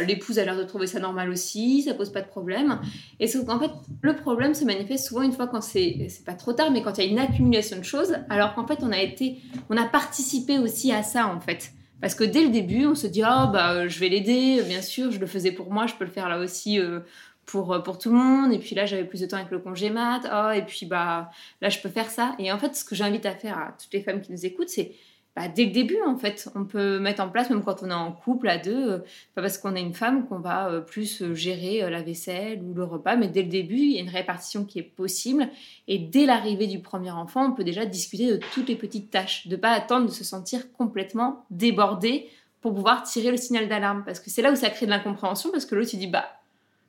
l'épouse 0.05 0.37
a 0.37 0.45
l'air 0.45 0.57
de 0.57 0.63
trouver 0.63 0.85
ça 0.85 0.99
normal 0.99 1.31
aussi, 1.31 1.81
ça 1.81 1.95
pose 1.95 2.11
pas 2.11 2.21
de 2.21 2.27
problème. 2.27 2.79
Et 3.19 3.25
sauf 3.25 3.45
qu'en 3.45 3.59
fait, 3.59 3.71
le 4.03 4.15
problème 4.15 4.53
se 4.53 4.63
manifeste 4.63 5.07
souvent 5.07 5.23
une 5.23 5.33
fois 5.33 5.47
quand 5.47 5.61
c'est, 5.61 6.05
c'est 6.09 6.23
pas 6.23 6.33
trop 6.33 6.53
tard, 6.53 6.69
mais 6.69 6.83
quand 6.83 6.99
il 6.99 7.05
y 7.05 7.07
a 7.07 7.09
une 7.09 7.19
accumulation 7.19 7.77
de 7.77 7.83
choses, 7.83 8.15
alors 8.29 8.53
qu'en 8.53 8.67
fait, 8.67 8.79
on 8.83 8.91
a 8.91 8.99
été, 8.99 9.37
on 9.71 9.77
a 9.77 9.85
participé 9.85 10.59
aussi 10.59 10.91
à 10.91 11.01
ça, 11.01 11.27
en 11.27 11.39
fait. 11.39 11.71
Parce 12.01 12.15
que 12.15 12.23
dès 12.23 12.43
le 12.43 12.49
début, 12.49 12.85
on 12.85 12.95
se 12.95 13.07
dit, 13.07 13.23
ah 13.23 13.49
bah 13.51 13.87
je 13.87 13.99
vais 13.99 14.07
l'aider, 14.07 14.63
bien 14.65 14.81
sûr, 14.81 15.11
je 15.11 15.19
le 15.19 15.27
faisais 15.27 15.51
pour 15.51 15.71
moi, 15.71 15.85
je 15.85 15.95
peux 15.95 16.05
le 16.05 16.11
faire 16.11 16.29
là 16.29 16.39
aussi 16.39 16.79
euh, 16.79 17.01
pour, 17.49 17.73
euh, 17.73 17.79
pour 17.79 17.97
tout 17.97 18.09
le 18.11 18.17
monde. 18.17 18.53
Et 18.53 18.59
puis 18.59 18.75
là, 18.75 18.85
j'avais 18.85 19.03
plus 19.03 19.21
de 19.21 19.25
temps 19.25 19.37
avec 19.37 19.51
le 19.51 19.59
congé 19.59 19.89
mat. 19.89 20.21
Oh, 20.31 20.51
et 20.51 20.61
puis 20.61 20.85
bah, 20.85 21.31
là, 21.61 21.69
je 21.69 21.79
peux 21.79 21.89
faire 21.89 22.09
ça. 22.09 22.35
Et 22.39 22.51
en 22.51 22.59
fait, 22.59 22.75
ce 22.75 22.85
que 22.85 22.95
j'invite 22.95 23.25
à 23.25 23.33
faire 23.33 23.57
à 23.57 23.75
toutes 23.79 23.93
les 23.93 24.01
femmes 24.01 24.21
qui 24.21 24.31
nous 24.31 24.45
écoutent, 24.45 24.69
c'est 24.69 24.93
bah, 25.35 25.47
dès 25.47 25.65
le 25.65 25.71
début, 25.71 25.97
en 26.05 26.17
fait, 26.17 26.49
on 26.55 26.65
peut 26.65 26.99
mettre 26.99 27.23
en 27.23 27.29
place, 27.29 27.49
même 27.49 27.63
quand 27.63 27.81
on 27.81 27.89
est 27.89 27.93
en 27.93 28.11
couple 28.11 28.49
à 28.49 28.57
deux, 28.57 28.91
euh, 28.91 28.97
pas 29.35 29.41
parce 29.41 29.57
qu'on 29.57 29.75
est 29.75 29.81
une 29.81 29.93
femme 29.93 30.27
qu'on 30.27 30.39
va 30.39 30.69
euh, 30.69 30.81
plus 30.81 31.33
gérer 31.33 31.89
la 31.89 32.01
vaisselle 32.01 32.61
ou 32.61 32.73
le 32.73 32.83
repas, 32.83 33.15
mais 33.15 33.27
dès 33.27 33.43
le 33.43 33.49
début, 33.49 33.77
il 33.77 33.91
y 33.93 33.97
a 33.97 34.01
une 34.01 34.09
répartition 34.09 34.65
qui 34.65 34.79
est 34.79 34.83
possible. 34.83 35.47
Et 35.87 35.97
dès 35.97 36.25
l'arrivée 36.25 36.67
du 36.67 36.79
premier 36.79 37.11
enfant, 37.11 37.49
on 37.49 37.53
peut 37.53 37.63
déjà 37.63 37.85
discuter 37.85 38.31
de 38.31 38.39
toutes 38.53 38.67
les 38.67 38.75
petites 38.75 39.09
tâches, 39.09 39.47
de 39.47 39.55
pas 39.55 39.71
attendre 39.71 40.05
de 40.05 40.11
se 40.11 40.23
sentir 40.23 40.71
complètement 40.73 41.45
débordé 41.49 42.27
pour 42.61 42.75
pouvoir 42.75 43.03
tirer 43.03 43.31
le 43.31 43.37
signal 43.37 43.69
d'alarme. 43.69 44.03
Parce 44.05 44.19
que 44.19 44.29
c'est 44.29 44.41
là 44.41 44.51
où 44.51 44.55
ça 44.55 44.69
crée 44.69 44.85
de 44.85 44.91
l'incompréhension, 44.91 45.51
parce 45.51 45.65
que 45.65 45.75
l'autre, 45.75 45.91
il 45.93 45.99
dit, 45.99 46.07
bah, 46.07 46.38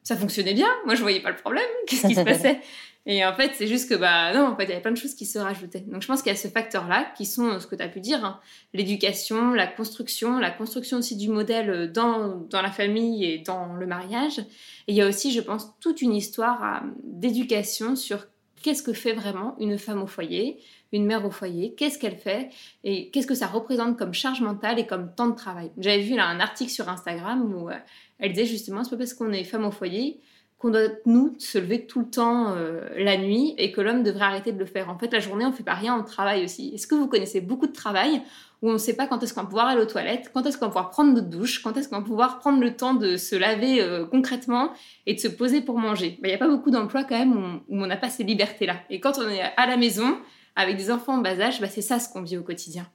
ça 0.03 0.17
fonctionnait 0.17 0.55
bien. 0.55 0.69
Moi, 0.87 0.95
je 0.95 1.03
voyais 1.03 1.21
pas 1.21 1.31
le 1.31 1.37
problème. 1.37 1.65
Qu'est-ce 1.87 2.07
qui 2.07 2.15
se 2.15 2.23
passait? 2.23 2.61
Et 3.07 3.25
en 3.25 3.33
fait, 3.33 3.53
c'est 3.55 3.67
juste 3.67 3.89
que, 3.89 3.95
bah, 3.95 4.33
non, 4.35 4.47
en 4.47 4.57
fait, 4.57 4.65
il 4.65 4.69
y 4.69 4.73
avait 4.73 4.83
plein 4.83 4.91
de 4.91 4.97
choses 4.97 5.15
qui 5.15 5.25
se 5.25 5.39
rajoutaient. 5.39 5.81
Donc, 5.81 6.03
je 6.03 6.07
pense 6.07 6.23
qu'il 6.23 6.31
y 6.31 6.35
a 6.35 6.39
ce 6.39 6.49
facteur-là, 6.49 7.13
qui 7.17 7.25
sont 7.25 7.59
ce 7.59 7.67
que 7.67 7.75
tu 7.75 7.83
as 7.83 7.89
pu 7.89 8.01
dire, 8.01 8.25
hein. 8.25 8.41
l'éducation, 8.75 9.53
la 9.53 9.67
construction, 9.67 10.39
la 10.39 10.51
construction 10.51 10.99
aussi 10.99 11.17
du 11.17 11.29
modèle 11.29 11.91
dans, 11.93 12.37
dans 12.51 12.61
la 12.61 12.71
famille 12.71 13.25
et 13.25 13.39
dans 13.39 13.73
le 13.73 13.87
mariage. 13.87 14.39
Et 14.39 14.93
il 14.93 14.95
y 14.95 15.03
a 15.03 15.09
aussi, 15.09 15.33
je 15.33 15.41
pense, 15.41 15.73
toute 15.81 16.03
une 16.03 16.15
histoire 16.15 16.83
d'éducation 17.03 17.97
sur 17.97 18.27
qu'est-ce 18.63 18.83
que 18.83 18.93
fait 18.93 19.13
vraiment 19.13 19.57
une 19.59 19.79
femme 19.79 20.03
au 20.03 20.07
foyer, 20.07 20.61
une 20.93 21.07
mère 21.07 21.25
au 21.25 21.31
foyer, 21.31 21.75
qu'est-ce 21.75 21.99
qu'elle 21.99 22.17
fait 22.17 22.51
et 22.85 23.11
qu'est-ce 23.11 23.27
que 23.27 23.35
ça 23.35 23.47
représente 23.47 23.97
comme 23.97 24.13
charge 24.13 24.41
mentale 24.41 24.79
et 24.79 24.87
comme 24.87 25.15
temps 25.15 25.29
de 25.29 25.37
travail. 25.37 25.71
J'avais 25.79 26.03
vu 26.03 26.17
là 26.17 26.27
un 26.27 26.41
article 26.41 26.71
sur 26.71 26.89
Instagram 26.89 27.55
où 27.55 27.69
euh, 27.69 27.75
elle 28.19 28.33
disait 28.33 28.47
justement, 28.47 28.85
c'est 28.85 28.91
pas 28.91 28.97
parce 28.97 29.15
qu'on 29.15 29.33
est 29.33 29.45
femme 29.45 29.65
au 29.65 29.71
foyer 29.71 30.21
qu'on 30.61 30.71
doit, 30.71 30.89
nous, 31.07 31.35
se 31.39 31.57
lever 31.57 31.87
tout 31.87 32.01
le 32.01 32.11
temps 32.11 32.53
euh, 32.55 32.83
la 32.99 33.17
nuit 33.17 33.55
et 33.57 33.73
que 33.73 33.81
l'homme 33.81 34.03
devrait 34.03 34.25
arrêter 34.25 34.53
de 34.53 34.59
le 34.59 34.67
faire. 34.67 34.91
En 34.91 34.99
fait, 34.99 35.11
la 35.11 35.19
journée, 35.19 35.47
on 35.47 35.53
fait 35.53 35.63
pas 35.63 35.73
rien, 35.73 35.99
on 35.99 36.05
travaille 36.05 36.45
aussi. 36.45 36.71
Est-ce 36.75 36.87
que 36.87 36.95
vous 36.95 37.09
connaissez 37.09 37.41
beaucoup 37.41 37.67
de 37.67 37.73
travail 37.73 38.21
où 38.61 38.69
on 38.69 38.75
ne 38.75 38.79
sait 38.79 38.95
pas 38.95 39.07
quand 39.07 39.23
est-ce 39.23 39.33
qu'on 39.33 39.41
va 39.41 39.47
pouvoir 39.47 39.69
aller 39.69 39.81
aux 39.81 39.87
toilettes, 39.87 40.31
quand 40.35 40.45
est-ce 40.45 40.59
qu'on 40.59 40.67
va 40.67 40.71
pouvoir 40.71 40.91
prendre 40.91 41.15
notre 41.15 41.29
douche, 41.29 41.63
quand 41.63 41.75
est-ce 41.79 41.89
qu'on 41.89 42.01
va 42.01 42.05
pouvoir 42.05 42.41
prendre 42.41 42.61
le 42.61 42.77
temps 42.77 42.93
de 42.93 43.17
se 43.17 43.35
laver 43.37 43.81
euh, 43.81 44.05
concrètement 44.05 44.73
et 45.07 45.15
de 45.15 45.19
se 45.19 45.29
poser 45.29 45.63
pour 45.63 45.79
manger? 45.79 46.19
Il 46.23 46.27
n'y 46.27 46.35
a 46.35 46.39
pas 46.39 46.49
beaucoup 46.49 46.71
d'emplois 46.71 47.05
quand 47.05 47.19
même 47.19 47.61
où 47.67 47.83
on 47.83 47.87
n'a 47.87 47.97
pas 47.97 48.11
ces 48.11 48.25
libertés-là. 48.25 48.77
Et 48.91 49.01
quand 49.01 49.19
on 49.19 49.31
est 49.31 49.41
à 49.57 49.67
la 49.67 49.79
maison, 49.79 50.19
avec 50.57 50.77
des 50.77 50.91
enfants 50.91 51.15
en 51.15 51.19
bas 51.19 51.41
âge, 51.41 51.61
bah, 51.61 51.69
c'est 51.69 51.83
ça 51.83 51.99
ce 51.99 52.09
qu'on 52.09 52.23
vit 52.23 52.37
au 52.37 52.43
quotidien. 52.43 52.87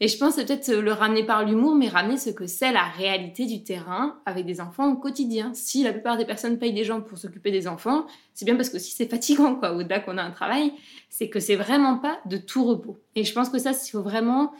Et 0.00 0.08
je 0.08 0.18
pense 0.18 0.36
peut-être 0.36 0.72
le 0.72 0.92
ramener 0.92 1.24
par 1.24 1.44
l'humour, 1.44 1.74
mais 1.76 1.88
ramener 1.88 2.16
ce 2.16 2.30
que 2.30 2.46
c'est 2.46 2.72
la 2.72 2.84
réalité 2.84 3.46
du 3.46 3.62
terrain 3.62 4.18
avec 4.26 4.44
des 4.44 4.60
enfants 4.60 4.90
au 4.90 4.96
quotidien. 4.96 5.52
Si 5.54 5.84
la 5.84 5.92
plupart 5.92 6.16
des 6.16 6.24
personnes 6.24 6.58
payent 6.58 6.72
des 6.72 6.84
gens 6.84 7.00
pour 7.00 7.16
s'occuper 7.16 7.52
des 7.52 7.68
enfants, 7.68 8.06
c'est 8.34 8.44
bien 8.44 8.56
parce 8.56 8.70
que 8.70 8.78
si 8.78 8.90
c'est 8.90 9.08
fatigant, 9.08 9.54
quoi, 9.54 9.72
au-delà 9.72 10.00
qu'on 10.00 10.18
a 10.18 10.22
un 10.22 10.32
travail, 10.32 10.72
c'est 11.10 11.28
que 11.28 11.38
c'est 11.38 11.54
vraiment 11.54 11.98
pas 11.98 12.18
de 12.26 12.36
tout 12.36 12.64
repos. 12.64 12.98
Et 13.14 13.22
je 13.24 13.32
pense 13.32 13.48
que 13.50 13.58
ça, 13.58 13.70
il 13.70 13.90
faut 13.90 14.02
vraiment, 14.02 14.52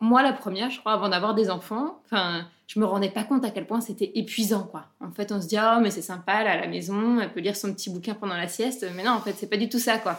moi 0.00 0.22
la 0.22 0.32
première, 0.32 0.70
je 0.70 0.80
crois, 0.80 0.92
avant 0.92 1.10
d'avoir 1.10 1.34
des 1.34 1.50
enfants, 1.50 2.00
enfin, 2.06 2.46
je 2.66 2.80
me 2.80 2.86
rendais 2.86 3.10
pas 3.10 3.24
compte 3.24 3.44
à 3.44 3.50
quel 3.50 3.66
point 3.66 3.82
c'était 3.82 4.12
épuisant, 4.14 4.62
quoi. 4.62 4.86
En 5.00 5.10
fait, 5.10 5.32
on 5.32 5.40
se 5.40 5.48
dit, 5.48 5.58
oh, 5.58 5.80
mais 5.82 5.90
c'est 5.90 6.02
sympa, 6.02 6.42
là, 6.44 6.52
à 6.52 6.60
la 6.60 6.66
maison, 6.66 7.20
elle 7.20 7.32
peut 7.32 7.40
lire 7.40 7.56
son 7.56 7.74
petit 7.74 7.90
bouquin 7.90 8.14
pendant 8.14 8.36
la 8.36 8.48
sieste, 8.48 8.86
mais 8.96 9.04
non, 9.04 9.12
en 9.12 9.20
fait, 9.20 9.34
c'est 9.36 9.50
pas 9.50 9.58
du 9.58 9.68
tout 9.68 9.78
ça, 9.78 9.98
quoi. 9.98 10.18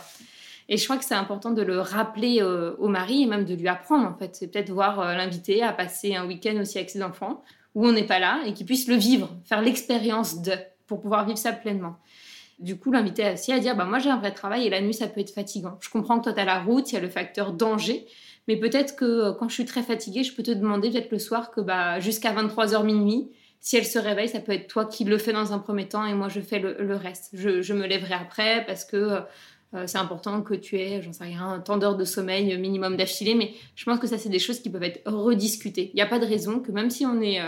Et 0.70 0.78
je 0.78 0.84
crois 0.84 0.98
que 0.98 1.04
c'est 1.04 1.16
important 1.16 1.50
de 1.50 1.64
le 1.64 1.82
rappeler 1.82 2.42
euh, 2.42 2.76
au 2.78 2.88
mari 2.88 3.24
et 3.24 3.26
même 3.26 3.44
de 3.44 3.56
lui 3.56 3.68
apprendre, 3.68 4.08
en 4.08 4.14
fait. 4.14 4.36
C'est 4.36 4.48
peut-être 4.48 4.70
voir 4.70 5.00
euh, 5.00 5.14
l'inviter 5.16 5.64
à 5.64 5.74
passer 5.74 6.16
un 6.16 6.28
week-end 6.28 6.56
aussi 6.62 6.78
avec 6.78 6.92
ses 6.92 7.02
enfants, 7.02 7.44
où 7.74 7.88
on 7.88 7.92
n'est 7.92 8.06
pas 8.06 8.20
là, 8.20 8.40
et 8.46 8.54
qu'il 8.54 8.68
puisse 8.68 8.88
le 8.88 8.96
vivre, 8.96 9.30
faire 9.46 9.62
l'expérience 9.62 10.44
de, 10.44 10.54
pour 10.86 11.02
pouvoir 11.02 11.26
vivre 11.26 11.40
ça 11.40 11.52
pleinement. 11.54 11.98
Du 12.60 12.78
coup, 12.78 12.92
l'inviter 12.92 13.34
aussi 13.34 13.52
à 13.52 13.60
dire, 13.60 13.76
bah, 13.76 13.86
moi 13.86 14.00
j'ai 14.00 14.10
un 14.10 14.18
vrai 14.18 14.32
travail 14.32 14.68
et 14.68 14.70
la 14.70 14.82
nuit, 14.82 14.94
ça 14.94 15.08
peut 15.08 15.22
être 15.22 15.34
fatigant. 15.34 15.78
Je 15.82 15.90
comprends 15.90 16.20
que 16.20 16.26
toi, 16.26 16.34
tu 16.34 16.40
as 16.40 16.46
la 16.46 16.60
route, 16.60 16.92
il 16.92 16.96
y 16.96 16.98
a 16.98 17.02
le 17.02 17.10
facteur 17.10 17.54
danger, 17.54 18.06
mais 18.48 18.58
peut-être 18.58 18.96
que 18.96 19.06
euh, 19.06 19.34
quand 19.34 19.50
je 19.50 19.54
suis 19.56 19.66
très 19.66 19.82
fatiguée, 19.82 20.24
je 20.24 20.36
peux 20.36 20.44
te 20.44 20.52
demander 20.52 20.92
peut-être 20.92 21.12
le 21.12 21.20
soir 21.20 21.52
que 21.52 21.62
bah, 21.62 22.00
jusqu'à 22.00 22.32
23h 22.34 22.84
minuit, 22.84 23.32
si 23.62 23.78
elle 23.78 23.86
se 23.86 24.00
réveille, 24.00 24.30
ça 24.30 24.40
peut 24.40 24.54
être 24.54 24.68
toi 24.68 24.86
qui 24.86 25.04
le 25.04 25.18
fais 25.18 25.34
dans 25.34 25.52
un 25.52 25.60
premier 25.60 25.88
temps 25.88 26.06
et 26.06 26.14
moi 26.14 26.30
je 26.30 26.40
fais 26.40 26.60
le, 26.60 26.96
reste. 26.96 27.30
Je, 27.34 27.74
me 27.74 27.86
lèverai 27.86 28.14
après 28.14 28.64
parce 28.66 28.86
que 28.86 29.20
euh, 29.74 29.86
c'est 29.88 29.98
important 29.98 30.42
que 30.42 30.54
tu 30.54 30.78
aies, 30.78 31.02
j'en 31.02 31.14
sais 31.14 31.26
rien, 31.26 31.48
un 31.48 31.60
temps 31.60 31.78
d'heure 31.78 31.96
de 31.96 32.06
sommeil 32.06 32.58
minimum 32.58 32.98
d'affilée, 32.98 33.36
mais 33.36 33.54
je 33.76 33.86
pense 33.86 34.00
que 34.00 34.08
ça 34.08 34.18
c'est 34.18 34.30
des 34.30 34.40
choses 34.40 34.60
qui 34.60 34.70
peuvent 34.70 34.84
être 34.84 35.02
rediscutées. 35.12 35.92
Il 35.94 35.96
n'y 35.96 36.02
a 36.02 36.08
pas 36.08 36.20
de 36.20 36.26
raison 36.26 36.60
que 36.60 36.72
même 36.72 36.90
si 36.90 37.06
on 37.06 37.22
est 37.22 37.40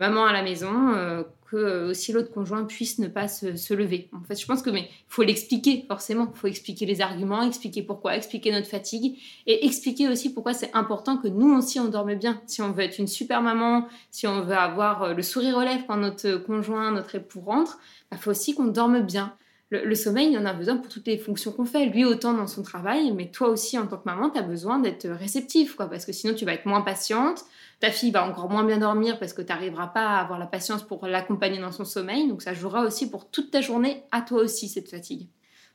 maman 0.00 0.26
à 0.26 0.32
la 0.32 0.42
maison, 0.42 0.90
euh, 0.94 1.22
que 1.50 1.56
euh, 1.56 1.90
aussi 1.90 2.12
l'autre 2.12 2.32
conjoint 2.32 2.64
puisse 2.64 2.98
ne 2.98 3.06
pas 3.06 3.28
se, 3.28 3.74
lever. 3.74 4.08
En 4.12 4.22
fait, 4.22 4.34
je 4.34 4.46
pense 4.46 4.62
que 4.62 4.70
mais 4.70 4.88
faut 5.08 5.22
l'expliquer 5.22 5.84
forcément. 5.88 6.30
Il 6.34 6.38
faut 6.38 6.48
expliquer 6.48 6.86
les 6.86 7.00
arguments, 7.00 7.42
expliquer 7.42 7.82
pourquoi, 7.82 8.16
expliquer 8.16 8.50
notre 8.52 8.66
fatigue 8.66 9.18
et 9.46 9.64
expliquer 9.64 10.08
aussi 10.08 10.32
pourquoi 10.32 10.54
c'est 10.54 10.70
important 10.74 11.16
que 11.16 11.28
nous 11.28 11.56
aussi 11.56 11.78
on 11.80 11.86
dorme 11.86 12.14
bien. 12.14 12.40
Si 12.46 12.62
on 12.62 12.72
veut 12.72 12.82
être 12.82 12.98
une 12.98 13.06
super 13.06 13.42
maman, 13.42 13.86
si 14.10 14.26
on 14.26 14.42
veut 14.42 14.56
avoir 14.56 15.02
euh, 15.04 15.14
le 15.14 15.22
sourire 15.22 15.56
aux 15.56 15.62
lèvres 15.62 15.84
quand 15.86 15.96
notre 15.96 16.36
conjoint, 16.36 16.90
notre 16.90 17.14
époux 17.14 17.40
rentre, 17.40 17.78
il 17.80 18.06
bah, 18.12 18.16
faut 18.18 18.30
aussi 18.30 18.54
qu'on 18.54 18.66
dorme 18.66 19.00
bien. 19.00 19.34
Le, 19.70 19.94
sommeil, 19.96 20.30
il 20.30 20.38
en 20.38 20.44
a 20.44 20.52
besoin 20.52 20.76
pour 20.76 20.88
toutes 20.88 21.08
les 21.08 21.18
fonctions 21.18 21.50
qu'on 21.50 21.64
fait. 21.64 21.86
Lui, 21.86 22.04
autant 22.04 22.32
dans 22.32 22.46
son 22.46 22.62
travail, 22.62 23.12
mais 23.12 23.32
toi 23.32 23.48
aussi, 23.48 23.76
en 23.76 23.88
tant 23.88 23.96
que 23.96 24.04
maman, 24.04 24.30
tu 24.30 24.38
as 24.38 24.42
besoin 24.42 24.78
d'être 24.78 25.08
réceptif, 25.08 25.76
parce 25.76 26.06
que 26.06 26.12
sinon, 26.12 26.34
tu 26.34 26.44
vas 26.44 26.54
être 26.54 26.66
moins 26.66 26.82
patiente, 26.82 27.44
ta 27.80 27.90
fille 27.90 28.12
va 28.12 28.26
encore 28.26 28.48
moins 28.48 28.64
bien 28.64 28.78
dormir 28.78 29.18
parce 29.18 29.32
que 29.32 29.42
tu 29.42 29.48
n'arriveras 29.48 29.88
pas 29.88 30.06
à 30.06 30.20
avoir 30.20 30.38
la 30.38 30.46
patience 30.46 30.82
pour 30.82 31.06
l'accompagner 31.06 31.58
dans 31.58 31.72
son 31.72 31.84
sommeil. 31.84 32.28
Donc 32.28 32.42
ça 32.42 32.54
jouera 32.54 32.82
aussi 32.82 33.10
pour 33.10 33.28
toute 33.28 33.50
ta 33.50 33.60
journée, 33.60 34.04
à 34.12 34.22
toi 34.22 34.40
aussi, 34.42 34.68
cette 34.68 34.88
fatigue. 34.88 35.28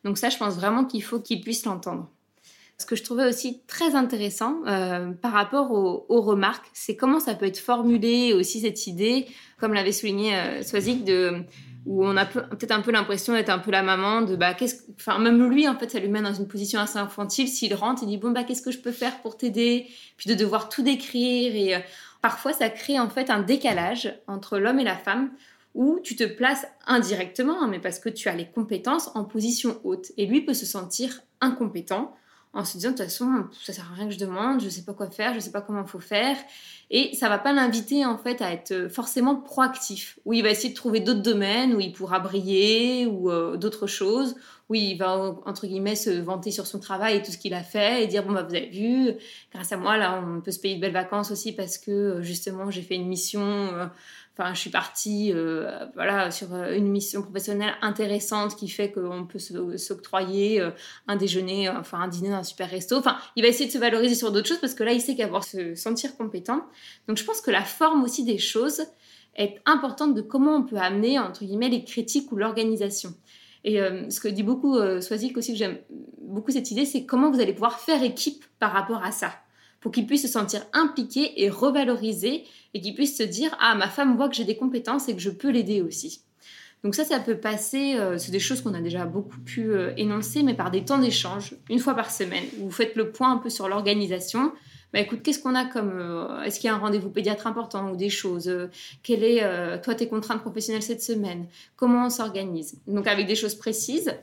Donc 0.03 0.17
ça, 0.17 0.29
je 0.29 0.37
pense 0.37 0.55
vraiment 0.55 0.85
qu'il 0.85 1.03
faut 1.03 1.19
qu'il 1.19 1.41
puisse 1.41 1.65
l'entendre. 1.65 2.09
Ce 2.77 2.87
que 2.87 2.95
je 2.95 3.03
trouvais 3.03 3.27
aussi 3.27 3.61
très 3.67 3.93
intéressant 3.93 4.61
euh, 4.65 5.11
par 5.11 5.33
rapport 5.33 5.71
aux, 5.71 6.21
remarques, 6.21 6.65
c'est 6.73 6.95
comment 6.95 7.19
ça 7.19 7.35
peut 7.35 7.45
être 7.45 7.59
formulé 7.59 8.33
aussi 8.33 8.61
cette 8.61 8.87
idée, 8.87 9.27
comme 9.59 9.73
l'avait 9.73 9.91
souligné 9.91 10.35
euh, 10.35 10.63
Swazik, 10.63 11.03
de 11.03 11.43
où 11.85 12.05
on 12.05 12.15
a 12.15 12.25
peut-être 12.25 12.71
un 12.71 12.81
peu 12.81 12.91
l'impression 12.91 13.33
d'être 13.33 13.49
un 13.49 13.59
peu 13.59 13.71
la 13.71 13.81
maman 13.81 14.21
de 14.21 14.35
bah 14.35 14.53
qu'est-ce 14.53 14.83
enfin 14.95 15.17
même 15.19 15.43
lui 15.49 15.67
en 15.67 15.75
fait 15.75 15.89
ça 15.89 15.99
lui 15.99 16.09
met 16.09 16.21
dans 16.21 16.33
une 16.33 16.47
position 16.47 16.79
assez 16.79 16.99
infantile. 16.99 17.47
S'il 17.47 17.73
rentre 17.73 18.03
il 18.03 18.07
dit 18.07 18.17
bon 18.17 18.31
bah 18.31 18.43
qu'est-ce 18.43 18.61
que 18.61 18.71
je 18.71 18.79
peux 18.79 18.91
faire 18.91 19.19
pour 19.21 19.37
t'aider? 19.37 19.87
Puis 20.17 20.29
de 20.29 20.35
devoir 20.35 20.69
tout 20.69 20.83
décrire 20.83 21.55
et 21.55 21.75
euh, 21.75 21.79
parfois 22.21 22.53
ça 22.53 22.69
crée 22.69 22.99
en 22.99 23.09
fait 23.09 23.29
un 23.29 23.41
décalage 23.41 24.13
entre 24.27 24.59
l'homme 24.59 24.79
et 24.79 24.83
la 24.83 24.97
femme 24.97 25.31
où 25.73 25.99
tu 26.03 26.15
te 26.15 26.23
places 26.23 26.67
indirectement 26.85 27.63
hein, 27.63 27.67
mais 27.67 27.79
parce 27.79 27.99
que 27.99 28.09
tu 28.09 28.29
as 28.29 28.35
les 28.35 28.47
compétences 28.47 29.09
en 29.15 29.23
position 29.23 29.79
haute. 29.83 30.11
Et 30.17 30.25
lui 30.25 30.41
peut 30.41 30.53
se 30.53 30.65
sentir 30.65 31.21
incompétent 31.39 32.13
en 32.53 32.65
se 32.65 32.73
disant 32.73 32.91
de 32.91 32.97
toute 32.97 33.05
façon 33.05 33.45
ça 33.63 33.71
sert 33.73 33.89
à 33.91 33.95
rien 33.95 34.07
que 34.07 34.13
je 34.13 34.19
demande 34.19 34.61
je 34.61 34.67
sais 34.67 34.83
pas 34.83 34.93
quoi 34.93 35.09
faire 35.09 35.33
je 35.33 35.39
sais 35.39 35.51
pas 35.51 35.61
comment 35.61 35.85
faut 35.85 35.99
faire. 35.99 36.37
Et 36.89 37.15
ça 37.15 37.29
va 37.29 37.37
pas 37.37 37.53
l'inviter 37.53 38.05
en 38.05 38.17
fait 38.17 38.41
à 38.41 38.51
être 38.51 38.89
forcément 38.89 39.35
proactif. 39.37 40.19
Où 40.25 40.33
il 40.33 40.43
va 40.43 40.49
essayer 40.49 40.69
de 40.69 40.75
trouver 40.75 40.99
d'autres 40.99 41.21
domaines 41.21 41.73
où 41.73 41.79
il 41.79 41.93
pourra 41.93 42.19
briller 42.19 43.05
ou 43.05 43.31
euh, 43.31 43.55
d'autres 43.55 43.87
choses 43.87 44.35
où 44.71 44.75
il 44.75 44.95
va 44.95 45.35
entre 45.45 45.67
guillemets 45.67 45.97
se 45.97 46.09
vanter 46.09 46.49
sur 46.49 46.65
son 46.65 46.79
travail 46.79 47.17
et 47.17 47.21
tout 47.21 47.31
ce 47.31 47.37
qu'il 47.37 47.53
a 47.53 47.61
fait 47.61 48.05
et 48.05 48.07
dire 48.07 48.23
bon 48.23 48.31
bah 48.31 48.43
vous 48.43 48.55
avez 48.55 48.69
vu 48.69 49.11
grâce 49.53 49.73
à 49.73 49.77
moi 49.77 49.97
là 49.97 50.23
on 50.25 50.39
peut 50.39 50.51
se 50.51 50.59
payer 50.59 50.75
de 50.75 50.79
belles 50.79 50.93
vacances 50.93 51.29
aussi 51.29 51.51
parce 51.51 51.77
que 51.77 51.91
euh, 51.91 52.21
justement 52.21 52.71
j'ai 52.71 52.81
fait 52.81 52.95
une 52.95 53.07
mission 53.07 53.41
euh, 53.41 53.87
Enfin, 54.37 54.53
je 54.53 54.59
suis 54.59 54.69
partie 54.69 55.33
euh, 55.33 55.85
voilà, 55.93 56.31
sur 56.31 56.53
euh, 56.53 56.73
une 56.73 56.87
mission 56.87 57.21
professionnelle 57.21 57.73
intéressante 57.81 58.55
qui 58.55 58.69
fait 58.69 58.91
qu'on 58.91 59.25
peut 59.25 59.39
s'octroyer 59.77 60.61
euh, 60.61 60.71
un 61.07 61.17
déjeuner, 61.17 61.69
enfin 61.69 61.99
un 61.99 62.07
dîner 62.07 62.29
dans 62.29 62.37
un 62.37 62.43
super 62.43 62.69
resto. 62.69 62.97
Enfin, 62.97 63.17
il 63.35 63.43
va 63.43 63.49
essayer 63.49 63.67
de 63.67 63.73
se 63.73 63.77
valoriser 63.77 64.15
sur 64.15 64.31
d'autres 64.31 64.47
choses 64.47 64.59
parce 64.61 64.73
que 64.73 64.83
là, 64.83 64.93
il 64.93 65.01
sait 65.01 65.15
qu'avoir 65.15 65.43
se 65.43 65.75
sentir 65.75 66.15
compétent. 66.15 66.65
Donc, 67.07 67.17
je 67.17 67.25
pense 67.25 67.41
que 67.41 67.51
la 67.51 67.63
forme 67.63 68.03
aussi 68.03 68.23
des 68.23 68.37
choses 68.37 68.83
est 69.35 69.61
importante 69.65 70.15
de 70.15 70.21
comment 70.21 70.55
on 70.55 70.63
peut 70.63 70.77
amener, 70.77 71.19
entre 71.19 71.43
guillemets, 71.43 71.69
les 71.69 71.83
critiques 71.83 72.31
ou 72.31 72.37
l'organisation. 72.37 73.13
Et 73.63 73.79
ce 74.09 74.19
que 74.19 74.27
dit 74.27 74.43
beaucoup 74.43 74.77
euh, 74.77 75.01
Swazik 75.01 75.37
aussi, 75.37 75.51
que 75.51 75.57
j'aime 75.57 75.77
beaucoup 76.19 76.51
cette 76.51 76.71
idée, 76.71 76.85
c'est 76.85 77.05
comment 77.05 77.29
vous 77.29 77.39
allez 77.39 77.53
pouvoir 77.53 77.79
faire 77.79 78.01
équipe 78.01 78.43
par 78.59 78.71
rapport 78.71 79.03
à 79.03 79.11
ça 79.11 79.33
pour 79.81 79.91
qu'il 79.91 80.07
puisse 80.07 80.21
se 80.21 80.27
sentir 80.27 80.61
impliqué 80.71 81.43
et 81.43 81.49
revalorisé 81.49 82.45
et 82.73 82.81
qu'il 82.81 82.93
puisse 82.93 83.17
se 83.17 83.23
dire 83.23 83.55
ah 83.59 83.75
ma 83.75 83.89
femme 83.89 84.15
voit 84.15 84.29
que 84.29 84.35
j'ai 84.35 84.45
des 84.45 84.55
compétences 84.55 85.09
et 85.09 85.13
que 85.13 85.21
je 85.21 85.29
peux 85.29 85.49
l'aider 85.49 85.81
aussi. 85.81 86.23
Donc 86.83 86.95
ça, 86.95 87.05
ça 87.05 87.19
peut 87.19 87.37
passer, 87.37 87.95
euh, 87.95 88.17
c'est 88.17 88.31
des 88.31 88.39
choses 88.39 88.61
qu'on 88.61 88.73
a 88.73 88.81
déjà 88.81 89.05
beaucoup 89.05 89.39
pu 89.39 89.71
euh, 89.71 89.93
énoncer, 89.97 90.41
mais 90.41 90.55
par 90.55 90.71
des 90.71 90.83
temps 90.83 90.97
d'échange, 90.97 91.55
une 91.69 91.79
fois 91.79 91.93
par 91.93 92.09
semaine, 92.09 92.43
où 92.59 92.65
vous 92.65 92.71
faites 92.71 92.95
le 92.95 93.11
point 93.11 93.31
un 93.31 93.37
peu 93.37 93.49
sur 93.49 93.69
l'organisation. 93.69 94.51
Bah 94.91 94.99
écoute, 94.99 95.21
qu'est-ce 95.23 95.39
qu'on 95.39 95.53
a 95.53 95.65
comme... 95.65 95.91
Euh, 95.93 96.41
est-ce 96.41 96.59
qu'il 96.59 96.67
y 96.67 96.71
a 96.71 96.75
un 96.75 96.79
rendez-vous 96.79 97.11
pédiatre 97.11 97.45
important 97.45 97.91
ou 97.91 97.95
des 97.95 98.09
choses 98.09 98.51
Quelle 99.03 99.23
est, 99.23 99.81
toi, 99.81 99.93
tes 99.93 100.07
contraintes 100.07 100.41
professionnelles 100.41 100.81
cette 100.81 101.03
semaine? 101.03 101.45
Comment 101.75 102.07
on 102.07 102.09
s'organise? 102.09 102.81
Donc 102.87 103.07
avec 103.07 103.27
des 103.27 103.35
choses 103.35 103.55
précises, 103.55 104.13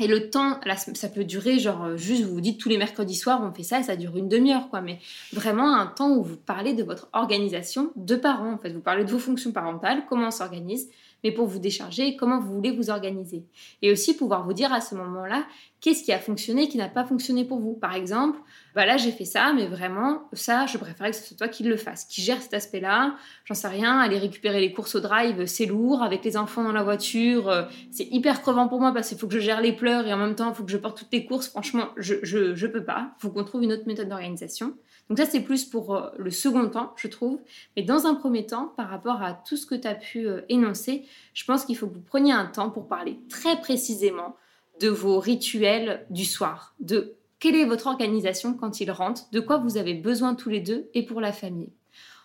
et 0.00 0.08
le 0.08 0.28
temps, 0.30 0.58
ça 0.94 1.08
peut 1.08 1.24
durer, 1.24 1.58
genre, 1.58 1.84
euh, 1.84 1.96
juste, 1.96 2.24
vous 2.24 2.34
vous 2.34 2.40
dites 2.40 2.58
tous 2.58 2.68
les 2.68 2.78
mercredis 2.78 3.14
soirs, 3.14 3.40
on 3.42 3.52
fait 3.52 3.62
ça, 3.62 3.78
et 3.78 3.84
ça 3.84 3.94
dure 3.94 4.16
une 4.16 4.28
demi-heure, 4.28 4.68
quoi. 4.68 4.80
Mais 4.80 4.98
vraiment 5.32 5.76
un 5.76 5.86
temps 5.86 6.10
où 6.10 6.22
vous 6.22 6.36
parlez 6.36 6.74
de 6.74 6.82
votre 6.82 7.08
organisation 7.12 7.92
de 7.94 8.16
parents, 8.16 8.52
en 8.52 8.58
fait. 8.58 8.70
Vous 8.70 8.80
parlez 8.80 9.04
de 9.04 9.10
vos 9.10 9.20
fonctions 9.20 9.52
parentales, 9.52 10.04
comment 10.08 10.28
on 10.28 10.32
s'organise, 10.32 10.88
mais 11.24 11.32
pour 11.32 11.46
vous 11.46 11.58
décharger, 11.58 12.14
comment 12.16 12.38
vous 12.38 12.54
voulez 12.54 12.70
vous 12.70 12.90
organiser. 12.90 13.44
Et 13.82 13.90
aussi 13.90 14.14
pouvoir 14.14 14.44
vous 14.44 14.52
dire 14.52 14.72
à 14.72 14.80
ce 14.80 14.94
moment-là, 14.94 15.46
qu'est-ce 15.80 16.02
qui 16.02 16.12
a 16.12 16.18
fonctionné, 16.18 16.68
qui 16.68 16.78
n'a 16.78 16.88
pas 16.88 17.04
fonctionné 17.04 17.44
pour 17.44 17.60
vous. 17.60 17.74
Par 17.74 17.94
exemple, 17.94 18.38
bah 18.74 18.86
là 18.86 18.96
j'ai 18.96 19.10
fait 19.10 19.24
ça, 19.24 19.52
mais 19.52 19.66
vraiment, 19.66 20.28
ça, 20.32 20.66
je 20.66 20.78
préférerais 20.78 21.10
que 21.10 21.16
ce 21.16 21.24
soit 21.24 21.36
toi 21.36 21.48
qui 21.48 21.62
le 21.62 21.76
fasse, 21.76 22.04
qui 22.04 22.22
gère 22.22 22.40
cet 22.40 22.54
aspect-là. 22.54 23.16
J'en 23.44 23.54
sais 23.54 23.68
rien, 23.68 23.98
aller 23.98 24.18
récupérer 24.18 24.60
les 24.60 24.72
courses 24.72 24.94
au 24.94 25.00
drive, 25.00 25.46
c'est 25.46 25.66
lourd. 25.66 26.02
Avec 26.02 26.24
les 26.24 26.36
enfants 26.36 26.62
dans 26.62 26.72
la 26.72 26.82
voiture, 26.82 27.48
euh, 27.48 27.64
c'est 27.90 28.08
hyper 28.10 28.40
crevant 28.42 28.68
pour 28.68 28.80
moi 28.80 28.92
parce 28.92 29.08
qu'il 29.08 29.18
faut 29.18 29.26
que 29.26 29.34
je 29.34 29.40
gère 29.40 29.60
les 29.60 29.72
pleurs 29.72 30.06
et 30.06 30.12
en 30.12 30.18
même 30.18 30.34
temps, 30.34 30.50
il 30.50 30.54
faut 30.54 30.64
que 30.64 30.70
je 30.70 30.78
porte 30.78 30.98
toutes 30.98 31.12
les 31.12 31.26
courses. 31.26 31.48
Franchement, 31.48 31.88
je, 31.96 32.14
je, 32.22 32.66
peux 32.66 32.84
pas. 32.84 33.12
Il 33.18 33.22
faut 33.22 33.30
qu'on 33.30 33.44
trouve 33.44 33.62
une 33.62 33.72
autre 33.72 33.86
méthode 33.86 34.08
d'organisation. 34.08 34.74
Donc 35.08 35.18
ça, 35.18 35.26
c'est 35.26 35.40
plus 35.40 35.64
pour 35.64 35.94
euh, 35.94 36.10
le 36.16 36.30
second 36.30 36.68
temps, 36.68 36.92
je 36.96 37.08
trouve. 37.08 37.40
Mais 37.76 37.82
dans 37.82 38.06
un 38.06 38.14
premier 38.14 38.46
temps, 38.46 38.72
par 38.76 38.88
rapport 38.88 39.22
à 39.22 39.34
tout 39.34 39.56
ce 39.56 39.66
que 39.66 39.74
tu 39.74 39.86
as 39.86 39.94
pu 39.94 40.26
euh, 40.26 40.42
énoncer, 40.48 41.04
je 41.34 41.44
pense 41.44 41.64
qu'il 41.64 41.76
faut 41.76 41.86
que 41.86 41.94
vous 41.94 42.00
preniez 42.00 42.32
un 42.32 42.46
temps 42.46 42.70
pour 42.70 42.88
parler 42.88 43.18
très 43.28 43.60
précisément 43.60 44.36
de 44.80 44.88
vos 44.88 45.20
rituels 45.20 46.06
du 46.10 46.24
soir, 46.24 46.74
de 46.80 47.14
quelle 47.38 47.54
est 47.54 47.66
votre 47.66 47.86
organisation 47.86 48.54
quand 48.54 48.80
il 48.80 48.90
rentre, 48.90 49.30
de 49.30 49.40
quoi 49.40 49.58
vous 49.58 49.76
avez 49.76 49.94
besoin 49.94 50.34
tous 50.34 50.48
les 50.48 50.60
deux 50.60 50.88
et 50.94 51.04
pour 51.04 51.20
la 51.20 51.32
famille. 51.32 51.72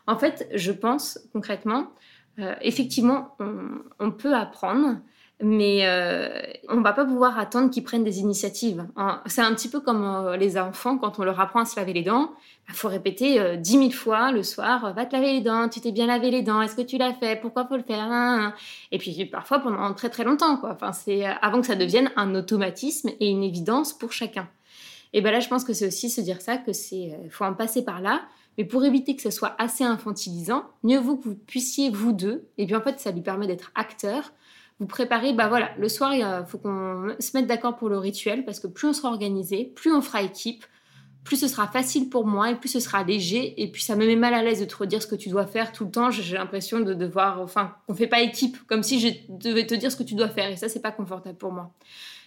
En 0.08 0.18
fait, 0.18 0.50
je 0.56 0.72
pense 0.72 1.20
concrètement, 1.34 1.92
euh, 2.39 2.56
effectivement, 2.62 3.36
on, 4.00 4.12
peut 4.12 4.34
apprendre, 4.34 4.98
mais 5.41 5.82
euh, 5.84 6.30
on 6.67 6.82
va 6.82 6.93
pas 6.93 7.06
pouvoir 7.06 7.39
attendre 7.39 7.69
qu'ils 7.69 7.84
prennent 7.84 8.04
des 8.04 8.19
initiatives. 8.19 8.86
Hein. 8.95 9.21
C'est 9.25 9.41
un 9.41 9.54
petit 9.54 9.69
peu 9.69 9.80
comme 9.80 10.04
euh, 10.04 10.38
les 10.38 10.58
enfants 10.58 10.97
quand 10.97 11.19
on 11.19 11.23
leur 11.23 11.39
apprend 11.39 11.62
à 11.62 11.65
se 11.65 11.80
laver 11.80 11.93
les 11.93 12.04
dents. 12.04 12.32
Il 12.67 12.75
faut 12.75 12.88
répéter 12.88 13.58
dix 13.58 13.78
mille 13.78 13.95
fois 13.95 14.32
le 14.32 14.43
soir, 14.43 14.93
va 14.93 15.06
te 15.06 15.15
laver 15.15 15.34
les 15.34 15.41
dents, 15.41 15.67
tu 15.69 15.82
t'es 15.82 15.91
bien 15.91 16.06
lavé 16.06 16.30
les 16.30 16.43
dents, 16.43 16.62
est-ce 16.62 16.75
que 16.75 16.84
tu 16.84 16.99
l'as 16.99 17.13
fait, 17.13 17.41
pourquoi 17.41 17.65
faut 17.65 17.78
le 17.78 17.82
faire? 17.82 18.54
Et 18.91 18.99
puis 18.99 19.25
parfois 19.25 19.58
pendant 19.58 19.91
très 19.95 20.10
très 20.10 20.23
longtemps, 20.23 20.58
quoi. 20.58 20.73
Enfin, 20.73 20.91
c'est 20.91 21.25
avant 21.25 21.62
que 21.62 21.65
ça 21.65 21.75
devienne 21.75 22.12
un 22.15 22.36
automatisme 22.36 23.10
et 23.19 23.28
une 23.28 23.41
évidence 23.41 23.93
pour 23.93 24.12
chacun. 24.12 24.47
Et 25.13 25.21
ben 25.21 25.32
là, 25.32 25.39
je 25.39 25.47
pense 25.47 25.63
que 25.63 25.73
c'est 25.73 25.88
aussi 25.88 26.10
se 26.10 26.21
dire 26.21 26.41
ça, 26.41 26.58
que 26.58 26.73
c'est 26.73 27.12
euh, 27.13 27.30
faut 27.30 27.45
en 27.45 27.54
passer 27.54 27.84
par 27.84 28.02
là. 28.02 28.21
Mais 28.58 28.65
pour 28.65 28.84
éviter 28.84 29.15
que 29.15 29.21
ce 29.21 29.32
soit 29.32 29.56
assez 29.58 29.84
infantilisant, 29.84 30.65
mieux 30.84 30.99
vaut 30.99 31.15
que 31.15 31.23
vous 31.23 31.36
puissiez, 31.36 31.89
vous 31.89 32.12
deux, 32.12 32.47
et 32.58 32.65
bien 32.65 32.80
en 32.80 32.82
fait, 32.82 32.99
ça 32.99 33.12
lui 33.12 33.21
permet 33.21 33.47
d'être 33.47 33.71
acteur, 33.73 34.34
vous 34.80 34.88
préparez, 34.88 35.34
bah 35.34 35.48
voilà, 35.50 35.72
le 35.78 35.89
soir, 35.89 36.13
il 36.13 36.26
faut 36.48 36.58
qu'on 36.58 37.15
se 37.20 37.36
mette 37.36 37.48
d'accord 37.48 37.76
pour 37.76 37.89
le 37.89 37.98
rituel, 37.98 38.46
parce 38.46 38.60
que 38.60 38.68
plus 38.68 38.88
on 38.88 38.94
sera 38.94 39.10
organisé, 39.10 39.72
plus 39.76 39.94
on 39.94 40.02
fera 40.02 40.22
équipe, 40.22 40.65
plus 41.24 41.38
ce 41.38 41.48
sera 41.48 41.68
facile 41.68 42.10
pour 42.10 42.26
moi 42.26 42.50
et 42.50 42.56
plus 42.56 42.70
ce 42.70 42.80
sera 42.80 43.04
léger. 43.04 43.62
Et 43.62 43.72
puis 43.72 43.84
ça 43.84 43.96
me 43.96 44.06
met 44.06 44.15
mal 44.15 44.34
à 44.34 44.42
l'aise 44.42 44.62
de 44.62 44.65
te 44.65 44.76
redire 44.76 45.02
ce 45.02 45.08
que 45.08 45.15
tu 45.15 45.30
dois 45.30 45.46
faire 45.46 45.72
tout 45.72 45.86
le 45.86 45.92
temps. 45.92 46.10
J'ai 46.10 46.38
l'impression 46.38 46.80
de 46.80 46.94
devoir, 46.94 47.42
enfin, 47.42 47.76
qu'on 47.88 47.94
fait 47.94 48.08
pas 48.08 48.22
équipe, 48.22 48.58
comme 48.68 48.84
si 48.84 49.00
je 49.00 49.10
devais 49.30 49.68
te 49.68 49.76
dire 49.76 49.92
ce 49.92 49.98
que 49.98 50.04
tu 50.04 50.15
dois 50.15 50.30
faire. 50.30 50.50
Et 50.50 50.56
ça, 50.56 50.70
c'est 50.70 50.82
pas 50.82 50.92
confortable 50.92 51.38
pour 51.38 51.52
moi. 51.52 51.72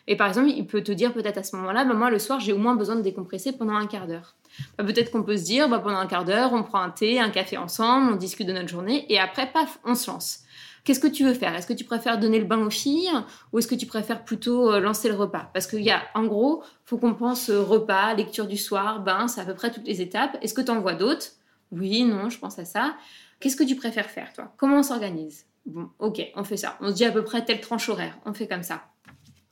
Et 0.06 0.16
par 0.16 0.28
exemple, 0.28 0.50
il 0.50 0.66
peut 0.66 0.82
te 0.82 0.92
dire 0.92 1.12
peut-être 1.12 1.38
à 1.38 1.42
ce 1.42 1.56
moment-là, 1.56 1.84
bah, 1.84 1.94
moi 1.94 2.10
le 2.10 2.18
soir, 2.18 2.40
j'ai 2.40 2.52
au 2.52 2.58
moins 2.58 2.74
besoin 2.74 2.96
de 2.96 3.02
décompresser 3.02 3.52
pendant 3.52 3.74
un 3.74 3.86
quart 3.86 4.06
d'heure. 4.06 4.34
Bah, 4.76 4.84
peut-être 4.84 5.10
qu'on 5.10 5.22
peut 5.22 5.36
se 5.36 5.44
dire, 5.44 5.68
bah, 5.68 5.78
pendant 5.78 5.98
un 5.98 6.06
quart 6.06 6.24
d'heure, 6.24 6.52
on 6.52 6.62
prend 6.62 6.80
un 6.80 6.90
thé, 6.90 7.20
un 7.20 7.30
café 7.30 7.56
ensemble, 7.56 8.12
on 8.12 8.16
discute 8.16 8.46
de 8.46 8.52
notre 8.52 8.68
journée, 8.68 9.06
et 9.12 9.18
après, 9.18 9.50
paf, 9.50 9.78
on 9.84 9.94
se 9.94 10.10
lance. 10.10 10.41
Qu'est-ce 10.84 10.98
que 11.00 11.06
tu 11.06 11.24
veux 11.24 11.34
faire? 11.34 11.54
Est-ce 11.54 11.66
que 11.66 11.72
tu 11.72 11.84
préfères 11.84 12.18
donner 12.18 12.40
le 12.40 12.44
bain 12.44 12.58
aux 12.58 12.70
filles 12.70 13.10
ou 13.52 13.58
est-ce 13.58 13.68
que 13.68 13.74
tu 13.74 13.86
préfères 13.86 14.24
plutôt 14.24 14.72
euh, 14.72 14.80
lancer 14.80 15.08
le 15.08 15.14
repas? 15.14 15.48
Parce 15.54 15.66
qu'il 15.68 15.82
y 15.82 15.90
a, 15.90 16.02
en 16.14 16.24
gros, 16.24 16.64
faut 16.84 16.98
qu'on 16.98 17.14
pense 17.14 17.50
euh, 17.50 17.62
repas, 17.62 18.14
lecture 18.14 18.46
du 18.48 18.56
soir, 18.56 19.00
bain, 19.00 19.28
c'est 19.28 19.40
à 19.40 19.44
peu 19.44 19.54
près 19.54 19.70
toutes 19.70 19.86
les 19.86 20.00
étapes. 20.00 20.36
Est-ce 20.42 20.54
que 20.54 20.60
tu 20.60 20.72
en 20.72 20.80
vois 20.80 20.94
d'autres? 20.94 21.26
Oui, 21.70 22.02
non, 22.02 22.30
je 22.30 22.38
pense 22.38 22.58
à 22.58 22.64
ça. 22.64 22.96
Qu'est-ce 23.38 23.56
que 23.56 23.64
tu 23.64 23.76
préfères 23.76 24.10
faire, 24.10 24.32
toi? 24.32 24.52
Comment 24.56 24.78
on 24.78 24.82
s'organise? 24.82 25.46
Bon, 25.66 25.88
ok, 26.00 26.20
on 26.34 26.42
fait 26.42 26.56
ça. 26.56 26.76
On 26.80 26.88
se 26.88 26.94
dit 26.94 27.04
à 27.04 27.12
peu 27.12 27.22
près 27.22 27.44
telle 27.44 27.60
tranche 27.60 27.88
horaire. 27.88 28.18
On 28.26 28.32
fait 28.32 28.48
comme 28.48 28.64
ça. 28.64 28.82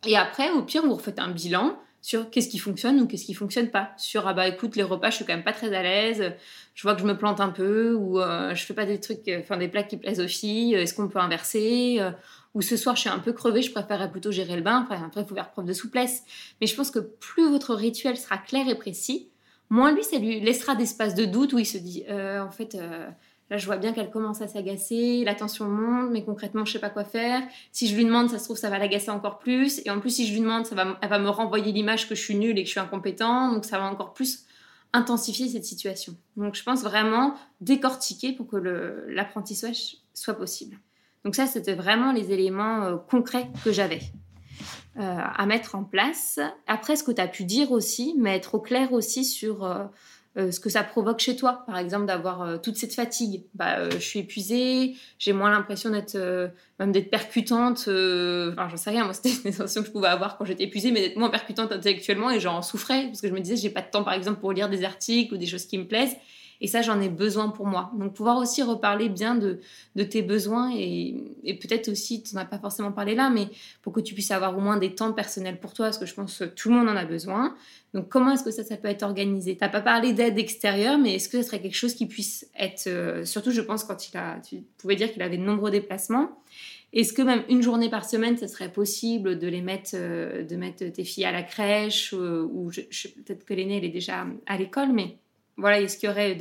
Et 0.04 0.16
après, 0.16 0.50
au 0.50 0.62
pire, 0.62 0.82
vous 0.82 0.94
refaites 0.94 1.18
un 1.18 1.30
bilan 1.30 1.78
sur 2.02 2.30
qu'est-ce 2.30 2.48
qui 2.48 2.58
fonctionne 2.58 3.00
ou 3.00 3.06
qu'est-ce 3.06 3.24
qui 3.24 3.34
fonctionne 3.34 3.68
pas. 3.70 3.90
Sur 3.96 4.26
ah 4.26 4.32
bah 4.32 4.48
écoute, 4.48 4.76
les 4.76 4.82
repas, 4.82 5.10
je 5.10 5.16
suis 5.16 5.24
quand 5.24 5.34
même 5.34 5.44
pas 5.44 5.52
très 5.52 5.74
à 5.74 5.82
l'aise, 5.82 6.32
je 6.74 6.82
vois 6.82 6.94
que 6.94 7.00
je 7.00 7.06
me 7.06 7.16
plante 7.16 7.40
un 7.40 7.50
peu 7.50 7.94
ou 7.94 8.20
euh, 8.20 8.54
je 8.54 8.64
fais 8.64 8.74
pas 8.74 8.86
des 8.86 9.00
trucs, 9.00 9.30
enfin 9.38 9.56
des 9.56 9.68
plats 9.68 9.82
qui 9.82 9.96
plaisent 9.96 10.20
aux 10.20 10.28
filles. 10.28 10.74
Est-ce 10.74 10.94
qu'on 10.94 11.08
peut 11.08 11.18
inverser 11.18 11.98
euh, 12.00 12.10
Ou 12.54 12.62
ce 12.62 12.76
soir, 12.76 12.96
je 12.96 13.02
suis 13.02 13.10
un 13.10 13.18
peu 13.18 13.32
crevée, 13.32 13.62
je 13.62 13.70
préférerais 13.70 14.10
plutôt 14.10 14.30
gérer 14.30 14.56
le 14.56 14.62
bain. 14.62 14.86
Enfin, 14.88 15.02
après, 15.04 15.22
il 15.22 15.26
faut 15.26 15.34
faire 15.34 15.50
preuve 15.50 15.66
de 15.66 15.72
souplesse. 15.72 16.22
Mais 16.60 16.66
je 16.66 16.74
pense 16.74 16.90
que 16.90 17.00
plus 17.00 17.48
votre 17.48 17.74
rituel 17.74 18.16
sera 18.16 18.38
clair 18.38 18.68
et 18.68 18.76
précis, 18.76 19.28
moins 19.68 19.92
lui, 19.92 20.02
ça 20.02 20.18
lui 20.18 20.40
laissera 20.40 20.74
d'espace 20.74 21.14
de 21.14 21.26
doute 21.26 21.52
où 21.52 21.58
il 21.58 21.66
se 21.66 21.78
dit 21.78 22.04
euh, 22.08 22.40
en 22.40 22.50
fait 22.50 22.76
Là, 23.50 23.56
je 23.56 23.66
vois 23.66 23.78
bien 23.78 23.92
qu'elle 23.92 24.10
commence 24.10 24.40
à 24.42 24.48
s'agacer, 24.48 25.24
la 25.24 25.34
tension 25.34 25.66
monte, 25.68 26.10
mais 26.12 26.24
concrètement, 26.24 26.64
je 26.64 26.72
sais 26.72 26.78
pas 26.78 26.88
quoi 26.88 27.04
faire. 27.04 27.42
Si 27.72 27.88
je 27.88 27.96
lui 27.96 28.04
demande, 28.04 28.30
ça 28.30 28.38
se 28.38 28.44
trouve, 28.44 28.56
ça 28.56 28.70
va 28.70 28.78
l'agacer 28.78 29.10
encore 29.10 29.40
plus. 29.40 29.82
Et 29.84 29.90
en 29.90 29.98
plus, 29.98 30.10
si 30.10 30.26
je 30.26 30.32
lui 30.32 30.40
demande, 30.40 30.66
ça 30.66 30.76
va, 30.76 30.98
elle 31.02 31.08
va 31.08 31.18
me 31.18 31.28
renvoyer 31.28 31.72
l'image 31.72 32.08
que 32.08 32.14
je 32.14 32.22
suis 32.22 32.36
nulle 32.36 32.58
et 32.58 32.62
que 32.62 32.68
je 32.68 32.72
suis 32.72 32.80
incompétent. 32.80 33.52
Donc, 33.52 33.64
ça 33.64 33.78
va 33.78 33.86
encore 33.86 34.12
plus 34.12 34.46
intensifier 34.92 35.48
cette 35.48 35.64
situation. 35.64 36.14
Donc, 36.36 36.54
je 36.54 36.62
pense 36.62 36.82
vraiment 36.82 37.34
décortiquer 37.60 38.32
pour 38.32 38.46
que 38.46 38.56
l'apprentissage 39.08 39.96
soit 40.14 40.34
possible. 40.34 40.76
Donc, 41.24 41.34
ça, 41.34 41.46
c'était 41.46 41.74
vraiment 41.74 42.12
les 42.12 42.32
éléments 42.32 42.84
euh, 42.84 42.96
concrets 42.96 43.48
que 43.64 43.72
j'avais. 43.72 44.00
Euh, 44.98 45.16
à 45.18 45.46
mettre 45.46 45.76
en 45.76 45.84
place. 45.84 46.40
Après, 46.66 46.96
ce 46.96 47.04
que 47.04 47.12
tu 47.12 47.20
as 47.20 47.28
pu 47.28 47.44
dire 47.44 47.70
aussi, 47.70 48.16
mais 48.18 48.36
être 48.36 48.56
au 48.56 48.60
clair 48.60 48.92
aussi 48.92 49.24
sur 49.24 49.64
euh, 49.64 49.84
euh, 50.36 50.52
ce 50.52 50.60
que 50.60 50.70
ça 50.70 50.84
provoque 50.84 51.18
chez 51.18 51.34
toi, 51.34 51.64
par 51.66 51.76
exemple, 51.76 52.06
d'avoir 52.06 52.42
euh, 52.42 52.56
toute 52.56 52.76
cette 52.76 52.94
fatigue. 52.94 53.42
Bah, 53.54 53.78
euh, 53.78 53.90
je 53.90 53.98
suis 53.98 54.20
épuisée, 54.20 54.94
j'ai 55.18 55.32
moins 55.32 55.50
l'impression 55.50 55.90
d'être 55.90 56.16
même 56.78 56.92
d'être 56.92 57.10
percutante. 57.10 57.80
enfin, 57.80 58.68
j'en 58.68 58.76
sais 58.76 58.90
rien, 58.90 59.04
moi, 59.04 59.12
c'était 59.20 59.30
une 59.44 59.52
sensation 59.52 59.80
que 59.80 59.88
je 59.88 59.92
pouvais 59.92 60.08
avoir 60.08 60.38
quand 60.38 60.44
j'étais 60.44 60.64
épuisée, 60.64 60.92
mais 60.92 61.00
d'être 61.00 61.16
moins 61.16 61.30
percutante 61.30 61.72
intellectuellement 61.72 62.30
et 62.30 62.38
j'en 62.38 62.62
souffrais 62.62 63.06
parce 63.06 63.20
que 63.20 63.28
je 63.28 63.32
me 63.32 63.40
disais, 63.40 63.56
j'ai 63.56 63.70
pas 63.70 63.82
de 63.82 63.90
temps, 63.90 64.04
par 64.04 64.14
exemple, 64.14 64.38
pour 64.38 64.52
lire 64.52 64.68
des 64.68 64.84
articles 64.84 65.34
ou 65.34 65.36
des 65.36 65.46
choses 65.46 65.66
qui 65.66 65.78
me 65.78 65.86
plaisent. 65.86 66.16
Et 66.60 66.66
ça, 66.66 66.82
j'en 66.82 67.00
ai 67.00 67.08
besoin 67.08 67.48
pour 67.48 67.66
moi. 67.66 67.90
Donc, 67.98 68.14
pouvoir 68.14 68.36
aussi 68.38 68.62
reparler 68.62 69.08
bien 69.08 69.34
de, 69.34 69.60
de 69.96 70.02
tes 70.02 70.22
besoins 70.22 70.70
et, 70.74 71.58
peut-être 71.60 71.88
aussi, 71.88 72.22
tu 72.22 72.34
n'en 72.34 72.42
as 72.42 72.44
pas 72.44 72.58
forcément 72.58 72.92
parlé 72.92 73.14
là, 73.14 73.30
mais 73.30 73.48
pour 73.82 73.92
que 73.92 74.00
tu 74.00 74.14
puisses 74.14 74.30
avoir 74.30 74.56
au 74.56 74.60
moins 74.60 74.76
des 74.76 74.94
temps 74.94 75.12
personnels 75.12 75.58
pour 75.58 75.72
toi, 75.72 75.86
parce 75.86 75.98
que 75.98 76.06
je 76.06 76.14
pense 76.14 76.38
que 76.38 76.44
tout 76.44 76.68
le 76.68 76.76
monde 76.76 76.88
en 76.88 76.96
a 76.96 77.04
besoin. 77.04 77.54
Donc, 77.94 78.08
comment 78.08 78.32
est-ce 78.32 78.44
que 78.44 78.50
ça, 78.50 78.62
ça 78.62 78.76
peut 78.76 78.88
être 78.88 79.02
organisé? 79.02 79.56
Tu 79.56 79.64
n'as 79.64 79.70
pas 79.70 79.80
parlé 79.80 80.12
d'aide 80.12 80.38
extérieure, 80.38 80.98
mais 80.98 81.14
est-ce 81.14 81.28
que 81.28 81.40
ce 81.40 81.48
serait 81.48 81.60
quelque 81.60 81.76
chose 81.76 81.94
qui 81.94 82.06
puisse 82.06 82.46
être, 82.58 82.86
euh, 82.86 83.24
surtout, 83.24 83.50
je 83.50 83.60
pense, 83.62 83.84
quand 83.84 84.08
il 84.08 84.16
a, 84.16 84.40
tu 84.40 84.62
pouvais 84.78 84.96
dire 84.96 85.12
qu'il 85.12 85.22
avait 85.22 85.38
de 85.38 85.42
nombreux 85.42 85.70
déplacements, 85.70 86.30
est-ce 86.92 87.12
que 87.12 87.22
même 87.22 87.44
une 87.48 87.62
journée 87.62 87.88
par 87.88 88.04
semaine, 88.04 88.36
ce 88.36 88.48
serait 88.48 88.72
possible 88.72 89.38
de 89.38 89.46
les 89.46 89.62
mettre, 89.62 89.90
euh, 89.94 90.44
de 90.44 90.56
mettre 90.56 90.84
tes 90.86 91.04
filles 91.04 91.24
à 91.24 91.32
la 91.32 91.42
crèche 91.42 92.12
euh, 92.14 92.42
ou 92.42 92.70
peut-être 92.70 93.44
que 93.44 93.54
l'aîné 93.54 93.78
elle 93.78 93.84
est 93.84 93.90
déjà 93.90 94.26
à 94.46 94.56
l'école, 94.56 94.92
mais 94.92 95.16
voilà, 95.60 95.80
est-ce 95.80 95.96
qu'il 95.96 96.08
y 96.08 96.12
aurait 96.12 96.36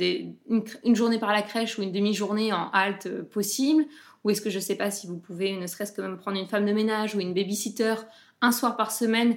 une, 0.84 0.96
journée 0.96 1.18
par 1.18 1.32
la 1.32 1.42
crèche 1.42 1.78
ou 1.78 1.82
une 1.82 1.92
demi-journée 1.92 2.52
en 2.52 2.70
halte 2.70 3.06
euh, 3.06 3.22
possible? 3.22 3.84
Ou 4.24 4.30
est-ce 4.30 4.40
que 4.40 4.50
je 4.50 4.56
ne 4.56 4.62
sais 4.62 4.74
pas 4.74 4.90
si 4.90 5.06
vous 5.06 5.16
pouvez, 5.16 5.56
ne 5.56 5.66
serait-ce 5.66 5.92
que 5.92 6.02
même 6.02 6.18
prendre 6.18 6.38
une 6.38 6.46
femme 6.46 6.66
de 6.66 6.72
ménage 6.72 7.14
ou 7.14 7.20
une 7.20 7.32
babysitter 7.32 7.94
un 8.42 8.52
soir 8.52 8.76
par 8.76 8.90
semaine 8.90 9.36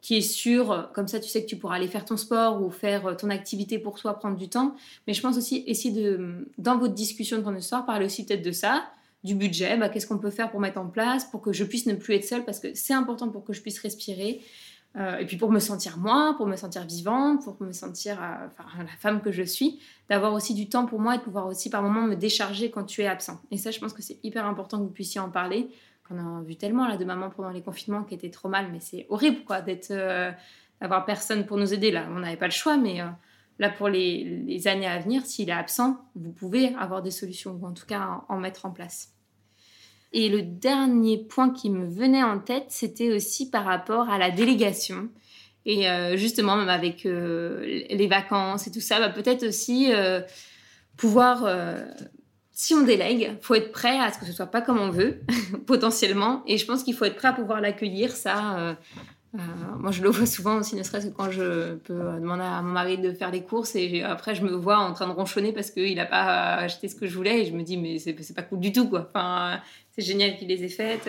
qui 0.00 0.16
est 0.16 0.20
sûre, 0.22 0.90
comme 0.94 1.08
ça 1.08 1.18
tu 1.18 1.28
sais 1.28 1.42
que 1.42 1.48
tu 1.48 1.56
pourras 1.56 1.76
aller 1.76 1.88
faire 1.88 2.04
ton 2.04 2.16
sport 2.16 2.62
ou 2.62 2.70
faire 2.70 3.06
euh, 3.06 3.14
ton 3.14 3.30
activité 3.30 3.78
pour 3.78 3.98
toi, 3.98 4.14
prendre 4.14 4.36
du 4.36 4.48
temps. 4.48 4.76
Mais 5.06 5.14
je 5.14 5.20
pense 5.20 5.36
aussi 5.36 5.64
essayer 5.66 5.92
de, 5.92 6.48
dans 6.58 6.78
votre 6.78 6.94
discussion 6.94 7.38
de 7.38 7.42
ton 7.42 7.60
soir, 7.60 7.84
parler 7.84 8.06
aussi 8.06 8.24
peut-être 8.24 8.44
de 8.44 8.52
ça, 8.52 8.86
du 9.24 9.34
budget, 9.34 9.76
bah, 9.76 9.88
qu'est-ce 9.88 10.06
qu'on 10.06 10.18
peut 10.18 10.30
faire 10.30 10.50
pour 10.50 10.60
mettre 10.60 10.78
en 10.78 10.86
place, 10.86 11.24
pour 11.24 11.42
que 11.42 11.52
je 11.52 11.64
puisse 11.64 11.86
ne 11.86 11.94
plus 11.94 12.14
être 12.14 12.24
seule, 12.24 12.44
parce 12.44 12.60
que 12.60 12.68
c'est 12.74 12.94
important 12.94 13.28
pour 13.28 13.44
que 13.44 13.52
je 13.52 13.60
puisse 13.60 13.80
respirer. 13.80 14.40
Euh, 14.96 15.18
et 15.18 15.26
puis 15.26 15.36
pour 15.36 15.50
me 15.50 15.58
sentir 15.58 15.98
moi, 15.98 16.34
pour 16.36 16.46
me 16.46 16.56
sentir 16.56 16.84
vivante, 16.84 17.44
pour 17.44 17.60
me 17.60 17.72
sentir 17.72 18.18
euh, 18.22 18.46
la 18.78 18.86
femme 18.98 19.20
que 19.20 19.30
je 19.30 19.42
suis, 19.42 19.78
d'avoir 20.08 20.32
aussi 20.32 20.54
du 20.54 20.68
temps 20.68 20.86
pour 20.86 21.00
moi 21.00 21.16
et 21.16 21.18
de 21.18 21.22
pouvoir 21.22 21.46
aussi 21.46 21.68
par 21.68 21.82
moments 21.82 22.02
me 22.02 22.14
décharger 22.14 22.70
quand 22.70 22.84
tu 22.84 23.02
es 23.02 23.06
absent. 23.06 23.38
Et 23.50 23.58
ça, 23.58 23.70
je 23.70 23.78
pense 23.78 23.92
que 23.92 24.02
c'est 24.02 24.18
hyper 24.22 24.46
important 24.46 24.78
que 24.78 24.84
vous 24.84 24.90
puissiez 24.90 25.20
en 25.20 25.28
parler. 25.28 25.68
On 26.08 26.38
a 26.38 26.42
vu 26.42 26.56
tellement 26.56 26.86
là 26.86 26.96
de 26.96 27.04
mamans 27.04 27.30
pendant 27.30 27.50
les 27.50 27.62
confinements 27.62 28.04
qui 28.04 28.14
étaient 28.14 28.30
trop 28.30 28.48
mal, 28.48 28.68
mais 28.72 28.80
c'est 28.80 29.06
horrible 29.10 29.44
quoi 29.44 29.60
d'être 29.60 29.90
euh, 29.90 30.30
d'avoir 30.80 31.04
personne 31.04 31.44
pour 31.44 31.58
nous 31.58 31.74
aider 31.74 31.90
là. 31.90 32.06
On 32.10 32.20
n'avait 32.20 32.36
pas 32.36 32.46
le 32.46 32.52
choix, 32.52 32.76
mais 32.76 33.00
là 33.58 33.70
pour 33.70 33.88
les, 33.88 34.68
années 34.68 34.86
à 34.86 34.98
venir, 34.98 35.26
s'il 35.26 35.48
est 35.48 35.52
absent, 35.52 35.98
vous 36.14 36.32
pouvez 36.32 36.74
avoir 36.76 37.02
des 37.02 37.10
solutions 37.10 37.58
ou 37.60 37.66
en 37.66 37.72
tout 37.72 37.86
cas 37.86 38.22
en 38.28 38.38
mettre 38.38 38.66
en 38.66 38.70
place. 38.70 39.15
Et 40.18 40.30
le 40.30 40.40
dernier 40.40 41.18
point 41.18 41.50
qui 41.50 41.68
me 41.68 41.86
venait 41.86 42.22
en 42.22 42.38
tête, 42.38 42.64
c'était 42.68 43.14
aussi 43.14 43.50
par 43.50 43.66
rapport 43.66 44.08
à 44.08 44.16
la 44.16 44.30
délégation. 44.30 45.10
Et 45.66 45.90
euh, 45.90 46.16
justement, 46.16 46.56
même 46.56 46.70
avec 46.70 47.04
euh, 47.04 47.60
les 47.90 48.06
vacances 48.06 48.66
et 48.66 48.70
tout 48.70 48.80
ça, 48.80 48.98
bah, 48.98 49.10
peut-être 49.10 49.46
aussi 49.46 49.92
euh, 49.92 50.22
pouvoir, 50.96 51.46
si 52.50 52.72
on 52.72 52.80
délègue, 52.80 53.36
faut 53.42 53.56
être 53.56 53.72
prêt 53.72 53.98
à 53.98 54.10
ce 54.10 54.18
que 54.18 54.24
ce 54.24 54.32
soit 54.32 54.46
pas 54.46 54.62
comme 54.62 54.78
on 54.78 54.88
veut, 54.88 55.20
potentiellement. 55.66 56.42
Et 56.46 56.56
je 56.56 56.64
pense 56.64 56.82
qu'il 56.82 56.94
faut 56.94 57.04
être 57.04 57.16
prêt 57.16 57.28
à 57.28 57.34
pouvoir 57.34 57.60
l'accueillir, 57.60 58.12
ça. 58.12 58.78
Moi, 59.78 59.90
je 59.92 60.02
le 60.02 60.10
vois 60.10 60.26
souvent 60.26 60.56
aussi, 60.56 60.76
ne 60.76 60.82
serait-ce 60.82 61.06
que 61.06 61.12
quand 61.12 61.30
je 61.30 61.74
peux 61.74 61.94
demander 61.94 62.42
à 62.42 62.62
mon 62.62 62.72
mari 62.72 62.98
de 62.98 63.12
faire 63.12 63.30
les 63.30 63.42
courses 63.42 63.74
et 63.76 64.02
après, 64.02 64.34
je 64.34 64.42
me 64.42 64.52
vois 64.52 64.78
en 64.78 64.92
train 64.92 65.06
de 65.06 65.12
ronchonner 65.12 65.52
parce 65.52 65.70
qu'il 65.70 65.96
n'a 65.96 66.06
pas 66.06 66.54
acheté 66.54 66.88
ce 66.88 66.94
que 66.94 67.06
je 67.06 67.14
voulais 67.16 67.42
et 67.42 67.46
je 67.46 67.52
me 67.52 67.62
dis, 67.62 67.76
mais 67.76 67.98
c'est 67.98 68.34
pas 68.34 68.42
cool 68.42 68.60
du 68.60 68.72
tout, 68.72 68.88
quoi. 68.88 69.10
C'est 69.92 70.02
génial 70.02 70.36
qu'il 70.36 70.48
les 70.48 70.64
ait 70.64 70.68
faites. 70.68 71.08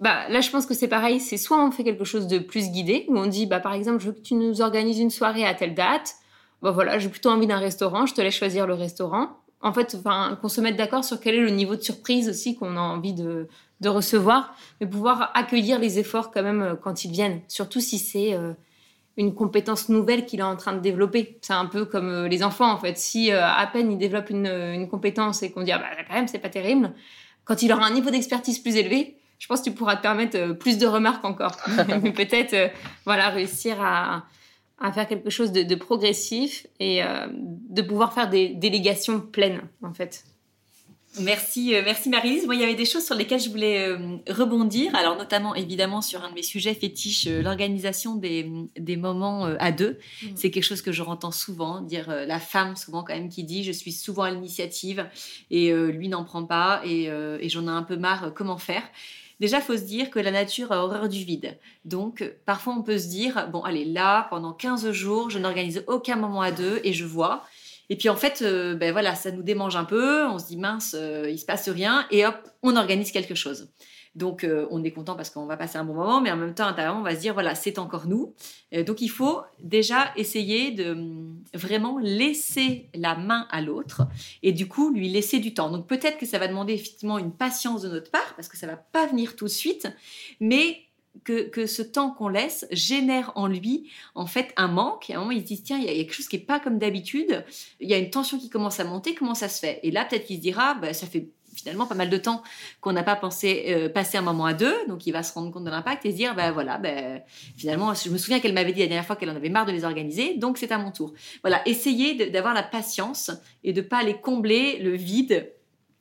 Bah, 0.00 0.28
là, 0.28 0.40
je 0.40 0.50
pense 0.50 0.66
que 0.66 0.74
c'est 0.74 0.88
pareil. 0.88 1.20
C'est 1.20 1.36
soit 1.36 1.64
on 1.64 1.70
fait 1.70 1.84
quelque 1.84 2.04
chose 2.04 2.26
de 2.26 2.38
plus 2.38 2.70
guidé, 2.70 3.06
où 3.08 3.16
on 3.16 3.26
dit, 3.26 3.46
bah, 3.46 3.60
par 3.60 3.74
exemple, 3.74 4.00
je 4.00 4.06
veux 4.06 4.12
que 4.12 4.20
tu 4.20 4.34
nous 4.34 4.60
organises 4.60 4.98
une 4.98 5.10
soirée 5.10 5.44
à 5.44 5.54
telle 5.54 5.74
date. 5.74 6.14
Bah 6.62 6.70
voilà, 6.70 6.98
j'ai 6.98 7.10
plutôt 7.10 7.28
envie 7.28 7.46
d'un 7.46 7.58
restaurant, 7.58 8.06
je 8.06 8.14
te 8.14 8.22
laisse 8.22 8.34
choisir 8.34 8.66
le 8.66 8.72
restaurant. 8.72 9.36
En 9.60 9.72
fait, 9.72 9.98
qu'on 10.40 10.48
se 10.48 10.60
mette 10.62 10.76
d'accord 10.76 11.04
sur 11.04 11.20
quel 11.20 11.34
est 11.34 11.40
le 11.40 11.50
niveau 11.50 11.76
de 11.76 11.82
surprise 11.82 12.28
aussi 12.28 12.56
qu'on 12.56 12.76
a 12.76 12.80
envie 12.80 13.12
de, 13.12 13.48
de, 13.84 13.88
recevoir, 13.88 14.56
mais 14.80 14.86
pouvoir 14.86 15.30
accueillir 15.34 15.78
les 15.78 15.98
efforts 15.98 16.30
quand 16.30 16.42
même 16.42 16.62
euh, 16.62 16.74
quand 16.74 17.04
ils 17.04 17.10
viennent, 17.10 17.40
surtout 17.48 17.80
si 17.80 17.98
c'est 17.98 18.34
euh, 18.34 18.52
une 19.16 19.34
compétence 19.34 19.88
nouvelle 19.88 20.26
qu'il 20.26 20.40
est 20.40 20.44
en 20.44 20.56
train 20.56 20.72
de 20.72 20.80
développer. 20.80 21.38
C'est 21.42 21.52
un 21.52 21.66
peu 21.66 21.84
comme 21.84 22.08
euh, 22.08 22.28
les 22.28 22.42
enfants 22.42 22.70
en 22.70 22.78
fait. 22.78 22.98
Si 22.98 23.30
à 23.30 23.68
peine 23.72 23.92
ils 23.92 23.98
développent 23.98 24.30
une, 24.30 24.46
une 24.46 24.88
compétence 24.88 25.42
et 25.42 25.50
qu'on 25.50 25.62
dit 25.62 25.72
ah 25.72 25.78
bah 25.78 26.02
quand 26.08 26.14
même 26.14 26.28
c'est 26.28 26.38
pas 26.38 26.48
terrible, 26.48 26.92
quand 27.44 27.62
il 27.62 27.72
aura 27.72 27.86
un 27.86 27.92
niveau 27.92 28.10
d'expertise 28.10 28.58
plus 28.58 28.76
élevé, 28.76 29.16
je 29.38 29.46
pense 29.46 29.60
que 29.60 29.64
tu 29.66 29.72
pourras 29.72 29.96
te 29.96 30.02
permettre 30.02 30.38
euh, 30.38 30.54
plus 30.54 30.78
de 30.78 30.86
remarques 30.86 31.24
encore. 31.24 31.56
Mais 32.02 32.12
peut-être, 32.12 32.54
euh, 32.54 32.68
voilà, 33.04 33.28
réussir 33.28 33.80
à, 33.80 34.24
à, 34.78 34.92
faire 34.92 35.06
quelque 35.06 35.30
chose 35.30 35.52
de, 35.52 35.62
de 35.62 35.74
progressif 35.74 36.66
et 36.80 37.02
de 37.30 37.82
pouvoir 37.82 38.12
faire 38.12 38.28
des 38.28 38.48
délégations 38.48 39.20
pleines, 39.20 39.60
en 39.82 39.92
fait. 39.92 40.24
Merci, 41.20 41.74
euh, 41.74 41.82
merci 41.84 42.08
Marie-Lise. 42.08 42.46
Moi, 42.46 42.56
il 42.56 42.60
y 42.60 42.64
avait 42.64 42.74
des 42.74 42.84
choses 42.84 43.04
sur 43.04 43.14
lesquelles 43.14 43.40
je 43.40 43.48
voulais 43.48 43.88
euh, 43.88 44.16
rebondir. 44.28 44.94
Alors, 44.96 45.16
notamment, 45.16 45.54
évidemment, 45.54 46.02
sur 46.02 46.24
un 46.24 46.30
de 46.30 46.34
mes 46.34 46.42
sujets 46.42 46.74
fétiches, 46.74 47.26
euh, 47.28 47.40
l'organisation 47.40 48.16
des, 48.16 48.50
des, 48.76 48.96
moments 48.96 49.44
à 49.44 49.70
deux. 49.70 49.98
Mm. 50.22 50.26
C'est 50.34 50.50
quelque 50.50 50.64
chose 50.64 50.82
que 50.82 50.90
je 50.90 51.02
entends 51.02 51.30
souvent, 51.30 51.80
dire 51.80 52.08
la 52.08 52.40
femme, 52.40 52.74
souvent, 52.76 53.04
quand 53.04 53.14
même, 53.14 53.28
qui 53.28 53.44
dit 53.44 53.62
Je 53.62 53.72
suis 53.72 53.92
souvent 53.92 54.24
à 54.24 54.30
l'initiative 54.30 55.06
et 55.50 55.72
lui 55.72 56.08
n'en 56.08 56.24
prend 56.24 56.44
pas 56.44 56.80
et, 56.84 57.04
et 57.04 57.48
j'en 57.48 57.66
ai 57.66 57.70
un 57.70 57.82
peu 57.82 57.96
marre, 57.96 58.32
comment 58.34 58.56
faire? 58.56 58.82
Déjà, 59.40 59.60
faut 59.60 59.76
se 59.76 59.82
dire 59.82 60.10
que 60.10 60.18
la 60.18 60.30
nature 60.30 60.72
a 60.72 60.84
horreur 60.84 61.08
du 61.08 61.24
vide. 61.24 61.58
Donc, 61.84 62.24
parfois, 62.46 62.74
on 62.74 62.82
peut 62.82 62.98
se 62.98 63.08
dire 63.08 63.48
Bon, 63.50 63.62
allez, 63.62 63.84
là, 63.84 64.26
pendant 64.30 64.52
15 64.52 64.90
jours, 64.92 65.30
je 65.30 65.38
n'organise 65.38 65.84
aucun 65.86 66.16
moment 66.16 66.40
à 66.40 66.52
deux 66.52 66.80
et 66.84 66.92
je 66.92 67.04
vois. 67.04 67.44
Et 67.90 67.96
puis 67.96 68.08
en 68.08 68.16
fait, 68.16 68.42
euh, 68.42 68.74
ben 68.74 68.92
voilà, 68.92 69.14
ça 69.14 69.30
nous 69.30 69.42
démange 69.42 69.76
un 69.76 69.84
peu. 69.84 70.24
On 70.26 70.38
se 70.38 70.46
dit 70.46 70.56
mince, 70.56 70.94
euh, 70.98 71.28
il 71.30 71.38
se 71.38 71.46
passe 71.46 71.68
rien, 71.68 72.06
et 72.10 72.26
hop, 72.26 72.36
on 72.62 72.76
organise 72.76 73.12
quelque 73.12 73.34
chose. 73.34 73.70
Donc 74.14 74.44
euh, 74.44 74.68
on 74.70 74.84
est 74.84 74.92
content 74.92 75.16
parce 75.16 75.28
qu'on 75.28 75.46
va 75.46 75.56
passer 75.56 75.76
un 75.76 75.84
bon 75.84 75.94
moment, 75.94 76.20
mais 76.20 76.30
en 76.30 76.36
même 76.36 76.54
temps, 76.54 76.72
on 76.96 77.02
va 77.02 77.16
se 77.16 77.20
dire 77.20 77.34
voilà, 77.34 77.56
c'est 77.56 77.80
encore 77.80 78.06
nous. 78.06 78.32
donc 78.86 79.00
il 79.00 79.08
faut 79.08 79.40
déjà 79.60 80.12
essayer 80.16 80.70
de 80.70 80.92
hum, 80.92 81.42
vraiment 81.52 81.98
laisser 81.98 82.88
la 82.94 83.16
main 83.16 83.48
à 83.50 83.60
l'autre 83.60 84.02
et 84.44 84.52
du 84.52 84.68
coup 84.68 84.92
lui 84.92 85.08
laisser 85.08 85.40
du 85.40 85.52
temps. 85.52 85.68
Donc 85.68 85.88
peut-être 85.88 86.16
que 86.16 86.26
ça 86.26 86.38
va 86.38 86.46
demander 86.46 86.74
effectivement 86.74 87.18
une 87.18 87.32
patience 87.32 87.82
de 87.82 87.88
notre 87.88 88.12
part 88.12 88.34
parce 88.36 88.46
que 88.46 88.56
ça 88.56 88.68
va 88.68 88.76
pas 88.76 89.06
venir 89.08 89.34
tout 89.34 89.46
de 89.46 89.50
suite, 89.50 89.88
mais 90.38 90.83
que, 91.22 91.66
ce 91.66 91.82
temps 91.82 92.10
qu'on 92.10 92.28
laisse 92.28 92.66
génère 92.70 93.32
en 93.36 93.46
lui 93.46 93.90
en 94.14 94.26
fait 94.26 94.52
un 94.56 94.68
manque. 94.68 95.10
Et 95.10 95.14
à 95.14 95.18
un 95.18 95.20
moment, 95.20 95.32
il 95.32 95.40
se 95.40 95.46
dit 95.46 95.62
tiens, 95.62 95.78
il 95.78 95.84
y, 95.84 95.88
a 95.88 95.92
quelque 95.92 96.14
chose 96.14 96.28
qui 96.28 96.36
est 96.36 96.40
pas 96.40 96.60
comme 96.60 96.78
d'habitude. 96.78 97.44
Il 97.80 97.88
y 97.88 97.94
a 97.94 97.98
une 97.98 98.10
tension 98.10 98.38
qui 98.38 98.50
commence 98.50 98.80
à 98.80 98.84
monter. 98.84 99.14
Comment 99.14 99.34
ça 99.34 99.48
se 99.48 99.60
fait? 99.60 99.80
Et 99.82 99.90
là, 99.90 100.04
peut-être 100.04 100.26
qu'il 100.26 100.36
se 100.36 100.42
dira 100.42 100.74
bah, 100.74 100.92
ça 100.92 101.06
fait 101.06 101.28
finalement 101.54 101.86
pas 101.86 101.94
mal 101.94 102.10
de 102.10 102.16
temps 102.16 102.42
qu'on 102.80 102.92
n'a 102.92 103.04
pas 103.04 103.14
pensé 103.16 103.66
euh, 103.68 103.88
passer 103.88 104.18
un 104.18 104.22
moment 104.22 104.46
à 104.46 104.54
deux. 104.54 104.74
Donc, 104.88 105.06
il 105.06 105.12
va 105.12 105.22
se 105.22 105.32
rendre 105.32 105.52
compte 105.52 105.64
de 105.64 105.70
l'impact 105.70 106.04
et 106.04 106.10
se 106.10 106.16
dire 106.16 106.34
bah 106.34 106.52
voilà, 106.52 106.78
bah, 106.78 107.20
finalement, 107.56 107.94
je 107.94 108.10
me 108.10 108.18
souviens 108.18 108.40
qu'elle 108.40 108.54
m'avait 108.54 108.72
dit 108.72 108.80
la 108.80 108.86
dernière 108.86 109.06
fois 109.06 109.16
qu'elle 109.16 109.30
en 109.30 109.36
avait 109.36 109.48
marre 109.48 109.66
de 109.66 109.72
les 109.72 109.84
organiser. 109.84 110.34
Donc, 110.34 110.58
c'est 110.58 110.72
à 110.72 110.78
mon 110.78 110.90
tour. 110.90 111.14
Voilà, 111.42 111.66
essayez 111.66 112.30
d'avoir 112.30 112.54
la 112.54 112.62
patience 112.62 113.30
et 113.62 113.72
de 113.72 113.80
pas 113.80 113.98
aller 113.98 114.14
combler 114.14 114.78
le 114.78 114.94
vide 114.94 115.52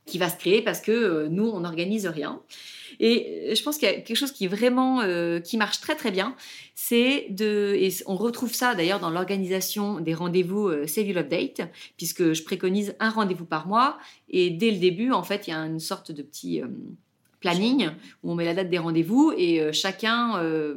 qui 0.06 0.18
va 0.18 0.30
se 0.30 0.36
créer 0.36 0.62
parce 0.62 0.82
que 0.82 1.28
nous, 1.28 1.48
on 1.48 1.62
n'organise 1.62 2.08
rien. 2.08 2.42
Et 3.00 3.54
je 3.56 3.64
pense 3.64 3.78
qu'il 3.78 3.88
y 3.88 3.92
a 3.92 3.96
quelque 3.96 4.16
chose 4.16 4.32
qui 4.32 4.48
vraiment 4.48 5.02
qui 5.42 5.58
marche 5.58 5.80
très 5.82 5.96
très 5.96 6.12
bien, 6.12 6.36
c'est 6.76 7.28
de 7.30 7.76
et 7.78 7.90
on 8.06 8.16
retrouve 8.16 8.54
ça 8.54 8.76
d'ailleurs 8.76 9.00
dans 9.00 9.10
l'organisation 9.10 10.00
des 10.00 10.14
rendez-vous 10.14 10.70
Save 10.88 11.08
Your 11.08 11.20
Update, 11.20 11.62
puisque 11.98 12.34
je 12.34 12.44
préconise 12.44 12.96
un 13.00 13.10
rendez-vous 13.10 13.46
par 13.46 13.68
mois 13.68 13.98
et 14.30 14.50
dès 14.50 14.72
le 14.72 14.78
début 14.78 15.12
en 15.12 15.24
fait 15.24 15.48
il 15.48 15.52
y 15.52 15.54
a 15.54 15.60
une 15.60 15.80
sorte 15.80 16.12
de 16.12 16.22
petit 16.22 16.62
planning 17.44 17.90
où 18.24 18.32
on 18.32 18.36
met 18.36 18.46
la 18.46 18.54
date 18.54 18.70
des 18.70 18.80
rendez-vous 18.80 19.34
et 19.38 19.62
euh, 19.62 19.72
chacun 19.74 20.38
euh, 20.38 20.76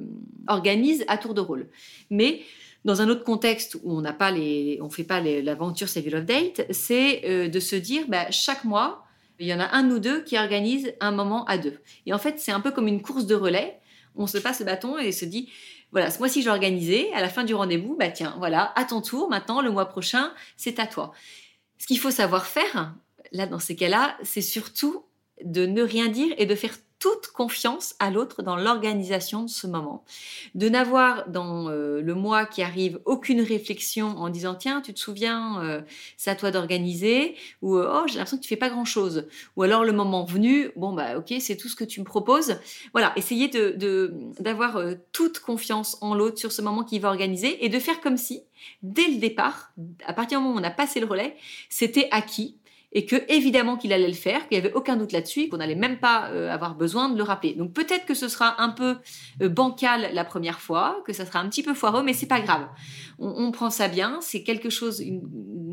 organise 0.49 1.05
à 1.09 1.17
tour 1.17 1.33
de 1.33 1.41
rôle. 1.41 1.69
Mais 2.11 2.41
dans 2.85 3.01
un 3.01 3.09
autre 3.09 3.25
contexte 3.25 3.77
où 3.83 3.97
on 3.97 4.01
n'a 4.01 4.13
pas 4.13 4.31
les, 4.31 4.79
on 4.83 4.91
fait 4.91 5.05
pas 5.05 5.21
l'aventure 5.21 5.89
Save 5.89 6.09
Love 6.09 6.25
Date, 6.25 6.67
c'est 6.71 7.25
euh, 7.25 7.49
de 7.49 7.61
se 7.61 7.77
dire 7.77 8.05
bah, 8.09 8.31
chaque 8.31 8.65
mois 8.65 9.06
il 9.39 9.47
y 9.47 9.55
en 9.55 9.61
a 9.61 9.75
un 9.75 9.91
ou 9.91 9.99
deux 9.99 10.23
qui 10.23 10.39
organisent 10.39 10.93
un 11.01 11.13
moment 11.13 11.45
à 11.45 11.59
deux. 11.59 11.79
Et 12.07 12.13
en 12.13 12.19
fait 12.19 12.39
c'est 12.39 12.53
un 12.53 12.61
peu 12.61 12.71
comme 12.71 12.89
une 12.89 13.03
course 13.03 13.27
de 13.27 13.35
relais. 13.35 13.79
On 14.15 14.27
se 14.27 14.39
passe 14.39 14.61
le 14.61 14.67
bâton 14.67 14.99
et 14.99 15.13
se 15.13 15.25
dit 15.25 15.51
voilà, 15.93 16.11
ce 16.11 16.19
mois-ci 16.19 16.43
j'ai 16.43 16.51
organisé, 16.51 17.13
à 17.15 17.21
la 17.21 17.29
fin 17.29 17.45
du 17.45 17.55
rendez-vous, 17.55 17.97
bah 17.97 18.11
tiens, 18.11 18.35
voilà, 18.39 18.73
à 18.77 18.85
ton 18.85 19.01
tour, 19.01 19.31
maintenant 19.31 19.61
le 19.61 19.71
mois 19.71 19.87
prochain, 19.87 20.33
c'est 20.57 20.79
à 20.79 20.87
toi. 20.87 21.13
Ce 21.79 21.87
qu'il 21.87 21.99
faut 21.99 22.11
savoir 22.11 22.47
faire, 22.47 22.95
là 23.33 23.47
dans 23.47 23.59
ces 23.59 23.77
cas-là, 23.77 24.17
c'est 24.23 24.43
surtout 24.43 25.05
de 25.45 25.67
ne 25.67 25.83
rien 25.83 26.09
dire 26.09 26.35
et 26.39 26.47
de 26.47 26.55
faire 26.55 26.75
toute 26.99 27.29
confiance 27.29 27.95
à 27.99 28.11
l'autre 28.11 28.43
dans 28.43 28.57
l'organisation 28.57 29.43
de 29.43 29.49
ce 29.49 29.67
moment. 29.67 30.05
De 30.55 30.69
n'avoir 30.69 31.29
dans 31.29 31.69
euh, 31.69 32.01
le 32.01 32.15
mois 32.15 32.47
qui 32.47 32.63
arrive 32.63 33.01
aucune 33.05 33.41
réflexion 33.41 34.09
en 34.17 34.29
disant 34.31 34.55
tiens, 34.55 34.81
tu 34.81 34.95
te 34.95 34.99
souviens, 34.99 35.63
euh, 35.63 35.83
c'est 36.17 36.31
à 36.31 36.37
toi 36.37 36.51
d'organiser 36.51 37.35
ou 37.61 37.77
euh, 37.77 37.91
oh, 37.93 38.07
j'ai 38.07 38.15
l'impression 38.15 38.39
que 38.39 38.43
tu 38.43 38.49
fais 38.49 38.57
pas 38.57 38.71
grand 38.71 38.85
chose. 38.85 39.27
Ou 39.57 39.63
alors 39.63 39.85
le 39.85 39.93
moment 39.93 40.25
venu, 40.25 40.71
bon 40.77 40.93
bah 40.93 41.19
ok, 41.19 41.35
c'est 41.41 41.57
tout 41.57 41.69
ce 41.69 41.77
que 41.77 41.85
tu 41.85 42.01
me 42.01 42.05
proposes. 42.07 42.59
Voilà, 42.93 43.13
essayez 43.17 43.49
de 43.49 44.13
d'avoir 44.41 44.81
toute 45.13 45.41
confiance 45.41 45.99
en 46.01 46.15
l'autre 46.15 46.39
sur 46.39 46.53
ce 46.53 46.63
moment 46.63 46.83
qu'il 46.83 47.01
va 47.01 47.09
organiser 47.09 47.65
et 47.65 47.69
de 47.69 47.79
faire 47.79 48.01
comme 48.01 48.17
si 48.17 48.43
dès 48.83 49.09
le 49.09 49.19
départ, 49.19 49.73
à 50.07 50.13
partir 50.13 50.39
du 50.39 50.45
moment 50.45 50.57
où 50.57 50.61
on 50.61 50.65
a 50.65 50.71
passé 50.71 51.01
le 51.01 51.07
relais, 51.07 51.37
c'était 51.69 52.09
acquis 52.11 52.57
et 52.97 53.05
que 53.05 53.17
évidemment 53.29 53.77
qu'il 53.77 53.93
allait 53.93 54.09
le 54.09 54.15
faire, 54.15 54.49
qu'il 54.49 54.59
n'y 54.59 54.65
avait 54.65 54.75
aucun 54.75 54.97
doute 54.97 55.13
là-dessus, 55.13 55.51
qu'on 55.51 55.59
n'allait 55.59 55.75
même 55.75 55.99
pas 55.99 56.31
euh, 56.31 56.51
avoir 56.51 56.75
besoin 56.75 57.11
de 57.11 57.19
le 57.19 57.23
rappeler. 57.23 57.53
Donc 57.53 57.75
peut-être 57.75 58.07
que 58.07 58.15
ce 58.15 58.27
sera 58.27 58.63
un 58.63 58.71
peu 58.71 58.97
euh, 59.43 59.51
bancal 59.51 60.09
la 60.15 60.25
première 60.25 60.61
fois, 60.61 61.03
que 61.05 61.13
ça 61.13 61.27
sera 61.27 61.41
un 61.41 61.49
petit 61.51 61.63
peu 61.63 61.75
foireux, 61.75 62.03
mais 62.03 62.15
c'est 62.15 62.25
pas 62.25 62.41
grave. 62.41 62.67
On, 63.19 63.51
prend 63.53 63.69
ça 63.69 63.89
bien, 63.89 64.21
c'est 64.23 64.43
quelque 64.43 64.71
chose, 64.71 65.01
une, 65.01 65.21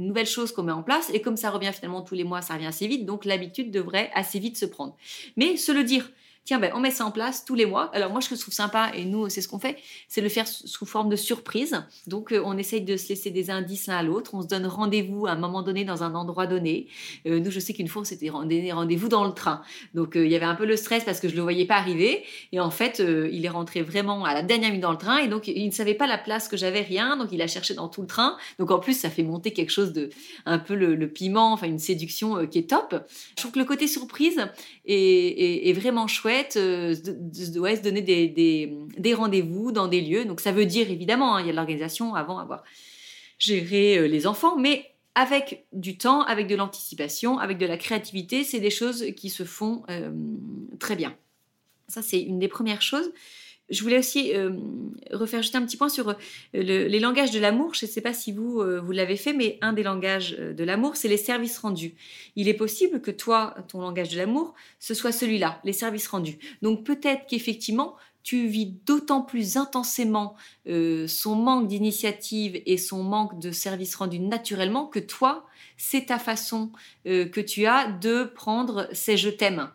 nouvelle 0.06 0.26
chose 0.26 0.52
qu'on 0.52 0.64
met 0.64 0.74
en 0.74 0.84
place, 0.84 1.12
et 1.14 1.22
comme 1.22 1.38
ça 1.38 1.50
revient 1.50 1.72
finalement 1.74 2.02
tous 2.02 2.16
les 2.16 2.26
mois, 2.26 2.42
ça 2.42 2.56
revient 2.56 2.66
assez 2.66 2.88
vite, 2.88 3.06
donc 3.06 3.24
l'habitude 3.24 3.72
devrait 3.72 4.12
assez 4.14 4.40
vite 4.40 4.58
se 4.58 4.66
prendre. 4.66 4.98
Mais 5.38 5.56
se 5.56 5.72
le 5.72 5.86
dire, 5.86 6.10
tiens, 6.46 6.60
ben, 6.60 6.72
on 6.76 6.80
met 6.80 6.92
ça 6.92 7.06
en 7.06 7.12
place 7.12 7.46
tous 7.46 7.56
les 7.56 7.66
mois. 7.66 7.90
Alors 7.94 8.12
moi, 8.12 8.22
ce 8.22 8.30
que 8.30 8.36
je 8.36 8.42
trouve 8.42 8.54
sympa, 8.54 8.92
et 8.94 9.06
nous, 9.06 9.30
c'est 9.30 9.42
ce 9.42 9.48
qu'on 9.48 9.60
fait, 9.60 9.78
c'est 10.08 10.22
le 10.22 10.30
faire 10.30 10.48
sous 10.48 10.86
forme 10.86 11.10
de 11.10 11.16
surprise. 11.16 11.84
Donc, 12.08 12.32
euh, 12.32 12.42
on 12.44 12.58
essaye 12.58 12.82
de 12.82 12.98
se 12.98 13.10
laisser 13.10 13.32
des 13.32 13.50
indices 13.50 13.88
l'un 13.88 13.98
à 13.98 14.04
l'autre. 14.04 14.34
On 14.34 14.42
se 14.42 14.48
donne 14.48 14.66
rendez-vous 14.66 15.26
à 15.26 15.32
un 15.32 15.36
moment 15.36 15.62
donné 15.62 15.86
dans 15.86 16.04
un 16.04 16.16
endroit 16.16 16.48
donné. 16.48 16.88
Euh, 17.28 17.40
nous, 17.40 17.52
je 17.52 17.60
sais 17.60 17.74
qu'une 17.74 17.88
fois, 17.88 18.04
c'était 18.04 18.30
rendez-vous 18.30 19.08
dans 19.08 19.26
le 19.26 19.34
train. 19.34 19.62
Donc, 19.94 20.18
euh, 20.18 20.26
il 20.26 20.32
y 20.32 20.36
avait 20.36 20.46
un 20.46 20.56
peu 20.56 20.66
le 20.66 20.76
stress 20.76 21.04
parce 21.04 21.20
que 21.20 21.30
je 21.30 21.36
le 21.36 21.42
voyais 21.42 21.66
pas 21.66 21.76
arriver. 21.76 22.24
Et 22.52 22.60
en 22.60 22.72
fait, 22.72 23.00
il 23.00 23.46
est 23.46 23.50
rentré 23.50 23.82
vraiment 23.82 24.26
à 24.26 24.34
la 24.34 24.44
dernière 24.44 24.70
minute 24.70 24.84
dans 24.84 24.92
le 24.92 24.98
train. 24.98 25.20
Et 25.20 25.28
donc, 25.28 25.48
il 25.48 25.66
ne 25.66 25.72
savait 25.72 25.94
pas 25.94 26.08
la 26.08 26.18
place 26.18 26.48
que 26.48 26.58
j'avais, 26.58 26.82
rien. 26.82 27.16
Donc, 27.18 27.30
il 27.32 27.42
a 27.42 27.48
cherché 27.48 27.74
dans 27.74 27.88
tout 27.88 28.02
le 28.02 28.08
train. 28.08 28.38
Donc, 28.60 28.72
en 28.72 28.80
plus, 28.80 29.00
ça 29.00 29.10
fait 29.10 29.24
monter 29.24 29.54
quelque 29.54 29.72
chose 29.72 29.94
de 29.94 30.10
un 30.46 30.60
peu 30.60 30.76
le, 30.76 31.08
piment, 31.08 31.54
enfin, 31.54 31.68
une 31.68 31.80
séduction 31.80 32.46
qui 32.48 32.60
est 32.60 32.70
top. 32.70 32.96
Je 33.38 33.42
trouve 33.42 33.52
que 33.52 33.60
le 33.60 33.66
côté 33.66 33.88
surprise 33.88 34.42
est 34.86 35.74
vraiment 35.74 36.08
chouette 36.08 36.33
euh, 36.56 36.96
de, 36.96 37.34
se 37.34 37.82
donner 37.82 38.02
des, 38.02 39.14
rendez-vous 39.14 39.72
dans 39.72 39.88
des 39.88 40.02
lieux. 40.02 40.26
Donc 40.26 40.40
ça 40.40 40.52
veut 40.52 40.66
dire 40.66 40.90
évidemment, 40.90 41.36
hein, 41.36 41.42
il 41.42 41.48
y 41.48 41.50
a 41.50 41.54
l'organisation 41.54 42.16
avant 42.16 42.40
avoir 42.40 42.64
géré 43.40 43.98
euh, 43.98 44.08
les 44.08 44.28
enfants, 44.28 44.58
mais 44.58 44.92
avec 45.16 45.66
du 45.74 45.98
temps, 45.98 46.22
avec 46.24 46.48
de 46.48 46.56
l'anticipation, 46.56 47.38
avec 47.38 47.58
de 47.58 47.66
la 47.66 47.78
créativité, 47.78 48.44
c'est 48.44 48.60
des 48.60 48.72
choses 48.72 49.06
qui 49.16 49.30
se 49.30 49.44
font 49.44 49.84
euh, 49.90 50.12
très 50.80 50.96
bien. 50.96 51.16
Ça, 51.88 52.02
c'est 52.02 52.22
une 52.22 52.40
des 52.40 52.48
premières 52.48 52.82
choses. 52.82 53.12
Je 53.74 53.82
voulais 53.82 53.98
aussi 53.98 54.34
euh, 54.34 54.52
refaire 55.12 55.42
juste 55.42 55.56
un 55.56 55.66
petit 55.66 55.78
point 55.78 55.90
sur 55.90 56.10
euh, 56.10 56.14
les 56.54 57.00
langages 57.00 57.32
de 57.32 57.40
l'amour. 57.40 57.74
Je 57.74 57.86
ne 57.86 57.92
sais 57.92 58.02
pas 58.02 58.14
si 58.14 58.32
vous, 58.32 58.62
euh, 58.62 58.80
vous 58.80 58.92
l'avez 58.92 59.18
fait, 59.18 59.34
mais 59.34 59.58
un 59.62 59.74
des 59.74 59.84
langages 59.84 60.38
de 60.38 60.64
l'amour, 60.64 60.96
c'est 60.96 61.08
les 61.08 61.18
services 61.18 61.58
rendus. 61.58 61.96
Il 62.36 62.48
est 62.48 62.54
possible 62.54 63.02
que 63.02 63.12
toi, 63.12 63.56
ton 63.68 63.82
langage 63.82 64.10
de 64.10 64.18
l'amour, 64.18 64.54
ce 64.80 64.94
soit 64.94 65.12
celui-là, 65.12 65.60
les 65.64 65.74
services 65.74 66.08
rendus. 66.08 66.38
Donc 66.62 66.84
peut-être 66.84 67.26
qu'effectivement, 67.28 67.96
tu 68.22 68.48
vis 68.48 68.68
d'autant 68.86 69.22
plus 69.22 69.58
intensément 69.58 70.36
son 70.66 71.36
manque 71.36 71.68
d'initiative 71.68 72.62
et 72.66 72.78
son 72.78 73.04
manque 73.04 73.38
de 73.40 73.52
services 73.52 73.96
rendus 73.96 74.20
naturellement 74.20 74.86
que 74.86 75.00
toi, 75.00 75.46
c'est 75.78 76.08
ta 76.08 76.20
façon 76.20 76.72
que 77.06 77.40
tu 77.40 77.66
as 77.66 77.92
de 77.92 78.24
prendre 78.24 78.88
ces 78.92 79.18
je 79.18 79.30
t'aime 79.30 79.70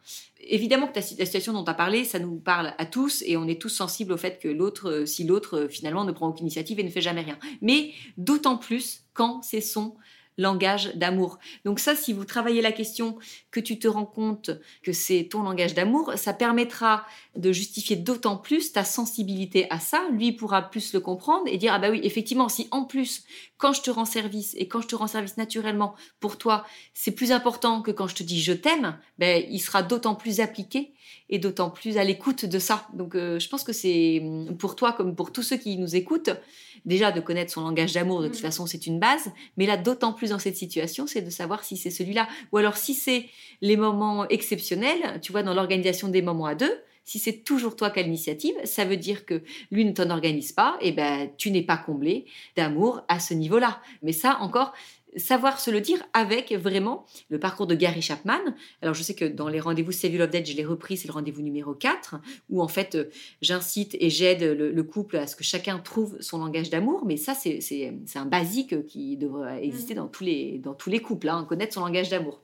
évidemment 0.49 0.87
que 0.87 0.95
la 0.95 1.03
situation 1.03 1.53
dont 1.53 1.65
tu 1.65 1.71
as 1.71 1.75
parlé, 1.75 2.05
ça 2.05 2.19
nous 2.19 2.37
parle 2.37 2.75
à 2.79 2.87
tous 2.87 3.23
et 3.27 3.37
on 3.37 3.47
est 3.47 3.61
tous 3.61 3.69
sensibles 3.69 4.13
au 4.13 4.17
fait 4.17 4.39
que 4.41 4.49
l'autre, 4.49 4.91
euh, 4.91 5.07
si 5.07 5.25
l'autre 5.25 5.59
euh, 5.59 5.69
finalement 5.69 6.05
ne 6.05 6.13
prend 6.13 6.29
aucune 6.29 6.47
initiative 6.47 6.81
et 6.81 6.85
ne 6.85 6.91
fait 6.91 7.01
jamais 7.01 7.23
rien. 7.23 7.39
Mais 7.61 7.93
d'autant 8.17 8.57
plus 8.57 9.05
quand 9.15 9.43
c'est 9.43 9.61
son 9.61 9.95
langage 10.39 10.95
d'amour. 10.95 11.39
Donc 11.65 11.81
ça, 11.81 11.95
si 11.95 12.13
vous 12.13 12.25
travaillez 12.25 12.63
la 12.63 12.73
question, 12.73 13.19
que 13.51 13.61
tu 13.61 13.79
te 13.79 13.89
rends 13.89 14.07
compte 14.07 14.51
que 14.83 14.93
c'est 14.93 15.29
ton 15.31 15.43
langage 15.43 15.75
d'amour, 15.75 16.13
ça 16.17 16.33
permettra 16.33 17.05
de 17.37 17.53
justifier 17.53 17.97
d'autant 17.97 18.37
plus 18.37 18.73
ta 18.73 18.85
sensibilité 18.85 19.67
à 19.71 19.81
ça. 19.81 20.09
Lui 20.13 20.33
pourra 20.33 20.63
plus 20.63 20.95
le 20.95 21.01
comprendre 21.01 21.45
et 21.47 21.59
dire, 21.59 21.73
ah 21.75 21.79
bah 21.79 21.91
oui, 21.91 22.01
effectivement, 22.05 22.49
si 22.49 22.69
en 22.71 22.85
plus, 22.85 23.25
quand 23.59 23.73
je 23.73 23.83
te 23.83 23.91
rends 23.91 24.05
service 24.05 24.55
et 24.57 24.69
quand 24.69 24.81
je 24.81 24.87
te 24.87 24.95
rends 24.95 25.09
service 25.09 25.37
naturellement 25.37 25.95
pour 26.21 26.39
toi, 26.39 26.65
c'est 26.95 27.13
plus 27.13 27.33
important 27.33 27.83
que 27.83 27.91
quand 27.91 28.07
je 28.07 28.15
te 28.15 28.23
dis 28.23 28.41
je 28.41 28.53
t'aime, 28.53 28.99
ben, 29.19 29.45
il 29.51 29.59
sera 29.59 29.83
d'autant 29.83 30.15
plus 30.15 30.41
appliqué 30.41 30.93
et 31.31 31.39
d'autant 31.39 31.71
plus 31.71 31.99
à 31.99 32.05
l'écoute 32.05 32.45
de 32.45 32.59
ça. 32.59 32.87
Donc 32.95 33.15
euh, 33.15 33.39
je 33.39 33.49
pense 33.49 33.65
que 33.65 33.73
c'est 33.73 34.23
pour 34.59 34.77
toi 34.77 34.93
comme 34.93 35.15
pour 35.15 35.33
tous 35.33 35.43
ceux 35.43 35.57
qui 35.57 35.77
nous 35.77 35.97
écoutent, 35.97 36.31
déjà 36.85 37.13
de 37.13 37.21
connaître 37.21 37.53
son 37.53 37.63
langage 37.63 37.93
d'amour, 37.93 38.23
de 38.23 38.29
toute 38.29 38.39
mm. 38.39 38.43
façon 38.43 38.67
c'est 38.67 38.87
une 38.87 38.99
base, 38.99 39.31
mais 39.57 39.67
là 39.67 39.77
d'autant 39.77 40.13
plus 40.13 40.31
dans 40.31 40.39
cette 40.39 40.57
situation, 40.57 41.07
c'est 41.07 41.23
de 41.23 41.31
savoir 41.31 41.65
si 41.65 41.77
c'est 41.77 41.91
celui-là. 41.91 42.29
Ou 42.53 42.59
alors 42.59 42.77
si 42.77 42.95
c'est 42.95 43.27
les 43.61 43.77
moments 43.77 44.29
exceptionnels, 44.29 45.21
tu 45.23 45.33
vois, 45.33 45.43
dans 45.43 45.55
l'organisation 45.55 46.09
des 46.09 46.23
moments 46.23 46.47
à 46.47 46.55
deux, 46.55 46.73
si 47.09 47.19
c'est 47.19 47.43
toujours 47.43 47.75
toi 47.75 47.89
qui 47.89 48.01
as 48.01 48.03
l'initiative, 48.03 48.55
ça 48.65 48.85
veut 48.85 48.99
dire 48.99 49.25
que 49.25 49.43
lui 49.71 49.87
ne 49.87 49.93
t'en 49.93 50.11
organise 50.11 50.53
pas, 50.53 50.77
et 50.83 50.93
ben 50.93 51.31
tu 51.39 51.51
n'es 51.51 51.63
pas 51.63 51.79
comblé 51.79 52.27
d'amour 52.55 53.01
à 53.09 53.19
ce 53.19 53.33
niveau-là. 53.33 53.81
Mais 54.03 54.13
ça 54.13 54.37
encore, 54.41 54.75
savoir 55.17 55.61
se 55.61 55.71
le 55.71 55.81
dire 55.81 56.03
avec 56.13 56.53
vraiment 56.53 57.07
le 57.29 57.39
parcours 57.39 57.67
de 57.67 57.75
Gary 57.75 58.03
Chapman. 58.03 58.39
Alors 58.83 58.95
je 58.95 59.03
sais 59.03 59.15
que 59.15 59.25
dans 59.25 59.49
les 59.49 59.61
rendez-vous 59.61 59.93
You 59.93 60.19
Love 60.19 60.31
Dead, 60.31 60.47
je 60.47 60.55
l'ai 60.55 60.65
repris, 60.65 60.97
c'est 60.97 61.09
le 61.09 61.15
rendez-vous 61.15 61.43
numéro 61.43 61.75
4, 61.75 62.17
où 62.51 62.63
en 62.63 62.69
fait 62.69 62.95
euh, 62.95 63.05
j'incite 63.43 63.97
et 64.01 64.11
j'aide 64.11 64.43
le, 64.43 64.83
couple 64.83 65.17
à 65.17 65.27
ce 65.27 65.37
que 65.37 65.45
chacun 65.45 65.79
trouve 65.79 66.17
son 66.21 66.39
langage 66.39 66.71
d'amour, 66.71 67.05
mais 67.05 67.17
ça 67.17 67.35
c'est 67.35 67.93
un 68.15 68.25
basique 68.25 68.87
qui 68.87 69.17
devrait 69.17 69.65
exister 69.65 69.95
dans 69.95 70.07
tous 70.07 70.25
les, 70.25 70.59
dans 70.59 70.75
tous 70.75 70.91
les 70.91 71.01
couples, 71.01 71.29
hein, 71.29 71.45
connaître 71.49 71.75
son 71.75 71.81
langage 71.81 72.09
d'amour. 72.09 72.41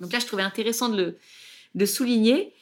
Donc 0.00 0.12
là 0.12 0.18
je 0.18 0.26
trouvais 0.26 0.42
intéressant 0.42 0.88
de 0.88 0.96
le 0.96 1.18
de 1.74 1.86
souligner. 1.86 2.52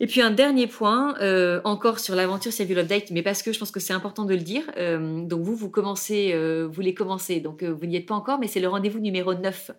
Et 0.00 0.06
puis 0.06 0.20
un 0.20 0.32
dernier 0.32 0.66
point, 0.66 1.14
euh, 1.20 1.60
encore 1.64 2.00
sur 2.00 2.16
l'aventure 2.16 2.52
Save 2.52 2.70
Your 2.70 2.82
Love 2.82 3.02
mais 3.12 3.22
parce 3.22 3.42
que 3.42 3.52
je 3.52 3.58
pense 3.58 3.70
que 3.70 3.80
c'est 3.80 3.92
important 3.92 4.24
de 4.24 4.34
le 4.34 4.40
dire. 4.40 4.64
Euh, 4.76 5.22
donc 5.22 5.42
vous, 5.42 5.54
vous 5.54 5.70
commencez, 5.70 6.32
euh, 6.34 6.68
vous 6.70 6.80
les 6.80 6.94
commencez, 6.94 7.40
donc 7.40 7.62
vous 7.62 7.86
n'y 7.86 7.96
êtes 7.96 8.06
pas 8.06 8.14
encore, 8.14 8.38
mais 8.38 8.48
c'est 8.48 8.60
le 8.60 8.68
rendez-vous 8.68 8.98
numéro 8.98 9.34
9 9.34 9.70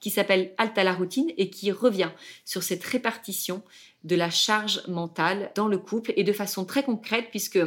qui 0.00 0.10
s'appelle 0.10 0.52
Halte 0.58 0.76
à 0.76 0.84
la 0.84 0.92
routine 0.92 1.32
et 1.38 1.48
qui 1.48 1.72
revient 1.72 2.10
sur 2.44 2.62
cette 2.62 2.84
répartition 2.84 3.62
de 4.02 4.16
la 4.16 4.28
charge 4.28 4.86
mentale 4.86 5.50
dans 5.54 5.66
le 5.66 5.78
couple 5.78 6.12
et 6.16 6.24
de 6.24 6.32
façon 6.32 6.66
très 6.66 6.82
concrète 6.82 7.28
puisque 7.30 7.58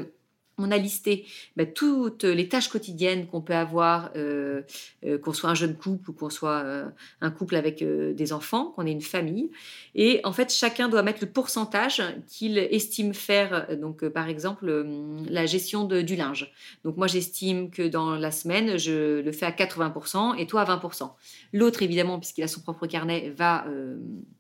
on 0.60 0.72
a 0.72 0.78
listé 0.78 1.26
bah, 1.56 1.66
toutes 1.66 2.24
les 2.24 2.50
tâches 2.50 2.70
quotidiennes 2.70 3.28
qu'on 3.28 3.42
peut 3.42 3.54
avoir, 3.56 4.10
euh, 4.16 4.62
euh, 5.06 5.18
qu'on 5.20 5.34
soit 5.34 5.50
un 5.50 5.56
jeune 5.56 5.76
couple 5.76 6.10
ou 6.10 6.14
qu'on 6.14 6.30
soit 6.30 6.64
euh, 6.66 6.86
un 7.22 7.30
couple 7.30 7.56
avec 7.56 7.84
des 7.84 8.34
enfants, 8.34 8.74
qu'on 8.76 8.86
ait 8.86 8.92
une 8.92 9.02
famille. 9.02 9.52
Et 9.94 10.20
en 10.24 10.34
fait, 10.34 10.52
chacun 10.52 10.90
doit 10.90 11.04
mettre 11.04 11.20
le 11.22 11.30
pourcentage 11.30 12.02
qu'il 12.28 12.58
estime 12.58 13.14
faire. 13.14 13.78
Donc, 13.78 14.08
par 14.10 14.30
exemple, 14.30 14.86
la 15.30 15.46
gestion 15.46 15.86
du 15.86 16.16
linge. 16.16 16.52
Donc, 16.84 16.98
moi, 16.98 17.08
j'estime 17.08 17.70
que 17.70 17.88
dans 17.88 18.16
la 18.16 18.32
semaine, 18.32 18.78
je 18.78 19.22
le 19.22 19.32
fais 19.32 19.46
à 19.46 19.52
80% 19.52 20.38
et 20.38 20.48
toi 20.48 20.62
à 20.62 20.78
20%. 20.78 21.12
L'autre, 21.54 21.84
évidemment, 21.84 22.20
puisqu'il 22.20 22.44
a 22.44 22.48
son 22.48 22.62
propre 22.62 22.88
carnet, 22.88 23.32
va 23.36 23.66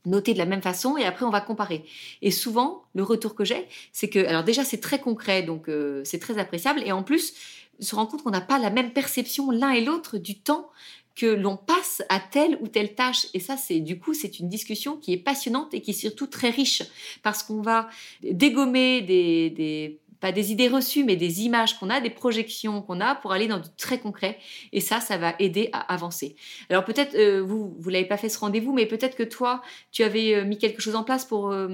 noter 0.05 0.33
de 0.33 0.37
la 0.37 0.45
même 0.45 0.61
façon 0.61 0.97
et 0.97 1.05
après, 1.05 1.25
on 1.25 1.29
va 1.29 1.41
comparer. 1.41 1.85
Et 2.21 2.31
souvent, 2.31 2.83
le 2.95 3.03
retour 3.03 3.35
que 3.35 3.45
j'ai, 3.45 3.67
c'est 3.91 4.09
que, 4.09 4.25
alors 4.25 4.43
déjà, 4.43 4.63
c'est 4.63 4.79
très 4.79 4.99
concret, 4.99 5.43
donc 5.43 5.69
c'est 6.07 6.19
très 6.19 6.37
appréciable. 6.37 6.81
Et 6.85 6.91
en 6.91 7.03
plus, 7.03 7.33
se 7.79 7.95
rend 7.95 8.05
compte 8.05 8.23
qu'on 8.23 8.31
n'a 8.31 8.41
pas 8.41 8.59
la 8.59 8.69
même 8.69 8.91
perception 8.91 9.51
l'un 9.51 9.71
et 9.71 9.83
l'autre 9.83 10.17
du 10.17 10.39
temps 10.39 10.69
que 11.15 11.25
l'on 11.25 11.57
passe 11.57 12.03
à 12.09 12.19
telle 12.19 12.57
ou 12.61 12.67
telle 12.67 12.93
tâche. 12.93 13.27
Et 13.33 13.39
ça, 13.39 13.57
c'est 13.57 13.79
du 13.79 13.99
coup, 13.99 14.13
c'est 14.13 14.39
une 14.39 14.49
discussion 14.49 14.97
qui 14.97 15.13
est 15.13 15.17
passionnante 15.17 15.73
et 15.73 15.81
qui 15.81 15.91
est 15.91 15.93
surtout 15.93 16.27
très 16.27 16.51
riche 16.51 16.83
parce 17.23 17.43
qu'on 17.43 17.61
va 17.61 17.89
dégommer 18.21 19.01
des 19.01 19.99
pas 20.19 20.31
des 20.31 20.51
idées 20.51 20.67
reçues, 20.67 21.03
mais 21.03 21.15
des 21.15 21.41
images 21.41 21.77
qu'on 21.79 21.89
a, 21.89 21.99
des 22.01 22.09
projections 22.09 22.81
qu'on 22.81 23.01
a 23.01 23.15
pour 23.15 23.31
aller 23.31 23.47
dans 23.47 23.59
du 23.59 23.69
très 23.77 23.99
concret. 23.99 24.37
Et 24.71 24.81
ça, 24.81 24.99
ça 24.99 25.17
va 25.17 25.35
aider 25.39 25.69
à 25.73 25.93
avancer. 25.93 26.35
Alors 26.69 26.85
peut-être, 26.85 27.15
euh, 27.15 27.41
vous, 27.41 27.75
vous 27.79 27.89
l'avez 27.89 28.05
pas 28.05 28.17
fait 28.17 28.29
ce 28.29 28.39
rendez-vous, 28.39 28.73
mais 28.73 28.85
peut-être 28.85 29.15
que 29.15 29.23
toi, 29.23 29.61
tu 29.91 30.03
avais 30.03 30.35
euh, 30.35 30.45
mis 30.45 30.57
quelque 30.57 30.81
chose 30.81 30.95
en 30.95 31.03
place 31.03 31.25
pour, 31.25 31.51
euh, 31.51 31.67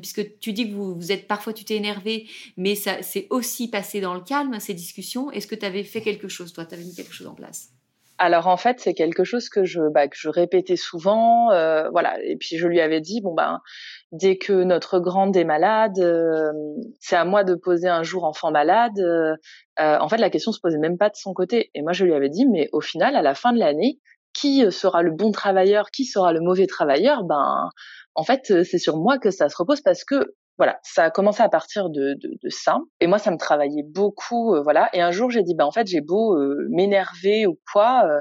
puisque 0.00 0.38
tu 0.38 0.52
dis 0.52 0.68
que 0.68 0.74
vous, 0.74 0.94
vous 0.94 1.12
êtes 1.12 1.26
parfois, 1.26 1.52
tu 1.52 1.64
t'es 1.64 1.76
énervé, 1.76 2.28
mais 2.56 2.74
ça 2.74 3.02
c'est 3.02 3.26
aussi 3.30 3.68
passé 3.68 4.00
dans 4.00 4.14
le 4.14 4.20
calme, 4.20 4.58
ces 4.60 4.74
discussions. 4.74 5.30
Est-ce 5.30 5.46
que 5.46 5.54
tu 5.54 5.66
avais 5.66 5.84
fait 5.84 6.02
quelque 6.02 6.28
chose, 6.28 6.52
toi, 6.52 6.64
tu 6.66 6.74
avais 6.74 6.84
mis 6.84 6.94
quelque 6.94 7.12
chose 7.12 7.26
en 7.26 7.34
place? 7.34 7.75
Alors 8.18 8.46
en 8.46 8.56
fait, 8.56 8.80
c'est 8.80 8.94
quelque 8.94 9.24
chose 9.24 9.48
que 9.48 9.64
je 9.64 9.80
bah, 9.92 10.08
que 10.08 10.16
je 10.16 10.28
répétais 10.28 10.76
souvent, 10.76 11.50
euh, 11.50 11.88
voilà. 11.90 12.18
Et 12.24 12.36
puis 12.36 12.56
je 12.56 12.66
lui 12.66 12.80
avais 12.80 13.00
dit 13.00 13.20
bon 13.20 13.34
ben 13.34 13.60
dès 14.12 14.38
que 14.38 14.52
notre 14.52 15.00
grande 15.00 15.36
est 15.36 15.44
malade, 15.44 15.98
euh, 15.98 16.52
c'est 17.00 17.16
à 17.16 17.24
moi 17.24 17.44
de 17.44 17.54
poser 17.54 17.88
un 17.88 18.02
jour 18.02 18.24
enfant 18.24 18.50
malade. 18.50 18.98
Euh, 18.98 19.36
en 19.78 20.08
fait, 20.08 20.16
la 20.16 20.30
question 20.30 20.52
se 20.52 20.60
posait 20.60 20.78
même 20.78 20.96
pas 20.98 21.10
de 21.10 21.16
son 21.16 21.34
côté. 21.34 21.70
Et 21.74 21.82
moi, 21.82 21.92
je 21.92 22.04
lui 22.04 22.14
avais 22.14 22.30
dit 22.30 22.46
mais 22.46 22.68
au 22.72 22.80
final, 22.80 23.16
à 23.16 23.22
la 23.22 23.34
fin 23.34 23.52
de 23.52 23.58
l'année, 23.58 23.98
qui 24.32 24.70
sera 24.72 25.02
le 25.02 25.10
bon 25.12 25.30
travailleur, 25.30 25.90
qui 25.90 26.04
sera 26.04 26.32
le 26.32 26.40
mauvais 26.40 26.66
travailleur? 26.66 27.24
Ben 27.24 27.68
en 28.14 28.24
fait, 28.24 28.64
c'est 28.64 28.78
sur 28.78 28.96
moi 28.96 29.18
que 29.18 29.30
ça 29.30 29.48
se 29.48 29.56
repose 29.58 29.82
parce 29.82 30.04
que 30.04 30.34
voilà, 30.58 30.78
ça 30.82 31.04
a 31.04 31.10
commencé 31.10 31.42
à 31.42 31.48
partir 31.48 31.90
de, 31.90 32.14
de, 32.14 32.30
de 32.42 32.48
ça. 32.48 32.78
Et 33.00 33.06
moi, 33.06 33.18
ça 33.18 33.30
me 33.30 33.36
travaillait 33.36 33.82
beaucoup, 33.84 34.54
euh, 34.54 34.62
voilà. 34.62 34.88
Et 34.94 35.00
un 35.00 35.10
jour, 35.10 35.30
j'ai 35.30 35.42
dit, 35.42 35.54
bah 35.54 35.66
en 35.66 35.72
fait, 35.72 35.86
j'ai 35.86 36.00
beau 36.00 36.34
euh, 36.34 36.66
m'énerver 36.70 37.46
ou 37.46 37.58
quoi, 37.72 38.04
euh, 38.06 38.20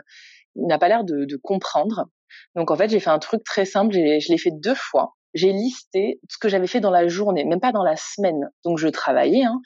il 0.55 0.67
n'a 0.67 0.77
pas 0.77 0.88
l'air 0.88 1.03
de, 1.03 1.25
de, 1.25 1.38
comprendre. 1.38 2.07
Donc 2.55 2.71
en 2.71 2.75
fait, 2.75 2.89
j'ai 2.89 2.99
fait 2.99 3.09
un 3.09 3.19
truc 3.19 3.43
très 3.43 3.65
simple. 3.65 3.93
Je 3.93 4.29
l'ai 4.29 4.38
fait 4.38 4.51
deux 4.51 4.75
fois. 4.75 5.13
J'ai 5.33 5.51
listé 5.51 6.19
ce 6.29 6.38
que 6.38 6.49
j'avais 6.49 6.67
fait 6.67 6.79
dans 6.79 6.91
la 6.91 7.07
journée, 7.07 7.43
même 7.45 7.59
pas 7.59 7.71
dans 7.71 7.83
la 7.83 7.95
semaine. 7.95 8.49
Donc 8.63 8.77
je 8.77 8.88
travaillais, 8.88 9.43
hein, 9.43 9.59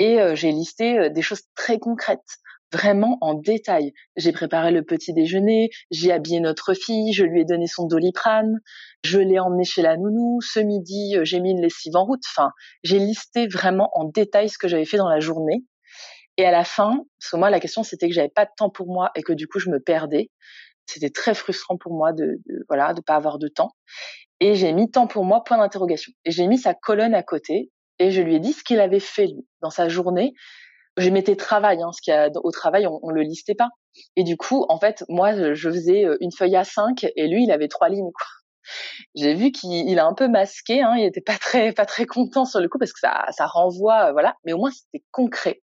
et 0.00 0.18
j'ai 0.34 0.50
listé 0.50 1.08
des 1.10 1.22
choses 1.22 1.42
très 1.54 1.78
concrètes 1.78 2.18
vraiment 2.74 3.18
en 3.20 3.34
détail. 3.34 3.92
J'ai 4.16 4.32
préparé 4.32 4.72
le 4.72 4.82
petit 4.82 5.12
déjeuner, 5.12 5.70
j'ai 5.90 6.12
habillé 6.12 6.40
notre 6.40 6.74
fille, 6.74 7.12
je 7.12 7.24
lui 7.24 7.40
ai 7.40 7.44
donné 7.44 7.66
son 7.66 7.86
doliprane, 7.86 8.60
je 9.04 9.18
l'ai 9.18 9.38
emmené 9.38 9.64
chez 9.64 9.82
la 9.82 9.96
nounou, 9.96 10.40
ce 10.40 10.58
midi, 10.58 11.16
euh, 11.16 11.24
j'ai 11.24 11.40
mis 11.40 11.52
une 11.52 11.62
lessive 11.62 11.96
en 11.96 12.04
route. 12.04 12.22
Enfin, 12.28 12.50
j'ai 12.82 12.98
listé 12.98 13.46
vraiment 13.46 13.90
en 13.94 14.04
détail 14.04 14.48
ce 14.48 14.58
que 14.58 14.68
j'avais 14.68 14.84
fait 14.84 14.96
dans 14.96 15.08
la 15.08 15.20
journée. 15.20 15.64
Et 16.36 16.44
à 16.44 16.50
la 16.50 16.64
fin, 16.64 16.98
parce 17.20 17.30
que 17.30 17.36
moi, 17.36 17.48
la 17.48 17.60
question, 17.60 17.84
c'était 17.84 18.08
que 18.08 18.14
j'avais 18.14 18.28
pas 18.28 18.44
de 18.44 18.50
temps 18.56 18.70
pour 18.70 18.88
moi 18.88 19.12
et 19.14 19.22
que 19.22 19.32
du 19.32 19.46
coup, 19.46 19.60
je 19.60 19.70
me 19.70 19.78
perdais. 19.78 20.30
C'était 20.86 21.10
très 21.10 21.34
frustrant 21.34 21.78
pour 21.78 21.94
moi 21.94 22.12
de, 22.12 22.40
de 22.46 22.64
voilà, 22.68 22.92
de 22.92 23.00
pas 23.00 23.14
avoir 23.14 23.38
de 23.38 23.48
temps. 23.48 23.70
Et 24.40 24.56
j'ai 24.56 24.72
mis 24.72 24.90
temps 24.90 25.06
pour 25.06 25.24
moi, 25.24 25.44
point 25.44 25.58
d'interrogation. 25.58 26.12
Et 26.24 26.32
j'ai 26.32 26.48
mis 26.48 26.58
sa 26.58 26.74
colonne 26.74 27.14
à 27.14 27.22
côté 27.22 27.70
et 27.98 28.10
je 28.10 28.20
lui 28.20 28.34
ai 28.34 28.40
dit 28.40 28.52
ce 28.52 28.64
qu'il 28.64 28.80
avait 28.80 29.00
fait 29.00 29.28
dans 29.62 29.70
sa 29.70 29.88
journée 29.88 30.34
je 30.96 31.10
mettais 31.10 31.36
travail, 31.36 31.82
hein, 31.82 31.90
ce 31.92 32.00
qu'il 32.00 32.12
y 32.12 32.16
a 32.16 32.30
au 32.42 32.50
travail, 32.50 32.86
on, 32.86 33.00
on 33.02 33.10
le 33.10 33.22
listait 33.22 33.54
pas. 33.54 33.68
Et 34.16 34.24
du 34.24 34.36
coup, 34.36 34.64
en 34.68 34.78
fait, 34.78 35.04
moi, 35.08 35.54
je 35.54 35.70
faisais 35.70 36.04
euh, 36.04 36.16
une 36.20 36.32
feuille 36.32 36.56
à 36.56 36.64
cinq 36.64 37.06
et 37.16 37.28
lui, 37.28 37.44
il 37.44 37.50
avait 37.52 37.68
trois 37.68 37.88
lignes. 37.88 38.10
J'ai 39.14 39.34
vu 39.34 39.52
qu'il 39.52 39.98
a 39.98 40.06
un 40.06 40.14
peu 40.14 40.28
masqué, 40.28 40.82
hein, 40.82 40.94
il 40.96 41.04
était 41.04 41.20
pas 41.20 41.36
très 41.36 41.72
pas 41.72 41.86
très 41.86 42.06
content 42.06 42.44
sur 42.44 42.60
le 42.60 42.68
coup 42.68 42.78
parce 42.78 42.92
que 42.92 43.00
ça 43.00 43.26
ça 43.30 43.46
renvoie, 43.46 44.08
euh, 44.08 44.12
voilà. 44.12 44.36
Mais 44.44 44.52
au 44.52 44.58
moins 44.58 44.70
c'était 44.70 45.04
concret. 45.10 45.60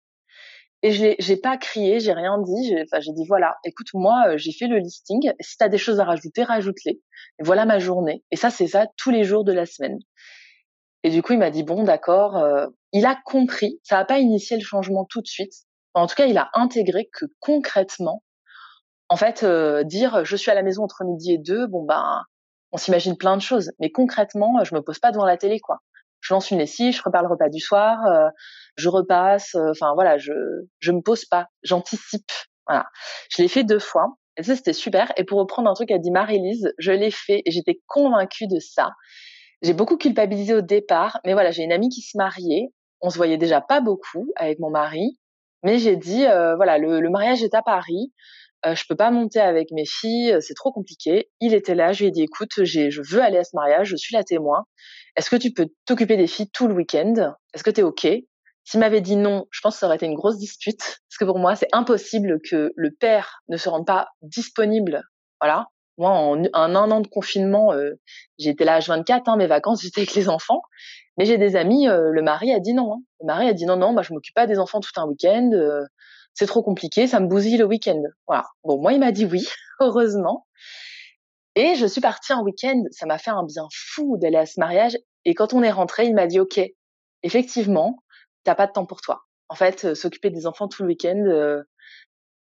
Et 0.81 0.91
je 0.91 1.15
j'ai 1.19 1.37
pas 1.37 1.57
crié, 1.57 1.99
j'ai 1.99 2.13
rien 2.13 2.37
dit. 2.41 2.67
J'ai 2.67 2.83
enfin, 2.83 2.99
dit 2.99 3.25
voilà, 3.27 3.55
écoute 3.65 3.87
moi, 3.93 4.23
euh, 4.29 4.37
j'ai 4.37 4.51
fait 4.51 4.67
le 4.67 4.77
listing. 4.79 5.31
Si 5.39 5.57
tu 5.57 5.63
as 5.63 5.69
des 5.69 5.77
choses 5.77 5.99
à 5.99 6.05
rajouter, 6.05 6.43
rajoute-les. 6.43 7.01
Et 7.39 7.43
voilà 7.43 7.65
ma 7.65 7.79
journée. 7.79 8.23
Et 8.31 8.35
ça 8.35 8.49
c'est 8.49 8.67
ça 8.67 8.87
tous 8.97 9.11
les 9.11 9.23
jours 9.23 9.43
de 9.43 9.53
la 9.53 9.65
semaine. 9.65 9.99
Et 11.03 11.09
du 11.09 11.21
coup, 11.21 11.33
il 11.33 11.39
m'a 11.39 11.51
dit 11.51 11.63
bon, 11.63 11.83
d'accord. 11.83 12.37
Euh, 12.37 12.67
il 12.91 13.05
a 13.05 13.17
compris. 13.25 13.79
Ça 13.83 13.97
n'a 13.97 14.05
pas 14.05 14.19
initié 14.19 14.57
le 14.57 14.63
changement 14.63 15.05
tout 15.05 15.21
de 15.21 15.27
suite. 15.27 15.53
En 15.93 16.07
tout 16.07 16.15
cas, 16.15 16.25
il 16.25 16.37
a 16.37 16.49
intégré 16.53 17.09
que 17.11 17.25
concrètement, 17.39 18.23
en 19.09 19.15
fait, 19.15 19.43
euh, 19.43 19.83
dire 19.83 20.23
je 20.25 20.35
suis 20.35 20.51
à 20.51 20.55
la 20.55 20.63
maison 20.63 20.83
entre 20.83 21.03
midi 21.03 21.33
et 21.33 21.37
deux, 21.37 21.67
bon 21.67 21.83
ben, 21.83 22.23
on 22.71 22.77
s'imagine 22.77 23.17
plein 23.17 23.37
de 23.37 23.41
choses. 23.41 23.71
Mais 23.79 23.91
concrètement, 23.91 24.63
je 24.63 24.75
me 24.75 24.81
pose 24.81 24.99
pas 24.99 25.11
devant 25.11 25.25
la 25.25 25.37
télé, 25.37 25.59
quoi. 25.59 25.79
Je 26.21 26.33
lance 26.33 26.51
une 26.51 26.59
lessive, 26.59 26.93
je 26.93 27.01
prépare 27.01 27.23
le 27.23 27.29
repas 27.29 27.49
du 27.49 27.59
soir, 27.59 28.05
euh, 28.05 28.29
je 28.75 28.89
repasse. 28.89 29.55
Enfin 29.55 29.93
voilà, 29.93 30.17
je 30.17 30.33
je 30.79 30.91
me 30.91 31.01
pose 31.01 31.25
pas, 31.25 31.47
j'anticipe. 31.63 32.31
Voilà. 32.67 32.85
Je 33.31 33.41
l'ai 33.41 33.47
fait 33.47 33.63
deux 33.63 33.79
fois. 33.79 34.15
Et 34.37 34.43
ça, 34.43 34.55
c'était 34.55 34.73
super. 34.73 35.11
Et 35.17 35.25
pour 35.25 35.39
reprendre 35.39 35.69
un 35.69 35.73
truc 35.73 35.89
qu'a 35.89 35.97
dit 35.97 36.11
Marie-Lise, 36.11 36.71
je 36.77 36.91
l'ai 36.91 37.11
fait 37.11 37.41
et 37.45 37.51
j'étais 37.51 37.81
convaincue 37.87 38.47
de 38.47 38.59
ça. 38.59 38.91
J'ai 39.61 39.73
beaucoup 39.73 39.97
culpabilisé 39.97 40.53
au 40.53 40.61
départ, 40.61 41.19
mais 41.25 41.33
voilà, 41.33 41.51
j'ai 41.51 41.63
une 41.63 41.71
amie 41.71 41.89
qui 41.89 42.01
se 42.01 42.17
mariait. 42.17 42.67
On 43.01 43.09
se 43.09 43.17
voyait 43.17 43.37
déjà 43.37 43.61
pas 43.61 43.81
beaucoup 43.81 44.31
avec 44.35 44.59
mon 44.59 44.69
mari, 44.69 45.17
mais 45.63 45.77
j'ai 45.79 45.95
dit 45.95 46.25
euh, 46.25 46.55
voilà, 46.55 46.77
le, 46.77 46.99
le, 46.99 47.09
mariage 47.09 47.43
est 47.43 47.53
à 47.53 47.61
Paris. 47.61 48.13
Euh, 48.65 48.75
je 48.75 48.83
peux 48.87 48.95
pas 48.95 49.11
monter 49.11 49.39
avec 49.39 49.71
mes 49.71 49.85
filles, 49.85 50.37
c'est 50.41 50.53
trop 50.53 50.71
compliqué. 50.71 51.29
Il 51.39 51.53
était 51.53 51.75
là, 51.75 51.93
je 51.93 52.03
lui 52.03 52.07
ai 52.09 52.11
dit 52.11 52.23
écoute, 52.23 52.63
j'ai, 52.63 52.91
je 52.91 53.01
veux 53.01 53.21
aller 53.21 53.37
à 53.37 53.43
ce 53.43 53.55
mariage, 53.55 53.87
je 53.87 53.95
suis 53.95 54.15
la 54.15 54.23
témoin. 54.23 54.65
Est-ce 55.15 55.29
que 55.29 55.35
tu 55.35 55.51
peux 55.51 55.67
t'occuper 55.85 56.17
des 56.17 56.27
filles 56.27 56.49
tout 56.51 56.67
le 56.67 56.73
week-end? 56.73 57.33
Est-ce 57.53 57.63
que 57.63 57.71
tu 57.71 57.81
es 57.81 57.83
ok? 57.83 58.07
S'il 58.65 58.79
m'avait 58.79 59.01
dit 59.01 59.15
non, 59.15 59.45
je 59.51 59.61
pense 59.61 59.75
que 59.75 59.79
ça 59.79 59.87
aurait 59.87 59.95
été 59.95 60.05
une 60.05 60.15
grosse 60.15 60.37
dispute, 60.37 60.77
parce 60.79 61.17
que 61.19 61.25
pour 61.25 61.39
moi 61.39 61.55
c'est 61.55 61.69
impossible 61.71 62.39
que 62.47 62.71
le 62.75 62.91
père 62.91 63.41
ne 63.49 63.57
se 63.57 63.67
rende 63.67 63.87
pas 63.87 64.09
disponible, 64.21 65.01
voilà, 65.41 65.67
moi, 65.99 66.11
en, 66.11 66.43
un 66.53 66.75
an 66.75 67.01
de 67.01 67.07
confinement, 67.07 67.73
euh, 67.73 67.91
j'étais 68.37 68.65
là 68.65 68.79
H24, 68.79 69.23
hein, 69.27 69.35
mes 69.35 69.47
vacances, 69.47 69.81
j'étais 69.83 70.01
avec 70.01 70.15
les 70.15 70.29
enfants. 70.29 70.61
Mais 71.17 71.25
j'ai 71.25 71.37
des 71.37 71.55
amis, 71.55 71.87
euh, 71.87 72.09
le 72.11 72.21
mari 72.21 72.53
a 72.53 72.59
dit 72.59 72.73
non. 72.73 72.93
Hein. 72.93 73.01
Le 73.19 73.27
mari 73.27 73.49
a 73.49 73.53
dit 73.53 73.65
non, 73.65 73.75
non, 73.75 73.91
moi 73.91 74.01
je 74.01 74.13
m'occupe 74.13 74.33
pas 74.33 74.47
des 74.47 74.57
enfants 74.57 74.79
tout 74.79 74.91
un 74.95 75.05
week-end. 75.05 75.51
Euh, 75.53 75.83
c'est 76.33 76.45
trop 76.45 76.63
compliqué, 76.63 77.07
ça 77.07 77.19
me 77.19 77.27
bousille 77.27 77.57
le 77.57 77.65
week-end. 77.65 78.01
Voilà. 78.25 78.45
Bon, 78.63 78.81
moi 78.81 78.93
il 78.93 78.99
m'a 78.99 79.11
dit 79.11 79.25
oui, 79.25 79.45
heureusement. 79.81 80.47
Et 81.55 81.75
je 81.75 81.85
suis 81.85 81.99
partie 81.99 82.31
en 82.31 82.43
week-end. 82.43 82.83
Ça 82.91 83.05
m'a 83.05 83.17
fait 83.17 83.31
un 83.31 83.43
bien 83.43 83.67
fou 83.73 84.17
d'aller 84.17 84.37
à 84.37 84.45
ce 84.45 84.59
mariage. 84.59 84.97
Et 85.25 85.33
quand 85.33 85.53
on 85.53 85.61
est 85.61 85.71
rentré, 85.71 86.05
il 86.05 86.15
m'a 86.15 86.27
dit 86.27 86.39
ok, 86.39 86.61
effectivement, 87.23 87.97
t'as 88.45 88.55
pas 88.55 88.67
de 88.67 88.71
temps 88.71 88.85
pour 88.85 89.01
toi. 89.01 89.23
En 89.49 89.55
fait, 89.55 89.93
s'occuper 89.95 90.29
des 90.29 90.47
enfants 90.47 90.69
tout 90.69 90.83
le 90.83 90.87
week-end, 90.87 91.63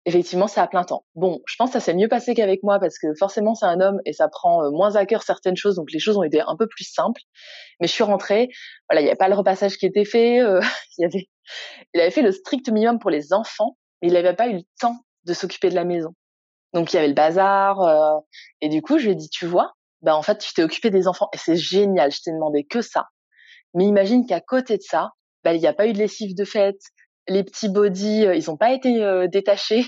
effectivement, 0.06 0.48
c'est 0.48 0.60
à 0.60 0.68
plein 0.68 0.84
temps. 0.84 1.06
Bon, 1.16 1.42
je 1.46 1.56
pense 1.58 1.70
que 1.70 1.74
ça 1.74 1.80
s'est 1.80 1.94
mieux 1.94 2.08
passé 2.08 2.34
qu'avec 2.34 2.64
moi 2.64 2.80
parce 2.80 2.98
que 2.98 3.14
forcément, 3.16 3.56
c'est 3.56 3.66
un 3.66 3.80
homme 3.80 4.00
et 4.06 4.14
ça 4.14 4.28
prend 4.28 4.64
euh, 4.64 4.72
moins 4.72 4.96
à 4.96 5.06
cœur 5.06 5.24
certaines 5.24 5.56
choses, 5.56 5.76
donc 5.76 5.92
les 5.92 6.00
choses 6.00 6.18
ont 6.18 6.24
été 6.24 6.42
un 6.42 6.56
peu 6.58 6.68
plus 6.68 6.86
simples. 6.86 7.22
Mais 7.80 7.88
je 7.88 7.94
suis 7.94 8.04
rentrée, 8.04 8.50
voilà, 8.90 9.02
il 9.02 9.04
n'y 9.04 9.10
avait 9.10 9.18
pas 9.18 9.30
le 9.30 9.36
repassage 9.36 9.78
qui 9.78 9.86
était 9.86 10.06
fait, 10.06 10.42
euh, 10.42 10.62
il, 10.98 11.04
y 11.04 11.06
avait, 11.06 11.30
il 11.94 12.02
avait 12.02 12.12
fait 12.12 12.24
le 12.24 12.32
strict 12.32 12.70
minimum 12.70 13.00
pour 13.00 13.10
les 13.10 13.34
enfants, 13.34 13.78
mais 14.02 14.08
il 14.08 14.14
n'avait 14.14 14.36
pas 14.36 14.48
eu 14.48 14.54
le 14.54 14.64
temps 14.80 14.98
de 15.26 15.34
s'occuper 15.34 15.70
de 15.70 15.76
la 15.76 15.86
maison. 15.86 16.14
Donc 16.74 16.94
il 16.94 16.96
y 16.96 17.00
avait 17.00 17.10
le 17.10 17.14
bazar, 17.14 17.82
euh, 17.82 18.20
et 18.62 18.70
du 18.70 18.82
coup, 18.82 18.98
je 18.98 19.06
lui 19.06 19.12
ai 19.12 19.16
dit, 19.16 19.30
tu 19.30 19.46
vois, 19.46 19.74
bah 20.02 20.16
en 20.16 20.24
fait, 20.24 20.40
tu 20.40 20.54
t'es 20.54 20.64
occupé 20.64 20.90
des 20.90 21.08
enfants 21.08 21.30
et 21.34 21.38
c'est 21.38 21.58
génial, 21.58 22.12
je 22.12 22.22
t'ai 22.24 22.32
demandé 22.32 22.64
que 22.64 22.82
ça. 22.82 23.08
Mais 23.74 23.86
imagine 23.86 24.26
qu'à 24.26 24.42
côté 24.42 24.78
de 24.78 24.82
ça, 24.82 25.12
bah, 25.44 25.54
il 25.54 25.60
n'y 25.60 25.68
a 25.68 25.74
pas 25.74 25.88
eu 25.88 25.94
de 25.94 25.98
lessive 25.98 26.36
de 26.36 26.44
fête, 26.44 26.82
les 27.32 27.44
petits 27.44 27.70
bodys, 27.70 28.26
euh, 28.26 28.36
ils 28.36 28.46
n'ont 28.48 28.58
pas 28.58 28.72
été 28.72 29.04
euh, 29.04 29.28
détachés. 29.28 29.86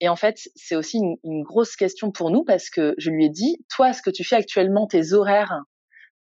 Et 0.00 0.08
en 0.08 0.16
fait, 0.16 0.36
c'est 0.54 0.76
aussi 0.76 0.98
une, 0.98 1.42
grosse 1.42 1.76
question 1.76 2.10
pour 2.10 2.30
nous 2.30 2.44
parce 2.44 2.68
que 2.68 2.94
je 2.98 3.10
lui 3.10 3.26
ai 3.26 3.30
dit, 3.30 3.64
toi, 3.74 3.92
ce 3.92 4.02
que 4.02 4.10
tu 4.10 4.24
fais 4.24 4.36
actuellement, 4.36 4.86
tes 4.86 5.12
horaires, 5.12 5.60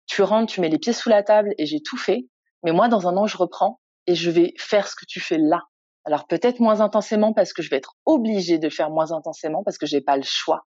tu 0.05 0.21
rentres, 0.21 0.53
tu 0.53 0.61
mets 0.61 0.69
les 0.69 0.77
pieds 0.77 0.93
sous 0.93 1.09
la 1.09 1.23
table 1.23 1.53
et 1.57 1.65
j'ai 1.65 1.81
tout 1.81 1.97
fait. 1.97 2.27
Mais 2.63 2.71
moi, 2.71 2.87
dans 2.87 3.07
un 3.07 3.17
an, 3.17 3.25
je 3.25 3.37
reprends 3.37 3.79
et 4.05 4.15
je 4.15 4.29
vais 4.29 4.53
faire 4.57 4.87
ce 4.87 4.95
que 4.95 5.05
tu 5.07 5.19
fais 5.19 5.37
là. 5.37 5.61
Alors 6.05 6.27
peut-être 6.27 6.59
moins 6.59 6.81
intensément 6.81 7.33
parce 7.33 7.53
que 7.53 7.61
je 7.61 7.69
vais 7.69 7.77
être 7.77 7.95
obligée 8.05 8.57
de 8.57 8.65
le 8.65 8.69
faire 8.69 8.89
moins 8.89 9.11
intensément 9.13 9.63
parce 9.63 9.77
que 9.77 9.85
j'ai 9.85 10.01
pas 10.01 10.17
le 10.17 10.23
choix. 10.23 10.65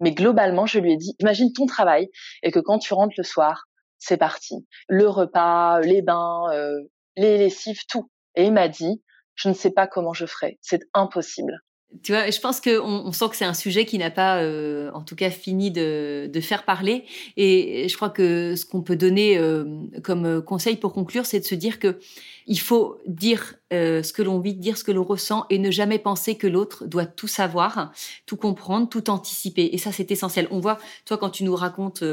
Mais 0.00 0.12
globalement, 0.12 0.66
je 0.66 0.78
lui 0.78 0.92
ai 0.92 0.96
dit, 0.96 1.14
imagine 1.20 1.52
ton 1.52 1.66
travail 1.66 2.08
et 2.42 2.50
que 2.50 2.58
quand 2.58 2.78
tu 2.78 2.92
rentres 2.92 3.14
le 3.16 3.24
soir, 3.24 3.64
c'est 3.98 4.16
parti. 4.16 4.66
Le 4.88 5.08
repas, 5.08 5.80
les 5.80 6.02
bains, 6.02 6.44
euh, 6.52 6.78
les 7.16 7.38
lessives, 7.38 7.80
tout. 7.88 8.10
Et 8.38 8.44
il 8.44 8.52
m'a 8.52 8.68
dit, 8.68 9.02
je 9.34 9.48
ne 9.48 9.54
sais 9.54 9.72
pas 9.72 9.88
comment 9.88 10.14
je 10.14 10.24
ferai, 10.24 10.58
c'est 10.62 10.88
impossible. 10.94 11.60
Tu 12.02 12.12
vois, 12.12 12.30
je 12.30 12.38
pense 12.38 12.60
qu'on 12.60 12.82
on 12.82 13.12
sent 13.12 13.30
que 13.30 13.36
c'est 13.36 13.46
un 13.46 13.54
sujet 13.54 13.86
qui 13.86 13.96
n'a 13.96 14.10
pas, 14.10 14.42
euh, 14.42 14.90
en 14.92 15.02
tout 15.02 15.16
cas, 15.16 15.30
fini 15.30 15.70
de, 15.70 16.30
faire 16.40 16.64
parler. 16.64 17.04
Et 17.36 17.88
je 17.88 17.96
crois 17.96 18.10
que 18.10 18.54
ce 18.56 18.64
qu'on 18.66 18.82
peut 18.82 18.94
donner 18.94 19.38
euh, 19.38 19.64
comme 20.04 20.42
conseil 20.42 20.76
pour 20.76 20.92
conclure, 20.92 21.26
c'est 21.26 21.40
de 21.40 21.44
se 21.46 21.54
dire 21.54 21.80
que 21.80 21.98
il 22.46 22.60
faut 22.60 23.00
dire 23.06 23.54
euh, 23.72 24.02
ce 24.02 24.12
que 24.12 24.22
l'on 24.22 24.38
vit, 24.38 24.54
dire 24.54 24.76
ce 24.76 24.84
que 24.84 24.92
l'on 24.92 25.02
ressent, 25.02 25.46
et 25.50 25.58
ne 25.58 25.70
jamais 25.70 25.98
penser 25.98 26.36
que 26.36 26.46
l'autre 26.46 26.86
doit 26.86 27.06
tout 27.06 27.26
savoir, 27.26 27.90
tout 28.26 28.36
comprendre, 28.36 28.88
tout 28.88 29.10
anticiper. 29.10 29.70
Et 29.72 29.78
ça, 29.78 29.90
c'est 29.90 30.10
essentiel. 30.12 30.46
On 30.50 30.60
voit, 30.60 30.78
toi, 31.06 31.16
quand 31.16 31.30
tu 31.30 31.42
nous 31.42 31.56
racontes 31.56 32.04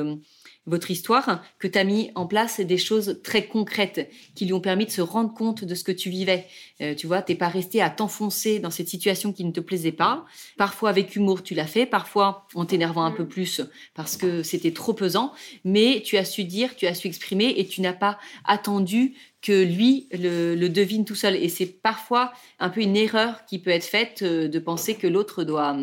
votre 0.68 0.91
histoire 0.91 1.43
que 1.59 1.68
tu 1.68 1.78
as 1.78 1.84
mis 1.84 2.11
en 2.16 2.26
place 2.26 2.59
des 2.59 2.78
choses 2.78 3.20
très 3.24 3.45
concrètes 3.45 4.09
qui 4.34 4.45
lui 4.45 4.53
ont 4.53 4.59
permis 4.59 4.86
de 4.86 4.91
se 4.91 5.01
rendre 5.01 5.34
compte 5.34 5.63
de 5.63 5.76
ce 5.76 5.84
que 5.84 5.91
tu 5.91 6.09
vivais. 6.09 6.47
Euh, 6.82 6.95
tu 6.95 7.07
vois, 7.07 7.22
t'es 7.22 7.36
pas 7.36 7.47
resté 7.47 7.82
à 7.82 7.89
t'enfoncer 7.89 8.59
dans 8.59 8.72
cette 8.72 8.88
situation 8.88 9.32
qui 9.32 9.43
ne 9.43 9.51
te 9.51 9.59
plaisait 9.59 9.91
pas. 9.91 10.26
Parfois 10.57 10.89
avec 10.89 11.16
humour, 11.16 11.43
tu 11.43 11.53
l'as 11.53 11.68
fait, 11.68 11.86
parfois 11.86 12.47
en 12.55 12.66
t'énervant 12.66 13.03
un 13.03 13.11
peu 13.11 13.26
plus 13.26 13.61
parce 13.93 14.18
que 14.18 14.43
c'était 14.43 14.72
trop 14.72 14.93
pesant, 14.93 15.34
mais 15.63 16.01
tu 16.03 16.18
as 16.18 16.26
su 16.26 16.43
dire, 16.43 16.76
tu 16.76 16.88
as 16.88 16.95
su 16.95 17.07
exprimer 17.07 17.53
et 17.57 17.68
tu 17.68 17.82
n'as 17.82 17.93
pas 17.93 18.18
attendu 18.45 19.13
que 19.41 19.63
lui 19.63 20.07
le, 20.11 20.68
devine 20.68 21.05
tout 21.05 21.16
seul. 21.16 21.36
Et 21.36 21.49
c'est 21.49 21.68
parfois 21.68 22.34
un 22.59 22.70
peu 22.70 22.82
une 22.82 22.97
erreur 22.97 23.45
qui 23.45 23.59
peut 23.59 23.70
être 23.70 23.86
faite 23.86 24.24
euh, 24.24 24.47
de 24.47 24.59
penser 24.59 24.95
que 24.95 25.05
l'autre 25.05 25.43
doit, 25.43 25.78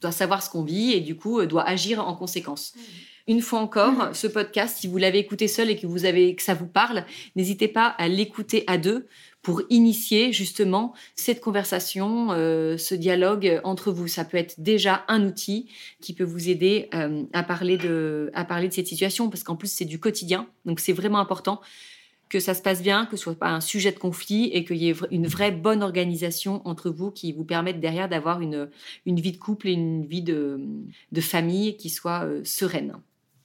doit 0.00 0.12
savoir 0.12 0.42
ce 0.42 0.50
qu'on 0.50 0.64
vit 0.64 0.92
et 0.92 1.00
du 1.00 1.14
coup 1.14 1.38
euh, 1.38 1.46
doit 1.46 1.62
agir 1.62 2.06
en 2.06 2.14
conséquence. 2.14 2.74
Une 3.26 3.40
fois 3.40 3.60
encore, 3.60 4.14
ce 4.14 4.26
podcast, 4.26 4.76
si 4.78 4.86
vous 4.86 4.98
l'avez 4.98 5.18
écouté 5.18 5.48
seul 5.48 5.70
et 5.70 5.76
que 5.76 5.86
vous 5.86 6.04
avez 6.04 6.34
que 6.34 6.42
ça 6.42 6.52
vous 6.52 6.66
parle, 6.66 7.06
n'hésitez 7.36 7.68
pas 7.68 7.86
à 7.86 8.06
l'écouter 8.06 8.64
à 8.66 8.76
deux 8.76 9.06
pour 9.40 9.62
initier 9.70 10.30
justement 10.30 10.92
cette 11.16 11.40
conversation, 11.40 12.32
euh, 12.32 12.76
ce 12.76 12.94
dialogue 12.94 13.62
entre 13.64 13.92
vous. 13.92 14.08
Ça 14.08 14.26
peut 14.26 14.36
être 14.36 14.60
déjà 14.60 15.04
un 15.08 15.24
outil 15.24 15.70
qui 16.02 16.12
peut 16.12 16.24
vous 16.24 16.50
aider 16.50 16.90
à 17.32 17.42
parler 17.42 17.78
de 17.78 18.30
à 18.34 18.44
parler 18.44 18.68
de 18.68 18.74
cette 18.74 18.88
situation 18.88 19.30
parce 19.30 19.42
qu'en 19.42 19.56
plus 19.56 19.72
c'est 19.72 19.86
du 19.86 19.98
quotidien, 19.98 20.46
donc 20.66 20.78
c'est 20.78 20.92
vraiment 20.92 21.18
important 21.18 21.62
que 22.28 22.40
ça 22.40 22.52
se 22.52 22.60
passe 22.60 22.82
bien, 22.82 23.06
que 23.06 23.16
ce 23.16 23.22
soit 23.22 23.38
pas 23.38 23.50
un 23.50 23.60
sujet 23.62 23.92
de 23.92 23.98
conflit 23.98 24.50
et 24.52 24.64
qu'il 24.64 24.76
y 24.76 24.90
ait 24.90 24.94
une 25.10 25.26
vraie 25.26 25.52
bonne 25.52 25.82
organisation 25.82 26.60
entre 26.66 26.90
vous 26.90 27.10
qui 27.10 27.32
vous 27.32 27.44
permette 27.44 27.80
derrière 27.80 28.08
d'avoir 28.08 28.42
une, 28.42 28.68
une 29.06 29.20
vie 29.20 29.32
de 29.32 29.38
couple 29.38 29.68
et 29.68 29.72
une 29.72 30.04
vie 30.04 30.22
de, 30.22 30.60
de 31.12 31.20
famille 31.20 31.76
qui 31.76 31.88
soit 31.88 32.24
euh, 32.24 32.42
sereine. 32.44 32.98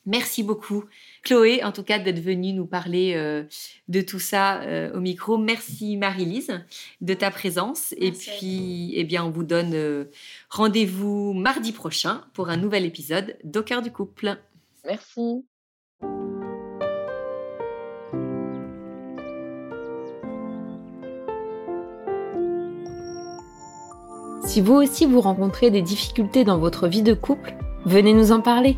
Merci 0.05 0.43
beaucoup, 0.43 0.85
Chloé, 1.23 1.63
en 1.63 1.71
tout 1.71 1.83
cas, 1.83 1.99
d'être 1.99 2.19
venue 2.19 2.53
nous 2.53 2.65
parler 2.65 3.13
euh, 3.15 3.43
de 3.89 4.01
tout 4.01 4.19
ça 4.19 4.61
euh, 4.61 4.91
au 4.93 4.99
micro. 4.99 5.37
Merci, 5.37 5.97
Marie-Lise, 5.97 6.63
de 7.01 7.13
ta 7.13 7.29
présence. 7.31 7.93
et 7.97 8.11
puis, 8.11 8.93
eh 8.95 9.03
bien, 9.03 9.23
on 9.23 9.29
vous 9.29 9.43
donne 9.43 10.07
rendez-vous 10.49 11.33
mardi 11.33 11.71
prochain 11.71 12.23
pour 12.33 12.49
un 12.49 12.57
nouvel 12.57 12.85
épisode 12.85 13.37
d'Au 13.43 13.61
cœur 13.61 13.81
du 13.81 13.91
couple. 13.91 14.37
Merci. 14.85 15.43
Si 24.49 24.61
vous 24.61 24.73
aussi 24.73 25.05
vous 25.05 25.21
rencontrez 25.21 25.69
des 25.69 25.83
difficultés 25.83 26.43
dans 26.43 26.57
votre 26.57 26.87
vie 26.87 27.03
de 27.03 27.13
couple, 27.13 27.55
venez 27.85 28.13
nous 28.13 28.31
en 28.31 28.41
parler. 28.41 28.77